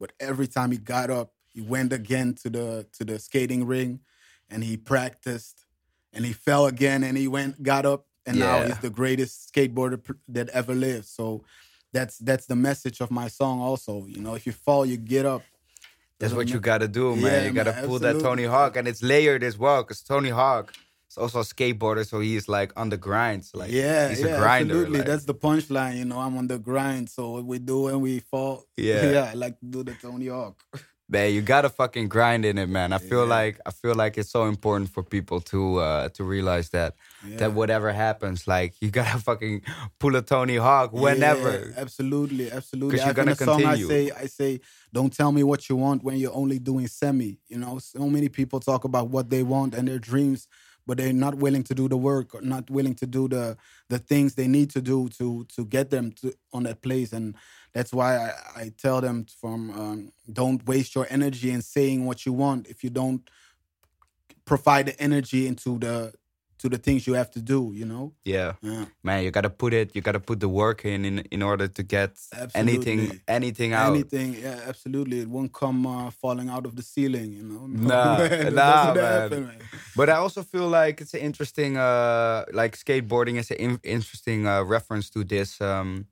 but 0.00 0.12
every 0.18 0.46
time 0.46 0.70
he 0.70 0.78
got 0.78 1.10
up, 1.10 1.32
he 1.52 1.60
went 1.60 1.92
again 1.92 2.34
to 2.42 2.48
the 2.48 2.86
to 2.94 3.04
the 3.04 3.18
skating 3.18 3.66
ring, 3.66 4.00
and 4.48 4.64
he 4.64 4.78
practiced, 4.78 5.66
and 6.14 6.24
he 6.24 6.32
fell 6.32 6.66
again, 6.66 7.04
and 7.04 7.18
he 7.18 7.28
went 7.28 7.62
got 7.62 7.84
up, 7.84 8.06
and 8.24 8.38
now 8.38 8.62
he's 8.62 8.78
the 8.78 8.90
greatest 8.90 9.52
skateboarder 9.52 10.00
that 10.28 10.48
ever 10.50 10.74
lived. 10.74 11.06
So. 11.06 11.44
That's 11.96 12.16
that's 12.18 12.46
the 12.52 12.56
message 12.68 12.98
of 13.04 13.10
my 13.20 13.28
song. 13.40 13.56
Also, 13.68 13.92
you 14.14 14.20
know, 14.24 14.34
if 14.38 14.44
you 14.46 14.52
fall, 14.66 14.82
you 14.92 14.96
get 15.14 15.24
up. 15.34 15.42
that's 16.20 16.34
what 16.38 16.48
you 16.52 16.58
gotta 16.70 16.88
do, 17.00 17.06
man. 17.16 17.22
Yeah, 17.24 17.44
you 17.46 17.52
gotta 17.60 17.72
man, 17.72 17.86
pull 17.88 17.98
that 18.00 18.20
Tony. 18.20 18.44
Hawk, 18.44 18.76
and 18.78 18.86
it's 18.90 19.02
layered 19.12 19.42
as 19.50 19.56
well, 19.64 19.80
because 19.82 20.00
Tony 20.02 20.28
Hawk 20.40 20.66
is 21.10 21.16
also 21.22 21.38
a 21.40 21.46
skateboarder, 21.54 22.04
so 22.10 22.20
he's 22.20 22.46
like 22.56 22.70
on 22.80 22.88
the 22.94 22.96
grind. 23.08 23.40
So 23.48 23.58
like, 23.58 23.70
yeah, 23.72 24.08
he's 24.10 24.20
yeah, 24.20 24.36
a 24.36 24.38
grinder. 24.38 24.74
absolutely. 24.74 24.98
like- 24.98 25.06
That's 25.10 25.24
the 25.24 25.34
punchline. 25.34 25.96
You 26.00 26.04
know, 26.10 26.18
I'm 26.24 26.36
on 26.36 26.46
the 26.52 26.58
grind. 26.58 27.08
So 27.16 27.22
what 27.34 27.44
we 27.52 27.58
do 27.58 27.78
when 27.88 28.00
we 28.00 28.20
fall, 28.32 28.64
Yeah. 28.76 29.10
yeah, 29.14 29.30
I 29.32 29.34
like 29.34 29.58
to 29.60 29.66
do 29.66 29.80
the 29.88 29.94
Tony 29.94 30.28
Hawk. 30.28 30.56
Man, 31.08 31.32
you 31.32 31.40
gotta 31.40 31.68
fucking 31.68 32.08
grind 32.08 32.44
in 32.44 32.58
it, 32.58 32.68
man. 32.68 32.92
I 32.92 32.98
feel 32.98 33.20
Yeah. 33.20 33.26
like 33.26 33.60
I 33.64 33.70
feel 33.70 33.94
like 33.94 34.18
it's 34.18 34.28
so 34.30 34.46
important 34.46 34.90
for 34.90 35.04
people 35.04 35.40
to 35.52 35.76
uh 35.78 36.08
to 36.10 36.24
realize 36.24 36.70
that 36.70 36.94
Yeah. 37.22 37.36
that 37.38 37.52
whatever 37.52 37.92
happens, 37.92 38.48
like 38.48 38.74
you 38.80 38.90
gotta 38.90 39.18
fucking 39.30 39.62
pull 40.00 40.16
a 40.16 40.22
Tony 40.22 40.56
Hawk 40.56 40.92
whenever. 40.92 41.52
Yeah, 41.76 41.80
absolutely, 41.80 42.50
absolutely. 42.50 42.98
'Cause 42.98 43.04
you're 43.04 43.14
gonna 43.14 43.36
the 43.36 43.44
song 43.44 43.62
continue. 43.62 43.86
I 43.86 43.88
say, 43.88 44.10
I 44.10 44.26
say, 44.26 44.60
don't 44.92 45.12
tell 45.12 45.30
me 45.30 45.44
what 45.44 45.68
you 45.68 45.76
want 45.76 46.02
when 46.02 46.16
you're 46.16 46.34
only 46.34 46.58
doing 46.58 46.88
semi. 46.88 47.38
You 47.48 47.58
know, 47.58 47.78
so 47.78 48.08
many 48.10 48.28
people 48.28 48.58
talk 48.58 48.82
about 48.84 49.08
what 49.10 49.30
they 49.30 49.44
want 49.44 49.74
and 49.74 49.86
their 49.86 50.00
dreams, 50.00 50.48
but 50.88 50.98
they're 50.98 51.12
not 51.12 51.36
willing 51.36 51.62
to 51.64 51.74
do 51.74 51.88
the 51.88 51.96
work 51.96 52.34
or 52.34 52.40
not 52.42 52.68
willing 52.68 52.94
to 52.96 53.06
do 53.06 53.28
the 53.28 53.56
the 53.88 53.98
things 54.00 54.34
they 54.34 54.48
need 54.48 54.70
to 54.70 54.82
do 54.82 55.08
to 55.18 55.44
to 55.54 55.64
get 55.64 55.90
them 55.90 56.10
to 56.20 56.32
on 56.52 56.64
that 56.64 56.82
place. 56.82 57.12
And 57.12 57.36
that's 57.76 57.92
why 57.92 58.16
I, 58.16 58.30
I 58.62 58.72
tell 58.84 59.02
them 59.02 59.26
from 59.40 59.70
um, 59.70 60.12
don't 60.32 60.66
waste 60.66 60.94
your 60.94 61.06
energy 61.10 61.50
in 61.50 61.60
saying 61.60 62.06
what 62.06 62.24
you 62.24 62.32
want 62.32 62.66
if 62.68 62.82
you 62.82 62.90
don't 63.00 63.22
provide 64.46 64.86
the 64.86 64.96
energy 64.98 65.46
into 65.46 65.78
the 65.78 66.14
to 66.60 66.70
the 66.70 66.78
things 66.78 67.06
you 67.06 67.12
have 67.12 67.30
to 67.32 67.42
do. 67.42 67.72
You 67.74 67.84
know. 67.84 68.14
Yeah. 68.24 68.54
Yeah. 68.62 68.86
Man, 69.04 69.24
you 69.24 69.30
gotta 69.30 69.50
put 69.50 69.74
it. 69.74 69.94
You 69.94 70.00
gotta 70.00 70.20
put 70.20 70.40
the 70.40 70.48
work 70.48 70.86
in 70.86 71.04
in, 71.04 71.18
in 71.30 71.42
order 71.42 71.68
to 71.68 71.82
get 71.82 72.12
anything 72.54 73.00
Absolutely. 73.00 73.20
anything 73.28 73.72
out. 73.74 73.94
Anything, 73.94 74.34
yeah, 74.40 74.60
absolutely. 74.66 75.20
It 75.20 75.28
won't 75.28 75.52
come 75.52 75.86
uh, 75.86 76.10
falling 76.10 76.48
out 76.48 76.64
of 76.64 76.76
the 76.76 76.82
ceiling, 76.82 77.30
you 77.38 77.42
know. 77.42 77.66
Nah, 77.68 78.16
That 78.28 78.54
nah, 78.54 78.94
man. 78.94 79.20
happen, 79.20 79.46
man. 79.48 79.60
But 79.94 80.08
I 80.08 80.16
also 80.16 80.42
feel 80.42 80.68
like 80.68 81.02
it's 81.02 81.12
an 81.12 81.20
interesting, 81.20 81.76
uh, 81.76 82.44
like 82.52 82.72
skateboarding 82.84 83.36
is 83.36 83.50
an 83.50 83.58
in- 83.58 83.80
interesting 83.82 84.46
uh, 84.46 84.62
reference 84.62 85.10
to 85.10 85.24
this, 85.24 85.60
um, 85.60 86.06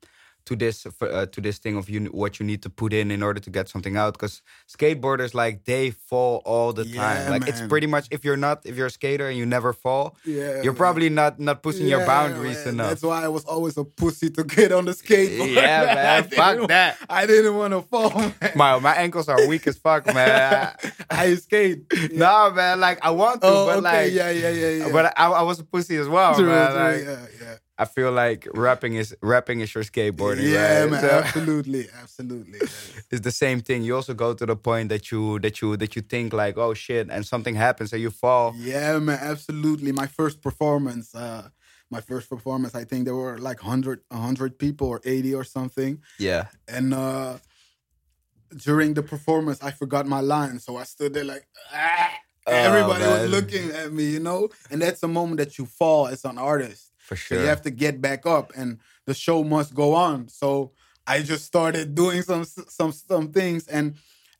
to 0.45 0.55
this, 0.55 0.85
uh, 1.01 1.25
to 1.31 1.41
this 1.41 1.57
thing 1.57 1.75
of 1.77 1.89
you 1.89 2.05
what 2.05 2.39
you 2.39 2.45
need 2.45 2.61
to 2.63 2.69
put 2.69 2.93
in 2.93 3.11
in 3.11 3.21
order 3.23 3.39
to 3.39 3.49
get 3.49 3.67
something 3.69 3.97
out. 3.97 4.13
Because 4.13 4.41
skateboarders 4.69 5.33
like 5.33 5.63
they 5.65 5.91
fall 5.91 6.41
all 6.45 6.73
the 6.73 6.83
time. 6.83 6.93
Yeah, 7.23 7.29
Like 7.29 7.47
it's 7.47 7.61
pretty 7.61 7.87
much 7.87 8.07
if 8.11 8.23
you're 8.25 8.37
not 8.37 8.65
if 8.65 8.75
you're 8.77 8.87
a 8.87 8.91
skater 8.91 9.27
and 9.27 9.37
you 9.37 9.45
never 9.45 9.73
fall, 9.73 10.15
Yeah, 10.25 10.61
you're 10.63 10.73
man. 10.73 10.75
probably 10.75 11.09
not 11.09 11.39
not 11.39 11.63
pushing 11.63 11.87
your 11.87 12.05
boundaries 12.05 12.63
man. 12.65 12.73
enough. 12.75 12.89
That's 12.89 13.03
why 13.03 13.23
I 13.23 13.27
was 13.27 13.45
always 13.45 13.77
a 13.77 13.83
pussy 13.83 14.29
to 14.31 14.43
get 14.43 14.71
on 14.71 14.85
the 14.85 14.91
skateboard. 14.91 15.53
Yeah, 15.53 15.85
man. 15.95 16.05
I 16.05 16.21
didn't 16.21 16.33
Fuck 16.59 16.67
that. 16.69 16.97
I 17.09 17.25
didn't 17.25 17.55
want 17.55 17.73
to 17.73 17.81
fall, 17.81 18.11
man. 18.41 18.51
my 18.55 18.79
my 18.79 18.93
ankles 18.95 19.27
are 19.29 19.47
weak 19.47 19.65
as 19.67 19.77
fuck, 19.77 20.05
man. 20.13 20.73
I 21.09 21.35
skate. 21.35 21.85
Yeah. 21.93 22.07
no, 22.13 22.51
man. 22.51 22.79
Like 22.79 22.99
I 23.03 23.11
want 23.11 23.41
to, 23.41 23.47
Oh, 23.47 23.65
but 23.65 23.77
okay. 23.77 24.05
like, 24.05 24.13
yeah, 24.13 24.29
yeah, 24.29 24.49
yeah, 24.49 24.69
yeah. 24.85 24.91
but 24.91 25.13
I, 25.17 25.27
I 25.31 25.41
was 25.41 25.59
a 25.59 25.63
pussy 25.63 25.95
as 25.97 26.07
well, 26.07 26.35
True, 26.35 26.45
man. 26.47 26.71
true, 26.71 26.79
Like, 26.79 27.03
yeah, 27.03 27.25
yeah. 27.41 27.55
I 27.77 27.85
feel 27.85 28.11
like 28.11 28.47
rapping 28.53 28.95
is 28.95 29.15
rapping 29.21 29.59
is 29.59 29.75
your 29.75 29.83
skateboarding, 29.83 30.49
yeah, 30.49 30.81
right? 30.81 30.91
man. 30.91 31.01
So 31.01 31.09
Absolutely, 31.09 31.87
absolutely. 32.01 32.59
it's 33.11 33.21
the 33.21 33.31
same 33.31 33.61
thing. 33.61 33.83
You 33.83 33.95
also 33.95 34.13
go 34.13 34.33
to 34.33 34.45
the 34.45 34.55
point 34.55 34.89
that 34.89 35.11
you 35.11 35.39
that 35.39 35.61
you 35.61 35.75
that 35.77 35.95
you 35.95 36.01
think 36.01 36.31
like, 36.31 36.57
oh 36.57 36.73
shit, 36.73 37.09
and 37.09 37.25
something 37.25 37.55
happens 37.55 37.91
and 37.91 38.01
you 38.01 38.11
fall. 38.11 38.53
Yeah, 38.57 38.99
man, 38.99 39.19
absolutely. 39.21 39.91
My 39.91 40.07
first 40.07 40.41
performance, 40.41 41.13
uh, 41.13 41.49
my 41.91 42.01
first 42.01 42.29
performance, 42.29 42.75
I 42.75 42.85
think 42.85 43.05
there 43.05 43.15
were 43.15 43.37
like 43.37 43.61
100, 43.61 44.01
100 44.09 44.57
people 44.57 44.87
or 44.87 45.01
80 45.03 45.35
or 45.35 45.43
something. 45.43 46.01
Yeah, 46.17 46.47
And 46.67 46.93
uh, 46.93 47.37
during 48.55 48.93
the 48.93 49.03
performance, 49.03 49.61
I 49.61 49.71
forgot 49.71 50.07
my 50.07 50.21
line. 50.21 50.59
So 50.59 50.77
I 50.77 50.83
stood 50.83 51.13
there 51.13 51.25
like, 51.25 51.47
ah. 51.73 52.11
Oh, 52.47 52.53
Everybody 52.53 53.03
was 53.03 53.31
looking 53.31 53.71
at 53.71 53.91
me, 53.91 54.11
you 54.11 54.19
know? 54.19 54.49
And 54.69 54.79
that's 54.79 55.01
a 55.01 55.07
moment 55.07 55.39
that 55.39 55.57
you 55.57 55.65
fall 55.65 56.05
as 56.07 56.25
an 56.25 56.37
artist. 56.37 56.84
For 57.07 57.15
So 57.15 57.35
sure. 57.35 57.41
you 57.41 57.47
have 57.53 57.61
to 57.63 57.71
get 57.71 58.01
back 58.01 58.25
up 58.25 58.51
and 58.59 58.79
the 59.05 59.13
show 59.13 59.43
must 59.43 59.73
go 59.73 59.93
on. 59.93 60.27
So 60.27 60.71
I 61.07 61.21
just 61.31 61.45
started 61.45 61.85
doing 61.95 62.21
some 62.29 62.43
some 62.79 62.91
some 62.91 63.31
things 63.31 63.67
and 63.67 63.85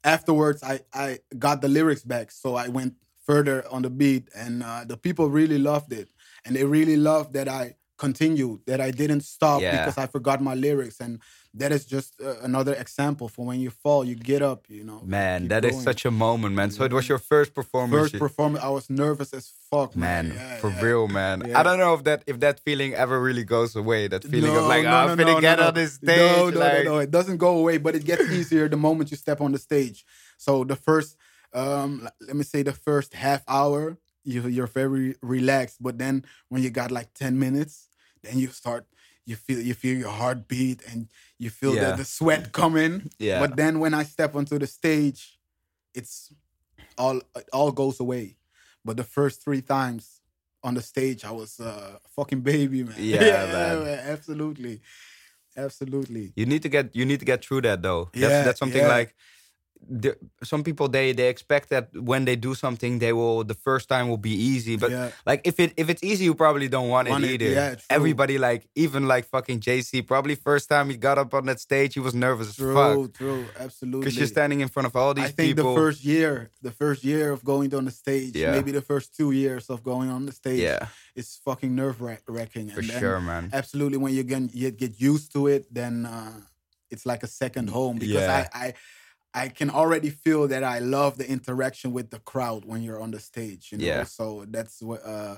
afterwards 0.04 0.64
I 0.64 0.80
I 0.94 1.20
got 1.38 1.62
the 1.62 1.68
lyrics 1.70 2.04
back. 2.04 2.32
So 2.32 2.56
I 2.56 2.68
went 2.70 2.94
further 3.26 3.66
on 3.72 3.82
the 3.82 3.90
beat 3.90 4.30
and 4.36 4.64
uh, 4.64 4.84
the 4.86 4.98
people 4.98 5.30
really 5.30 5.58
loved 5.58 5.92
it. 5.94 6.10
And 6.46 6.56
they 6.56 6.64
really 6.64 6.96
loved 6.98 7.34
that 7.34 7.48
I 7.48 7.76
continued, 7.98 8.60
that 8.68 8.80
I 8.82 8.92
didn't 8.92 9.22
stop 9.22 9.62
Yeah. 9.62 9.72
because 9.78 9.98
I 9.98 10.06
forgot 10.08 10.42
my 10.42 10.54
lyrics 10.54 11.00
and 11.00 11.20
that 11.58 11.72
is 11.72 11.86
just 11.86 12.20
uh, 12.22 12.36
another 12.42 12.74
example 12.74 13.30
for 13.30 13.46
when 13.46 13.60
you 13.60 13.70
fall, 13.70 14.04
you 14.04 14.16
get 14.16 14.42
up, 14.42 14.66
you 14.70 14.84
know. 14.84 15.02
man, 15.06 15.48
that 15.48 15.64
is 15.64 15.72
going. 15.72 15.84
such 15.84 16.06
a 16.06 16.12
moment, 16.12 16.54
man. 16.54 16.70
So 16.70 16.84
it 16.84 16.92
was 16.92 17.08
your 17.08 17.18
first 17.18 17.54
performance. 17.54 18.12
first 18.12 18.20
performance. 18.20 18.64
I 18.64 18.70
was 18.70 18.90
nervous 18.90 19.34
as 19.34 19.52
fuck, 19.72 19.96
man. 19.96 20.30
Man, 20.30 20.38
Yeah, 20.38 20.56
for 20.58 20.70
yeah. 20.70 20.82
real, 20.82 21.08
man. 21.08 21.56
I 21.56 21.64
don't 21.64 21.80
know 21.80 21.94
if 21.94 22.04
that 22.04 22.24
if 22.28 22.40
that 22.42 22.60
feeling 22.60 22.94
ever 22.94 23.22
really 23.22 23.46
goes 23.46 23.76
away. 23.76 24.08
That 24.08 24.24
feeling 24.24 24.56
of 24.56 24.66
like, 24.66 24.84
no, 24.84 24.90
oh, 24.90 25.06
no, 25.06 25.12
I'm 25.12 25.18
gonna 25.18 25.34
no, 25.34 25.42
get 25.42 25.60
no, 25.60 25.68
on 25.68 25.74
no. 25.74 25.82
this 25.82 25.94
stage. 25.94 26.18
No, 26.18 26.50
no, 26.50 26.60
like, 26.60 26.84
no, 26.84 26.92
no. 26.92 26.98
It 27.00 27.12
doesn't 27.12 27.38
go 27.38 27.58
away, 27.58 27.78
but 27.78 27.96
it 27.96 28.04
gets 28.04 28.30
easier 28.38 28.68
the 28.68 28.78
moment 28.78 29.12
you 29.12 29.18
step 29.18 29.40
on 29.42 29.52
the 29.52 29.60
stage. 29.60 30.06
So 30.38 30.64
the 30.66 30.76
first, 30.76 31.16
um, 31.54 32.08
let 32.28 32.36
me 32.36 32.44
say, 32.44 32.64
the 32.64 32.74
first 32.74 33.14
half 33.14 33.44
hour, 33.48 33.98
you 34.24 34.48
you're 34.48 34.68
very 34.68 35.16
relaxed. 35.22 35.78
But 35.82 35.98
then 35.98 36.26
when 36.50 36.62
you 36.64 36.70
got 36.70 36.92
like 36.92 37.14
ten 37.14 37.40
minutes, 37.40 37.90
then 38.24 38.40
you 38.40 38.48
start. 38.50 38.86
You 39.26 39.36
feel 39.36 39.60
you 39.60 39.74
feel 39.74 39.98
your 39.98 40.12
heartbeat 40.12 40.82
and 40.92 41.08
you 41.40 41.50
feel 41.50 41.74
Yeah. 41.76 41.92
the, 41.92 41.98
the 41.98 42.06
sweat 42.06 42.52
coming. 42.52 43.10
Yeah. 43.18 43.40
But 43.40 43.56
then 43.58 43.80
when 43.80 43.94
I 43.94 44.04
step 44.04 44.36
onto 44.36 44.60
the 44.60 44.68
stage, 44.68 45.40
it's 45.94 46.32
all 46.98 47.18
it 47.36 47.50
all 47.52 47.72
goes 47.72 48.00
away. 48.00 48.38
But 48.84 48.98
the 48.98 49.04
first 49.04 49.44
three 49.44 49.62
times 49.62 50.22
on 50.64 50.76
the 50.76 50.82
stage, 50.82 51.26
I 51.26 51.32
was 51.32 51.60
uh, 51.60 51.98
a 52.06 52.10
fucking 52.10 52.42
baby, 52.42 52.84
man. 52.84 52.96
Yeah, 53.00 53.46
man. 53.54 54.00
Absolutely, 54.14 54.82
absolutely. 55.58 56.34
You 56.36 56.46
need 56.46 56.62
to 56.64 56.70
get 56.70 56.96
you 56.96 57.06
need 57.06 57.20
to 57.20 57.26
get 57.26 57.44
through 57.44 57.62
that 57.62 57.82
though. 57.82 58.10
That's 58.14 58.22
Yeah, 58.22 58.44
that's 58.44 58.60
something 58.60 58.82
yeah. 58.82 58.88
like 58.88 59.16
the, 59.88 60.18
some 60.44 60.64
people 60.64 60.88
they 60.90 61.12
they 61.14 61.30
expect 61.30 61.70
that 61.70 61.90
when 61.94 62.26
they 62.26 62.36
do 62.36 62.56
something 62.56 62.98
they 62.98 63.14
will 63.14 63.44
the 63.44 63.54
first 63.54 63.88
time 63.88 64.10
will 64.10 64.18
be 64.18 64.34
easy 64.34 64.78
but 64.78 64.90
Yeah. 64.90 65.12
like 65.28 65.42
if 65.46 65.60
it 65.60 65.74
if 65.78 65.90
it's 65.90 66.04
easy 66.04 66.26
you 66.26 66.34
probably 66.34 66.68
don't 66.68 66.90
want, 66.90 67.08
Want 67.08 67.24
it 67.24 67.30
it, 67.30 67.34
either 67.44 67.54
yeah, 67.54 67.76
everybody 67.90 68.40
like 68.40 68.68
even 68.74 69.08
like 69.08 69.26
fucking 69.28 69.60
Jay 69.60 69.82
Z 69.82 70.02
probably 70.04 70.34
first 70.36 70.70
time 70.70 70.90
he 70.90 70.98
got 70.98 71.20
up 71.20 71.34
on 71.36 71.46
that 71.46 71.60
stage 71.60 71.94
he 71.94 72.00
was 72.00 72.16
nervous 72.16 72.48
as 72.50 72.56
fuck 72.56 73.14
true, 73.14 73.46
absolutely. 73.60 74.00
because 74.02 74.18
you're 74.18 74.26
standing 74.28 74.62
in 74.62 74.70
front 74.70 74.88
of 74.88 74.96
all 74.96 75.14
these 75.14 75.26
I 75.26 75.28
think 75.30 75.56
people 75.56 75.76
the 75.76 75.80
first 75.82 76.04
year, 76.04 76.50
the 76.64 76.72
first 76.72 77.04
year 77.04 77.32
of 77.32 77.44
going 77.44 77.72
on 77.76 77.86
the 77.86 77.92
stage, 77.92 78.36
Yeah. 78.36 78.52
maybe 78.52 78.72
the 78.72 78.82
first 78.82 79.16
two 79.16 79.32
years 79.32 79.70
of 79.70 79.84
going 79.84 80.10
on 80.10 80.26
the 80.26 80.32
stage, 80.32 80.62
yeah 80.62 80.88
it's 81.16 81.38
fucking 81.46 81.74
nerve 81.76 82.02
wracking. 82.02 82.70
for 82.70 82.82
sure 82.82 83.20
man 83.22 83.50
absolutely 83.54 84.00
when 84.00 84.14
you 84.16 84.24
get 84.24 84.54
you 84.56 84.72
get 84.72 85.00
used 85.00 85.32
to 85.34 85.46
it 85.48 85.72
then 85.72 86.08
uh 86.08 86.34
it's 86.92 87.06
like 87.06 87.24
a 87.24 87.28
second 87.28 87.70
home 87.70 87.98
because 87.98 88.16
Yeah. 88.30 88.48
I, 88.54 88.66
I 88.68 88.74
I 89.36 89.50
can 89.50 89.70
already 89.70 90.10
feel 90.10 90.48
that 90.48 90.64
I 90.64 90.80
love 90.80 91.18
the 91.18 91.28
interaction 91.30 91.92
with 91.92 92.10
the 92.10 92.20
crowd 92.20 92.62
when 92.66 92.82
you're 92.82 93.02
on 93.06 93.12
the 93.12 93.20
stage 93.20 93.64
you 93.72 93.78
know 93.78 93.86
Yeah. 93.86 94.04
so 94.06 94.46
that's 94.56 94.82
what 94.82 95.02
uh 95.06 95.36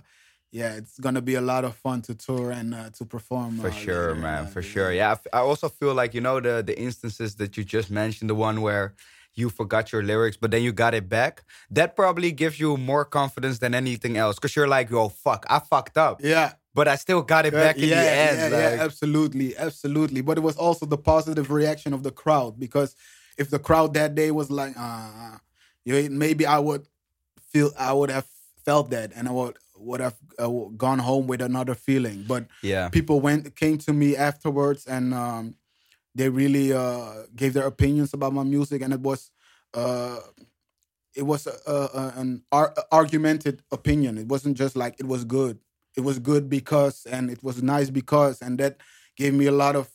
yeah 0.52 0.72
it's 0.80 0.98
gonna 1.00 1.22
be 1.32 1.36
a 1.36 1.42
lot 1.54 1.64
of 1.66 1.74
fun 1.76 2.02
to 2.04 2.14
tour 2.16 2.52
and 2.52 2.74
uh, 2.74 2.90
to 2.98 3.04
perform 3.06 3.52
For 3.60 3.68
uh, 3.68 3.72
sure, 3.72 4.10
later, 4.10 4.22
man. 4.28 4.48
For 4.48 4.62
sure. 4.62 4.92
Yeah. 5.00 5.10
I 5.10 5.16
f- 5.20 5.34
I 5.34 5.40
also 5.50 5.68
feel 5.80 5.94
like 6.02 6.14
you 6.14 6.22
know 6.28 6.38
the 6.48 6.56
the 6.70 6.78
instances 6.88 7.36
that 7.36 7.58
you 7.58 7.64
just 7.78 7.90
mentioned, 8.02 8.30
the 8.30 8.40
one 8.50 8.62
where 8.68 8.94
you 9.40 9.50
forgot 9.50 9.92
your 9.92 10.04
lyrics, 10.12 10.38
but 10.42 10.50
then 10.52 10.64
you 10.64 10.72
got 10.72 10.94
it 11.00 11.08
back. 11.10 11.44
That 11.78 11.96
probably 11.96 12.32
gives 12.32 12.60
you 12.60 12.78
more 12.78 13.06
confidence 13.20 13.58
than 13.60 13.74
anything 13.76 14.18
else, 14.24 14.36
because 14.38 14.56
you're 14.56 14.72
like, 14.78 14.90
"Yo, 14.90 15.10
fuck, 15.10 15.46
I 15.50 15.60
fucked 15.60 15.98
up, 15.98 16.16
yeah 16.24 16.54
but 16.78 16.88
I 16.88 16.96
still 16.96 17.24
got 17.24 17.44
it 17.48 17.54
back 17.54 17.76
in 17.78 17.90
yeah, 17.90 18.04
the 18.04 18.10
end." 18.28 18.38
Yeah, 18.38 18.58
like, 18.58 18.78
yeah, 18.78 18.84
absolutely, 18.86 19.58
absolutely. 19.58 20.22
But 20.22 20.38
it 20.38 20.44
was 20.50 20.58
also 20.58 20.86
the 20.86 21.02
positive 21.14 21.48
reaction 21.52 21.92
of 21.94 22.02
the 22.04 22.12
crowd 22.12 22.60
because 22.60 22.96
if 23.38 23.50
the 23.50 23.60
crowd 23.60 23.94
that 23.94 24.16
day 24.16 24.32
was 24.32 24.50
like, 24.50 24.74
uh, 24.78 25.38
you 25.86 25.94
know, 25.94 26.10
maybe 26.16 26.46
I 26.46 26.60
would 26.60 26.88
feel 27.52 27.72
I 27.78 27.94
would 27.94 28.10
have 28.10 28.26
felt 28.66 28.90
that 28.90 29.12
and 29.16 29.28
I 29.28 29.32
would 29.32 29.58
would 29.78 30.00
have 30.00 30.16
uh, 30.40 30.48
gone 30.76 31.00
home 31.00 31.28
with 31.28 31.42
another 31.42 31.76
feeling. 31.76 32.26
But 32.28 32.48
yeah, 32.62 32.90
people 32.90 33.22
went 33.22 33.56
came 33.56 33.78
to 33.80 33.94
me 33.94 34.16
afterwards 34.16 34.86
and 34.88 35.14
um, 35.14 35.56
they 36.16 36.30
really 36.30 36.74
uh, 36.74 37.24
gave 37.36 37.54
their 37.54 37.68
opinions 37.68 38.14
about 38.14 38.34
my 38.34 38.44
music 38.44 38.82
and 38.82 38.92
it 38.94 39.00
was 39.00 39.32
uh, 39.74 40.20
it 41.16 41.24
was 41.24 41.48
a, 41.48 41.72
a, 41.72 42.14
an 42.18 42.44
ar- 42.52 42.74
argumented 42.92 43.64
opinion. 43.72 44.18
It 44.18 44.28
wasn't 44.28 44.58
just 44.58 44.76
like 44.76 45.00
it 45.00 45.08
was 45.08 45.24
good. 45.24 45.60
It 45.96 46.02
was 46.02 46.20
good 46.20 46.50
because 46.50 47.06
and 47.06 47.30
it 47.30 47.44
was 47.44 47.62
nice 47.64 47.90
because 47.90 48.42
and 48.42 48.60
that 48.60 48.78
gave 49.16 49.34
me 49.34 49.46
a 49.48 49.52
lot 49.52 49.76
of 49.76 49.90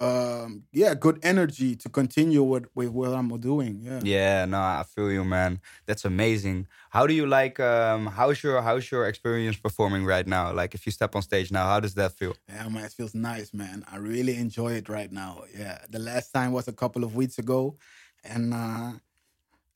um 0.00 0.64
yeah 0.72 0.92
good 0.92 1.20
energy 1.22 1.76
to 1.76 1.88
continue 1.88 2.42
with 2.42 2.66
with 2.74 2.88
what 2.88 3.12
i'm 3.12 3.28
doing 3.38 3.78
yeah 3.80 4.00
yeah. 4.02 4.44
No, 4.44 4.58
I 4.58 4.84
feel 4.86 5.10
you, 5.10 5.24
man. 5.24 5.60
That's 5.86 6.04
amazing. 6.04 6.66
How 6.90 7.06
do 7.06 7.14
you 7.14 7.26
like? 7.26 7.60
Um, 7.60 8.06
how's 8.06 8.42
your 8.42 8.60
how's 8.62 8.90
your 8.90 9.06
experience 9.06 9.56
performing 9.56 10.04
right 10.04 10.26
now? 10.26 10.52
Like, 10.52 10.74
if 10.74 10.84
you 10.86 10.92
step 10.92 11.14
on 11.14 11.22
stage 11.22 11.50
now, 11.50 11.64
how 11.66 11.80
does 11.80 11.94
that 11.94 12.12
feel? 12.12 12.34
Yeah, 12.48 12.68
man, 12.68 12.84
it 12.84 12.92
feels 12.92 13.14
nice, 13.14 13.54
man. 13.54 13.84
I 13.90 13.96
really 13.96 14.36
enjoy 14.36 14.72
it 14.72 14.88
right 14.88 15.10
now. 15.10 15.44
Yeah, 15.56 15.78
the 15.88 15.98
last 15.98 16.32
time 16.32 16.52
was 16.52 16.68
a 16.68 16.72
couple 16.72 17.04
of 17.04 17.14
weeks 17.14 17.38
ago, 17.38 17.76
and 18.24 18.52
uh, 18.52 18.92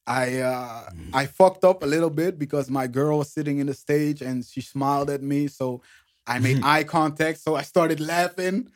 I 0.06 0.38
uh, 0.38 0.90
I 1.12 1.26
fucked 1.26 1.64
up 1.64 1.82
a 1.82 1.86
little 1.86 2.10
bit 2.10 2.38
because 2.38 2.70
my 2.70 2.86
girl 2.86 3.18
was 3.18 3.30
sitting 3.32 3.58
in 3.58 3.66
the 3.66 3.74
stage 3.74 4.22
and 4.22 4.44
she 4.44 4.60
smiled 4.60 5.10
at 5.10 5.22
me, 5.22 5.48
so 5.48 5.82
I 6.26 6.38
made 6.38 6.60
eye 6.62 6.84
contact. 6.84 7.40
So 7.40 7.54
I 7.56 7.62
started 7.62 8.00
laughing, 8.00 8.70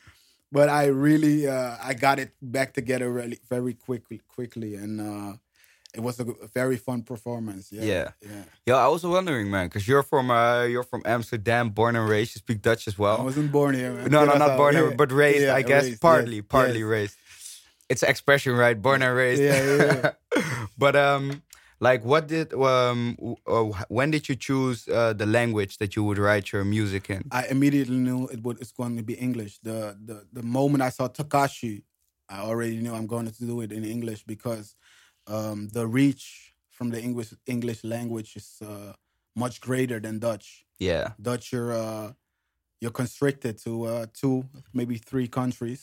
but 0.53 0.68
I 0.68 0.86
really 0.86 1.48
uh, 1.48 1.76
I 1.82 1.94
got 1.94 2.18
it 2.18 2.32
back 2.40 2.74
together 2.74 3.11
really 3.11 3.38
very 3.48 3.74
quickly, 3.74 4.20
quickly, 4.28 4.76
and 4.76 5.00
uh, 5.00 5.36
it 5.94 6.00
was 6.00 6.20
a, 6.20 6.26
very 6.55 6.76
fun 6.76 7.03
performance. 7.03 7.72
Yeah, 7.72 7.84
Yeah. 7.84 8.09
yeah. 8.20 8.42
Yeah, 8.66 8.76
I 8.76 8.88
was 8.88 9.05
wondering, 9.05 9.50
man, 9.50 9.66
because 9.66 9.88
you're 9.88 10.03
from 10.03 10.30
uh, 10.30 10.64
you're 10.64 10.84
from 10.84 11.03
Amsterdam, 11.07 11.70
born 11.70 11.96
and 11.96 12.09
raised. 12.09 12.34
You 12.36 12.40
speak 12.40 12.62
Dutch 12.62 12.86
as 12.86 12.98
well. 12.98 13.18
I 13.18 13.22
wasn't 13.22 13.50
born 13.50 13.74
here. 13.74 13.92
Man. 13.92 14.11
No, 14.11 14.24
no, 14.24 14.34
not 14.46 14.57
born 14.57 14.74
yeah. 14.74 14.92
but 14.96 15.11
raised. 15.11 15.42
Yeah, 15.44 15.55
I 15.55 15.62
guess 15.62 15.84
raised, 15.84 16.00
partly, 16.03 16.36
yes, 16.36 16.44
partly 16.48 16.80
yes. 16.80 16.88
raised. 16.88 17.16
It's 17.88 18.03
expression, 18.03 18.55
right? 18.55 18.80
Born 18.80 19.03
and 19.03 19.16
raised. 19.16 19.42
Yeah, 19.42 20.12
yeah, 20.34 20.66
but 20.78 20.96
um, 20.96 21.42
like, 21.88 22.02
what 22.04 22.24
did 22.34 22.48
um, 22.54 23.16
w- 23.18 23.36
uh, 23.54 23.64
when 23.88 24.08
did 24.14 24.28
you 24.28 24.36
choose 24.36 24.78
uh, 24.88 25.12
the 25.22 25.26
language 25.38 25.72
that 25.80 25.90
you 25.96 26.02
would 26.06 26.18
write 26.26 26.46
your 26.52 26.64
music 26.64 27.10
in? 27.10 27.22
I 27.30 27.42
immediately 27.54 27.98
knew 28.06 28.20
it 28.34 28.40
would 28.44 28.58
it's 28.62 28.72
going 28.80 28.96
to 28.96 29.02
be 29.02 29.14
English. 29.28 29.58
The 29.68 29.78
the 30.08 30.16
the 30.38 30.44
moment 30.58 30.80
I 30.88 30.90
saw 30.96 31.08
Tekashi, 31.08 31.74
I 32.28 32.38
already 32.48 32.76
knew 32.82 32.94
I'm 32.98 33.08
going 33.14 33.26
to 33.30 33.44
do 33.52 33.56
it 33.64 33.70
in 33.72 33.84
English 33.84 34.20
because 34.34 34.66
um, 35.26 35.58
the 35.76 35.84
reach 35.86 36.54
from 36.70 36.90
the 36.90 37.00
English 37.08 37.30
English 37.46 37.80
language 37.84 38.30
is 38.36 38.48
uh, 38.62 38.92
much 39.34 39.60
greater 39.60 39.98
than 40.00 40.18
Dutch. 40.18 40.46
Yeah. 40.78 41.06
Dutch, 41.20 41.52
you're 41.52 41.72
uh, 41.72 42.12
you're 42.80 42.92
constricted 43.02 43.54
to 43.64 43.72
uh, 43.84 44.06
two, 44.20 44.44
maybe 44.72 44.98
three 45.10 45.28
countries, 45.28 45.82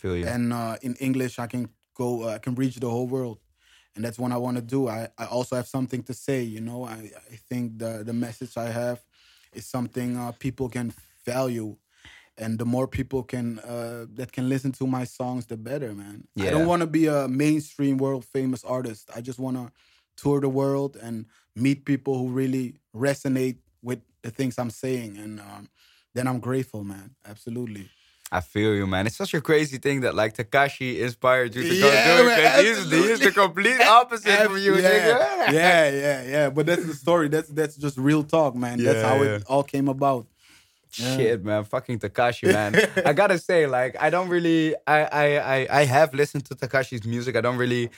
Feel 0.00 0.16
you. 0.16 0.26
and 0.26 0.52
uh, 0.52 0.76
in 0.82 0.94
English, 1.00 1.38
I 1.38 1.46
can 1.46 1.68
go, 1.94 2.08
uh, 2.24 2.34
I 2.36 2.38
can 2.38 2.54
reach 2.54 2.76
the 2.76 2.88
whole 2.88 3.06
world, 3.06 3.38
and 3.94 4.04
that's 4.04 4.18
what 4.18 4.32
I 4.32 4.36
want 4.36 4.56
to 4.56 4.62
do. 4.62 4.88
I, 4.88 5.08
I 5.18 5.26
also 5.26 5.56
have 5.56 5.66
something 5.66 6.02
to 6.04 6.14
say. 6.14 6.42
You 6.42 6.60
know, 6.60 6.84
I 6.84 7.10
I 7.32 7.36
think 7.48 7.78
the 7.78 8.02
the 8.04 8.12
message 8.12 8.56
I 8.56 8.70
have 8.70 9.00
is 9.52 9.66
something 9.66 10.16
uh, 10.16 10.32
people 10.32 10.68
can 10.68 10.92
value. 11.24 11.76
And 12.38 12.58
the 12.58 12.64
more 12.64 12.88
people 12.88 13.22
can 13.22 13.58
uh, 13.58 14.06
that 14.14 14.32
can 14.32 14.48
listen 14.48 14.72
to 14.72 14.86
my 14.86 15.04
songs, 15.04 15.46
the 15.46 15.56
better, 15.56 15.92
man. 15.92 16.26
Yeah. 16.34 16.46
I 16.46 16.50
don't 16.52 16.66
want 16.66 16.80
to 16.80 16.86
be 16.86 17.06
a 17.06 17.28
mainstream 17.28 17.98
world 17.98 18.24
famous 18.24 18.64
artist. 18.64 19.10
I 19.14 19.20
just 19.20 19.38
want 19.38 19.56
to 19.56 19.70
tour 20.16 20.40
the 20.40 20.48
world 20.48 20.96
and 20.96 21.26
meet 21.54 21.84
people 21.84 22.16
who 22.16 22.28
really 22.28 22.76
resonate 22.94 23.58
with 23.82 24.00
the 24.22 24.30
things 24.30 24.58
I'm 24.58 24.70
saying, 24.70 25.18
and 25.18 25.40
um, 25.40 25.68
then 26.14 26.26
I'm 26.26 26.40
grateful, 26.40 26.84
man. 26.84 27.14
Absolutely. 27.26 27.90
I 28.32 28.40
feel 28.40 28.74
you, 28.76 28.86
man. 28.86 29.06
It's 29.08 29.16
such 29.16 29.34
a 29.34 29.40
crazy 29.40 29.78
thing 29.78 30.02
that 30.02 30.14
like 30.14 30.36
Tekashi 30.36 31.00
inspired 31.00 31.54
you 31.56 31.62
to 31.62 31.68
go 31.80 31.92
Yeah, 31.92 32.16
do 32.16 32.22
it. 32.22 32.26
man, 32.26 32.64
he's, 32.64 32.88
the- 32.88 32.96
he's 32.96 33.20
the 33.20 33.32
complete 33.32 33.80
opposite 33.80 34.38
from 34.44 34.56
you, 34.58 34.76
yeah, 34.76 34.90
nigga. 34.90 35.52
yeah, 35.52 35.88
yeah, 35.90 36.22
yeah. 36.24 36.50
But 36.50 36.66
that's 36.66 36.84
the 36.86 36.94
story. 36.94 37.28
That's 37.28 37.48
that's 37.48 37.76
just 37.76 37.98
real 37.98 38.22
talk, 38.22 38.54
man. 38.54 38.82
that's 38.82 39.02
how 39.02 39.16
yeah. 39.16 39.36
it 39.36 39.44
all 39.48 39.64
came 39.64 39.88
about. 39.88 40.26
Yeah. 40.94 41.16
Shit, 41.16 41.44
man, 41.44 41.64
fucking 41.64 41.98
Tekashi, 42.00 42.52
man. 42.52 42.74
I 43.06 43.12
gotta 43.12 43.38
say, 43.38 43.66
like, 43.68 43.96
I 44.00 44.10
don't 44.10 44.28
really, 44.28 44.74
I, 44.88 44.98
I, 45.04 45.24
I, 45.56 45.66
I 45.80 45.84
have 45.84 46.12
listened 46.14 46.44
to 46.46 46.54
Tekashi's 46.56 47.04
music. 47.06 47.36
I 47.36 47.40
don't 47.40 47.56
really, 47.58 47.90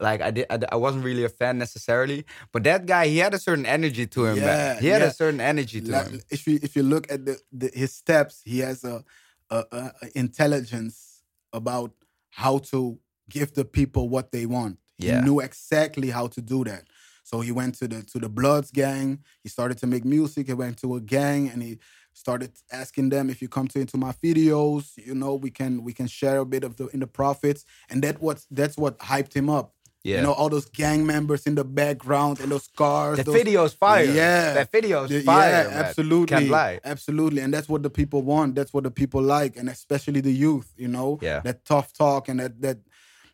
like, 0.00 0.20
I 0.20 0.32
did, 0.32 0.46
I, 0.50 0.58
I 0.72 0.74
wasn't 0.76 1.04
really 1.04 1.22
a 1.22 1.28
fan 1.28 1.58
necessarily. 1.58 2.24
But 2.52 2.64
that 2.64 2.86
guy, 2.86 3.06
he 3.06 3.18
had 3.18 3.34
a 3.34 3.38
certain 3.38 3.66
energy 3.66 4.04
to 4.08 4.24
him, 4.26 4.40
man. 4.40 4.44
Yeah, 4.76 4.80
He 4.80 4.86
had 4.88 5.00
yeah. 5.02 5.08
a 5.08 5.12
certain 5.12 5.40
energy 5.40 5.80
to 5.80 5.90
La- 5.92 6.02
him. 6.04 6.20
If 6.28 6.46
you 6.48 6.58
if 6.60 6.74
you 6.74 6.82
look 6.82 7.10
at 7.12 7.24
the, 7.24 7.38
the 7.52 7.70
his 7.72 7.92
steps, 7.92 8.42
he 8.44 8.58
has 8.60 8.82
a, 8.82 9.04
a, 9.50 9.64
a 9.72 9.92
intelligence 10.14 11.22
about 11.52 11.92
how 12.30 12.58
to 12.58 12.98
give 13.28 13.54
the 13.54 13.64
people 13.64 14.08
what 14.08 14.32
they 14.32 14.46
want. 14.46 14.78
Yeah. 14.98 15.20
He 15.20 15.24
knew 15.24 15.40
exactly 15.40 16.10
how 16.10 16.26
to 16.28 16.40
do 16.40 16.64
that. 16.64 16.84
So 17.24 17.40
he 17.40 17.52
went 17.52 17.76
to 17.76 17.88
the 17.88 18.02
to 18.02 18.18
the 18.18 18.28
Bloods 18.28 18.70
gang. 18.70 19.20
He 19.42 19.48
started 19.48 19.78
to 19.78 19.86
make 19.86 20.04
music. 20.04 20.48
He 20.48 20.54
went 20.54 20.78
to 20.78 20.96
a 20.96 21.00
gang 21.00 21.48
and 21.48 21.62
he 21.62 21.78
started 22.12 22.52
asking 22.72 23.10
them 23.10 23.30
if 23.30 23.40
you 23.40 23.48
come 23.48 23.68
to 23.68 23.80
into 23.80 23.96
my 23.96 24.12
videos, 24.12 24.96
you 24.96 25.14
know, 25.14 25.34
we 25.34 25.50
can 25.50 25.84
we 25.84 25.92
can 25.92 26.06
share 26.06 26.38
a 26.38 26.44
bit 26.44 26.64
of 26.64 26.76
the 26.76 26.88
in 26.88 27.00
the 27.00 27.06
profits. 27.06 27.64
And 27.88 28.02
that 28.02 28.20
what 28.20 28.44
that's 28.50 28.76
what 28.76 28.98
hyped 28.98 29.34
him 29.34 29.48
up. 29.48 29.74
Yeah. 30.02 30.16
You 30.16 30.22
know, 30.22 30.32
all 30.32 30.48
those 30.48 30.64
gang 30.64 31.04
members 31.04 31.46
in 31.46 31.56
the 31.56 31.64
background 31.64 32.40
and 32.40 32.50
those 32.50 32.68
cars. 32.68 33.18
That 33.18 33.26
those, 33.26 33.34
video's 33.34 33.74
fire. 33.74 34.04
Yeah. 34.04 34.54
That 34.54 34.72
video's 34.72 35.10
fire. 35.24 35.64
Yeah, 35.64 35.68
man. 35.68 35.84
absolutely. 35.84 36.26
Can't 36.26 36.48
lie. 36.48 36.80
Absolutely. 36.84 37.42
And 37.42 37.52
that's 37.52 37.68
what 37.68 37.82
the 37.82 37.90
people 37.90 38.22
want. 38.22 38.54
That's 38.54 38.72
what 38.72 38.84
the 38.84 38.90
people 38.90 39.20
like. 39.20 39.58
And 39.58 39.68
especially 39.68 40.22
the 40.22 40.32
youth, 40.32 40.72
you 40.76 40.88
know? 40.88 41.18
Yeah. 41.20 41.40
That 41.40 41.64
tough 41.66 41.92
talk 41.92 42.28
and 42.28 42.40
that 42.40 42.62
that 42.62 42.78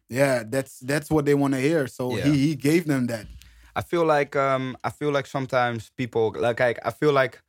yeah, 0.09 0.43
that's 0.47 0.81
that's 0.81 1.11
what 1.11 1.25
they 1.25 1.35
want 1.35 1.55
to 1.55 1.61
hear. 1.61 1.87
So 1.87 2.17
Yeah. 2.17 2.25
he 2.25 2.49
he 2.49 2.55
gave 2.57 2.87
them 2.87 3.07
that. 3.07 3.27
I 3.77 3.83
feel 3.83 4.05
like 4.05 4.35
um 4.35 4.77
I 4.83 4.91
feel 4.91 5.13
like 5.13 5.27
sometimes 5.27 5.91
people 5.97 6.35
like 6.37 6.61
I, 6.61 6.75
I 6.85 6.91
feel 6.91 7.13
like 7.13 7.41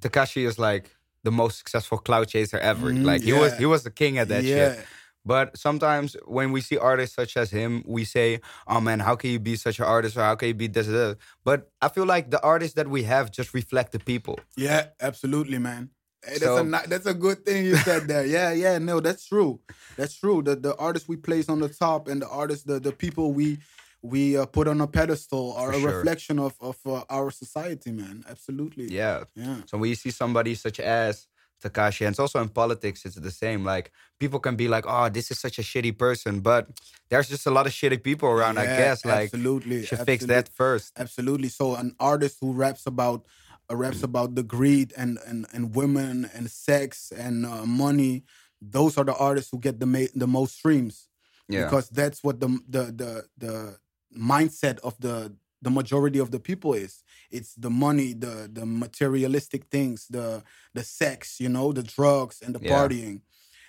Tekashi 0.00 0.46
is 0.46 0.58
like 0.58 0.90
the 1.22 1.30
most 1.30 1.58
successful 1.58 1.98
clout 1.98 2.28
chaser 2.28 2.58
ever. 2.58 2.90
Mhm, 2.90 3.04
like 3.04 3.22
he 3.22 3.32
was 3.32 3.56
he 3.56 3.66
was 3.66 3.84
the 3.84 3.90
king 3.90 4.18
at 4.18 4.28
that 4.28 4.42
yeah. 4.42 4.74
shit. 4.74 4.84
But 5.24 5.56
sometimes 5.56 6.16
when 6.26 6.52
we 6.52 6.60
see 6.60 6.76
artists 6.76 7.16
such 7.16 7.36
as 7.36 7.50
him, 7.50 7.82
we 7.86 8.04
say, 8.04 8.40
"Oh 8.66 8.80
man, 8.80 9.00
how 9.00 9.16
can 9.16 9.30
you 9.30 9.38
be 9.38 9.56
such 9.56 9.78
an 9.78 9.86
artist? 9.86 10.16
Or 10.16 10.20
how 10.22 10.34
can 10.36 10.48
you 10.48 10.54
be 10.54 10.66
this?" 10.66 10.86
this? 10.86 11.16
But 11.44 11.70
I 11.80 11.88
feel 11.88 12.04
like 12.06 12.30
the 12.30 12.42
artists 12.42 12.74
that 12.74 12.88
we 12.88 13.04
have 13.04 13.30
just 13.30 13.54
reflect 13.54 13.92
the 13.92 13.98
people. 13.98 14.38
Yeah, 14.56 14.88
absolutely, 15.00 15.58
man. 15.58 15.90
Hey, 16.24 16.32
that's 16.38 16.44
So- 16.44 16.58
a 16.58 16.88
that's 16.88 17.06
a 17.06 17.14
good 17.14 17.44
thing 17.44 17.64
you 17.66 17.76
said 17.76 18.06
there. 18.08 18.26
Yeah, 18.36 18.52
yeah, 18.52 18.78
no, 18.78 19.00
that's 19.00 19.26
true. 19.26 19.60
That's 19.96 20.14
true. 20.14 20.42
The 20.42 20.56
the 20.56 20.76
artists 20.76 21.08
we 21.08 21.16
place 21.16 21.48
on 21.48 21.60
the 21.60 21.68
top 21.68 22.08
and 22.08 22.20
the 22.22 22.28
artists, 22.28 22.64
the 22.64 22.78
the 22.80 22.92
people 22.92 23.32
we 23.32 23.58
we 24.02 24.36
uh, 24.36 24.44
put 24.44 24.68
on 24.68 24.80
a 24.82 24.86
pedestal 24.86 25.54
are 25.56 25.72
a 25.72 25.80
sure. 25.80 25.96
reflection 25.96 26.38
of 26.38 26.54
of 26.60 26.76
uh, 26.86 27.04
our 27.08 27.30
society, 27.30 27.92
man. 27.92 28.24
Absolutely. 28.28 28.86
Yeah. 28.92 29.24
Yeah. 29.34 29.56
So 29.66 29.78
when 29.78 29.88
you 29.88 29.96
see 29.96 30.10
somebody 30.10 30.54
such 30.54 30.78
as 30.80 31.26
Tekashi, 31.62 32.02
and 32.06 32.12
it's 32.12 32.18
also 32.18 32.40
in 32.42 32.48
politics, 32.48 33.04
it's 33.06 33.16
the 33.16 33.30
same. 33.30 33.64
Like 33.64 33.90
people 34.18 34.38
can 34.40 34.56
be 34.56 34.68
like, 34.68 34.84
"Oh, 34.86 35.08
this 35.08 35.30
is 35.30 35.38
such 35.40 35.58
a 35.58 35.62
shitty 35.62 35.96
person," 35.98 36.40
but 36.40 36.68
there's 37.08 37.28
just 37.28 37.46
a 37.46 37.50
lot 37.50 37.66
of 37.66 37.72
shitty 37.72 38.02
people 38.02 38.28
around. 38.28 38.58
I 38.58 38.66
guess 38.66 39.04
like 39.04 39.24
absolutely. 39.32 39.84
should 39.86 40.00
fix 40.00 40.26
that 40.26 40.48
first. 40.48 40.92
Absolutely. 40.98 41.48
So 41.48 41.74
an 41.76 41.94
artist 41.98 42.38
who 42.40 42.52
raps 42.52 42.86
about 42.86 43.24
uh, 43.70 43.76
raps 43.76 43.98
Mm. 44.00 44.04
about 44.04 44.34
the 44.34 44.42
greed 44.42 44.92
and 44.96 45.18
and 45.26 45.46
and 45.52 45.74
women 45.74 46.28
and 46.34 46.50
sex 46.50 47.10
and 47.16 47.46
uh, 47.46 47.64
money, 47.64 48.24
those 48.60 48.98
are 48.98 49.04
the 49.04 49.16
artists 49.16 49.50
who 49.50 49.58
get 49.58 49.80
the 49.80 49.86
ma- 49.86 50.12
the 50.14 50.26
most 50.26 50.56
streams 50.56 51.08
Yeah. 51.48 51.64
because 51.64 51.88
that's 51.88 52.22
what 52.22 52.40
the 52.40 52.48
the 52.68 52.82
the 52.92 53.10
the 53.38 53.78
mindset 54.16 54.78
of 54.80 54.94
the 55.00 55.32
the 55.64 55.70
majority 55.70 56.18
of 56.20 56.30
the 56.30 56.38
people 56.48 56.72
is. 56.74 57.02
It's 57.30 57.54
the 57.64 57.70
money, 57.70 58.12
the 58.24 58.34
the 58.58 58.66
materialistic 58.66 59.62
things, 59.74 60.06
the 60.16 60.42
the 60.74 60.84
sex, 60.84 61.40
you 61.40 61.48
know, 61.48 61.72
the 61.72 61.82
drugs 61.96 62.36
and 62.44 62.54
the 62.54 62.60
Yeah. 62.62 62.72
partying. 62.74 63.16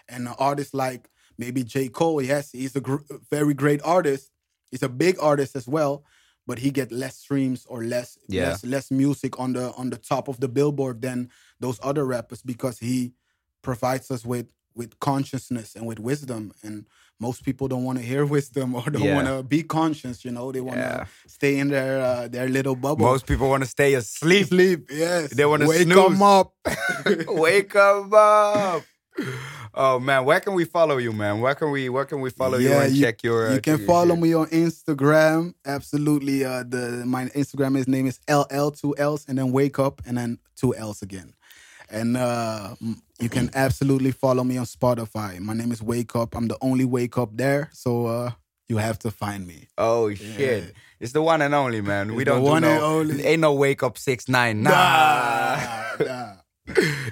And 0.08 0.28
an 0.28 0.36
artist 0.38 0.74
like 0.74 1.10
maybe 1.38 1.64
J. 1.64 1.90
Cole, 1.90 2.22
yes, 2.22 2.52
he's 2.52 2.76
a 2.76 2.82
gr- 2.82 3.08
very 3.32 3.54
great 3.64 3.82
artist. 3.84 4.30
He's 4.72 4.84
a 4.84 4.90
big 4.90 5.16
artist 5.20 5.56
as 5.56 5.68
well, 5.68 6.04
but 6.48 6.60
he 6.60 6.70
get 6.72 6.92
less 6.92 7.16
streams 7.26 7.66
or 7.72 7.80
less 7.84 8.10
Yeah. 8.28 8.44
less 8.50 8.64
less 8.66 8.92
music 8.92 9.40
on 9.40 9.54
the 9.54 9.66
on 9.82 9.90
the 9.90 9.98
top 10.12 10.28
of 10.28 10.38
the 10.40 10.48
billboard 10.58 11.02
than 11.02 11.30
those 11.64 11.80
other 11.90 12.06
rappers 12.06 12.42
because 12.44 12.78
he 12.88 13.14
provides 13.62 14.12
us 14.12 14.24
with 14.26 14.48
with 14.76 14.92
consciousness 15.00 15.76
and 15.76 15.86
with 15.88 16.00
wisdom 16.00 16.52
and 16.64 16.86
most 17.20 17.44
people 17.46 17.68
don't 17.68 17.84
want 17.84 17.98
to 17.98 18.04
hear 18.04 18.26
wisdom 18.38 18.76
or 18.76 18.84
don't 18.90 19.02
Yeah. 19.04 19.16
want 19.16 19.28
to 19.28 19.44
be 19.44 19.64
conscious 19.64 20.26
you 20.26 20.32
know 20.32 20.52
they 20.52 20.62
want 20.62 20.78
to 20.78 20.82
Yeah. 20.82 21.06
stay 21.28 21.58
in 21.60 21.70
their 21.70 22.02
uh, 22.02 22.28
their 22.28 22.50
little 22.50 22.76
bubble 22.76 23.06
Most 23.06 23.26
people 23.28 23.48
want 23.50 23.64
to 23.64 23.70
stay 23.70 23.94
asleep. 23.94 24.48
sleep 24.48 24.90
yes 24.92 25.30
They 25.32 25.46
wanna 25.46 25.68
wake 25.68 25.84
snooze. 25.84 26.10
them 26.12 26.22
up 26.22 26.54
Wake 27.28 27.76
'em 27.76 28.12
up. 28.14 28.84
Oh 29.74 30.00
man, 30.00 30.24
where 30.26 30.40
can 30.42 30.54
we 30.54 30.66
follow 30.66 30.98
you, 30.98 31.12
man? 31.14 31.40
Where 31.42 31.56
can 31.56 31.70
we 31.72 31.88
where 31.90 32.06
can 32.06 32.20
we 32.22 32.30
follow 32.30 32.58
you 32.58 32.72
and 32.74 32.94
you- 32.96 33.04
check 33.04 33.24
your? 33.24 33.50
uh, 33.50 33.54
you 33.56 33.62
can 33.62 33.78
your 33.78 33.88
follow 33.88 34.16
shit? 34.16 34.24
me 34.24 34.34
on 34.34 34.48
Instagram. 34.48 35.54
Absolutely. 35.66 36.44
Uh, 36.46 36.64
the 36.64 37.04
my 37.06 37.26
Instagram 37.28 37.78
is 37.78 37.88
name 37.88 38.08
is 38.08 38.20
LL 38.30 38.70
two 38.72 38.96
L's 38.98 39.26
and 39.28 39.38
then 39.38 39.52
wake 39.52 39.80
up 39.80 40.02
and 40.06 40.18
then 40.18 40.40
two 40.56 40.76
L's 40.76 41.02
again. 41.02 41.34
And 41.90 42.18
uh, 42.18 42.76
you 43.20 43.30
can 43.30 43.50
absolutely 43.54 44.12
follow 44.12 44.44
me 44.44 44.58
on 44.58 44.66
Spotify. 44.66 45.40
My 45.40 45.54
name 45.54 45.72
is 45.72 45.82
Wake 45.82 46.16
Up. 46.16 46.36
I'm 46.36 46.48
the 46.48 46.58
only 46.62 46.86
Wake 46.86 47.18
Up 47.18 47.30
there, 47.36 47.70
so 47.74 48.08
uh, 48.08 48.32
you 48.68 48.78
have 48.78 48.98
to 49.00 49.12
find 49.12 49.46
me. 49.46 49.68
Oh 49.78 50.14
shit! 50.14 50.74
It's 51.00 51.12
the 51.14 51.22
one 51.22 51.42
and 51.42 51.54
only 51.54 51.82
man. 51.82 52.16
we 52.16 52.24
It's 52.24 52.32
the 52.32 52.36
don't 52.36 52.44
do 52.44 52.50
one 52.50 52.62
no. 52.64 52.72
and 52.72 52.82
only. 52.84 53.24
Ain't 53.26 53.42
no 53.42 53.54
wake 53.54 53.84
up 53.84 53.98
six 53.98 54.28
nine. 54.28 54.64
Nah. 54.64 54.72
nah. 56.00 56.34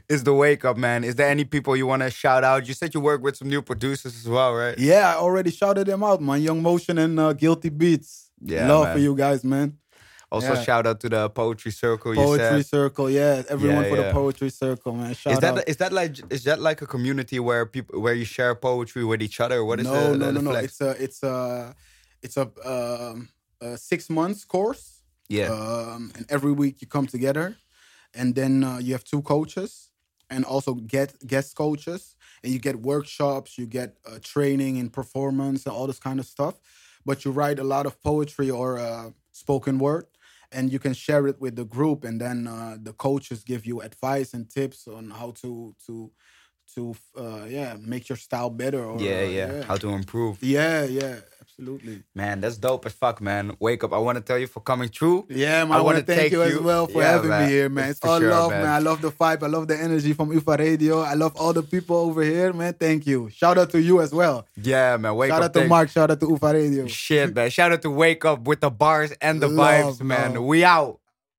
it's 0.09 0.23
the 0.23 0.33
wake 0.33 0.65
up, 0.65 0.77
man. 0.77 1.03
Is 1.03 1.15
there 1.15 1.29
any 1.29 1.45
people 1.45 1.75
you 1.77 1.85
want 1.85 2.01
to 2.01 2.09
shout 2.09 2.43
out? 2.43 2.67
You 2.67 2.73
said 2.73 2.93
you 2.93 2.99
work 2.99 3.21
with 3.21 3.35
some 3.37 3.49
new 3.49 3.61
producers 3.61 4.15
as 4.15 4.27
well, 4.27 4.53
right? 4.53 4.77
Yeah, 4.79 5.13
I 5.13 5.17
already 5.17 5.51
shouted 5.51 5.85
them 5.87 6.03
out, 6.03 6.21
man. 6.21 6.41
Young 6.41 6.61
Motion 6.61 6.97
and 6.97 7.19
uh, 7.19 7.33
Guilty 7.33 7.69
Beats. 7.69 8.31
Yeah, 8.41 8.67
love 8.67 8.85
man. 8.85 8.95
for 8.95 8.99
you 8.99 9.15
guys, 9.15 9.43
man. 9.43 9.77
Also, 10.35 10.53
Yeah. 10.53 10.63
shout 10.69 10.85
out 10.89 10.99
to 11.03 11.09
the 11.15 11.23
poetry 11.41 11.71
circle. 11.83 12.11
you 12.15 12.21
Poetry. 12.29 12.63
Circle, 12.77 13.07
yeah. 13.19 13.43
Everyone 13.55 13.83
Yeah, 13.83 13.89
for 13.91 13.97
yeah. 13.97 14.07
the 14.07 14.13
Poetry 14.21 14.49
Circle, 14.63 14.91
man. 14.99 15.13
Shout 15.21 15.33
Is 15.33 15.39
that 15.45 15.57
out. 15.57 15.69
is 15.71 15.77
that 15.81 15.91
like 15.99 16.13
is 16.37 16.43
that 16.49 16.59
like 16.69 16.79
a 16.85 16.87
community 16.95 17.37
where 17.47 17.63
people 17.75 17.95
where 18.03 18.15
you 18.21 18.25
share 18.37 18.53
poetry 18.69 19.03
with 19.11 19.21
each 19.27 19.39
other? 19.45 19.57
What 19.69 19.77
is 19.81 19.85
no, 19.87 19.93
the, 19.93 20.17
no, 20.17 20.25
the, 20.25 20.31
no, 20.31 20.39
the 20.39 20.41
no. 20.45 20.51
flex? 20.51 20.65
It's 20.65 20.81
a, 20.81 20.91
it's 21.05 21.21
a, 21.33 21.37
it's 22.25 22.37
a, 22.43 22.45
um, 22.73 23.17
a 23.61 23.77
six 23.77 24.09
months 24.09 24.41
course. 24.55 24.83
yeah, 25.29 25.49
Um, 25.57 26.01
and 26.15 26.23
every 26.35 26.53
week 26.61 26.75
you 26.81 26.87
come 26.97 27.07
together, 27.15 27.47
and 28.19 28.27
then 28.39 28.53
uh, 28.63 28.77
you 28.85 28.91
have 28.97 29.03
two 29.13 29.21
coaches, 29.33 29.71
and 30.33 30.41
also 30.53 30.71
get 30.95 31.09
guest 31.33 31.49
coaches, 31.63 32.01
and 32.43 32.49
you 32.53 32.59
get 32.67 32.75
workshops, 32.91 33.49
you 33.59 33.65
get 33.79 33.89
uh, 34.05 34.17
training 34.33 34.73
in 34.81 34.89
performance 34.89 35.59
and 35.65 35.73
all 35.75 35.87
this 35.91 35.99
kind 36.07 36.19
of 36.19 36.25
stuff. 36.35 36.55
But 37.05 37.17
you 37.23 37.31
write 37.39 37.59
a 37.59 37.67
lot 37.75 37.85
of 37.89 37.93
poetry 38.01 38.49
or 38.59 38.69
uh, 38.79 39.11
spoken 39.31 39.75
word, 39.79 40.05
and 40.53 40.71
you 40.71 40.79
can 40.79 40.93
share 40.93 41.27
it 41.27 41.39
with 41.39 41.55
the 41.55 41.65
group, 41.65 42.03
and 42.03 42.19
then 42.21 42.47
uh, 42.47 42.77
the 42.81 42.93
coaches 42.93 43.43
give 43.43 43.65
you 43.65 43.81
advice 43.81 44.33
and 44.33 44.49
tips 44.49 44.87
on 44.87 45.09
how 45.11 45.31
to 45.41 45.75
to 45.87 46.11
to 46.75 46.95
uh, 47.17 47.45
yeah 47.47 47.75
make 47.79 48.09
your 48.09 48.17
style 48.17 48.49
better. 48.49 48.83
Or, 48.83 49.01
yeah, 49.01 49.23
uh, 49.23 49.29
yeah, 49.29 49.63
How 49.63 49.77
to 49.77 49.89
improve? 49.89 50.41
yeah, 50.41 50.83
yeah, 50.83 51.19
absolutely. 51.59 52.03
Man, 52.15 52.41
that's 52.41 52.57
dope 52.57 52.85
as 52.85 52.93
fuck, 52.93 53.21
man. 53.21 53.55
Wake 53.59 53.83
up! 53.83 53.93
I 53.93 53.97
want 53.97 54.17
to 54.17 54.23
tell 54.23 54.37
you 54.37 54.47
for 54.47 54.59
coming 54.59 54.89
through. 54.89 55.27
Yeah, 55.29 55.63
man, 55.63 55.73
I 55.73 55.75
I, 55.75 55.81
want 55.81 55.85
wanna 55.85 56.01
thank 56.01 56.31
you 56.31 56.41
as 56.41 56.59
well 56.59 56.87
for 56.87 57.01
Yeah, 57.01 57.11
having 57.11 57.29
man. 57.29 57.45
me 57.45 57.51
here, 57.51 57.69
man. 57.69 57.89
It's 57.89 57.99
For 57.99 58.07
all 58.07 58.19
sure, 58.19 58.29
love, 58.29 58.51
man. 58.51 58.63
man. 58.63 58.71
I 58.71 58.79
love 58.79 59.01
the 59.01 59.11
vibe. 59.11 59.43
I 59.43 59.47
love 59.47 59.67
the 59.67 59.77
energy 59.79 60.13
from 60.13 60.31
UFA 60.31 60.57
Radio. 60.57 61.01
I 61.01 61.13
love 61.13 61.35
all 61.35 61.53
the 61.53 61.63
people 61.63 61.95
over 61.97 62.23
here, 62.23 62.53
man. 62.53 62.73
Thank 62.73 63.05
you. 63.05 63.29
Shout 63.29 63.57
out 63.57 63.69
to 63.71 63.81
you 63.81 64.01
as 64.01 64.11
well. 64.13 64.47
Yeah, 64.61 64.97
man. 64.97 65.15
Wake 65.15 65.29
Shout 65.29 65.41
up! 65.43 65.55
out 65.55 65.61
to 65.61 65.67
Mark. 65.67 65.89
Shout 65.89 66.11
out 66.11 66.19
to 66.19 66.27
UFA 66.29 66.53
Radio. 66.53 66.87
Shit, 66.87 67.35
man. 67.35 67.49
Shout 67.49 67.71
out 67.71 67.81
to 67.83 67.91
Wake 67.91 68.25
Up 68.25 68.41
with 68.47 68.61
the 68.61 68.69
bars 68.71 69.11
and 69.21 69.41
the 69.41 69.47
Love, 69.47 69.99
vibes, 69.99 70.01
man. 70.01 70.33
love. 70.35 70.43
We 70.43 70.63
out. 70.63 70.99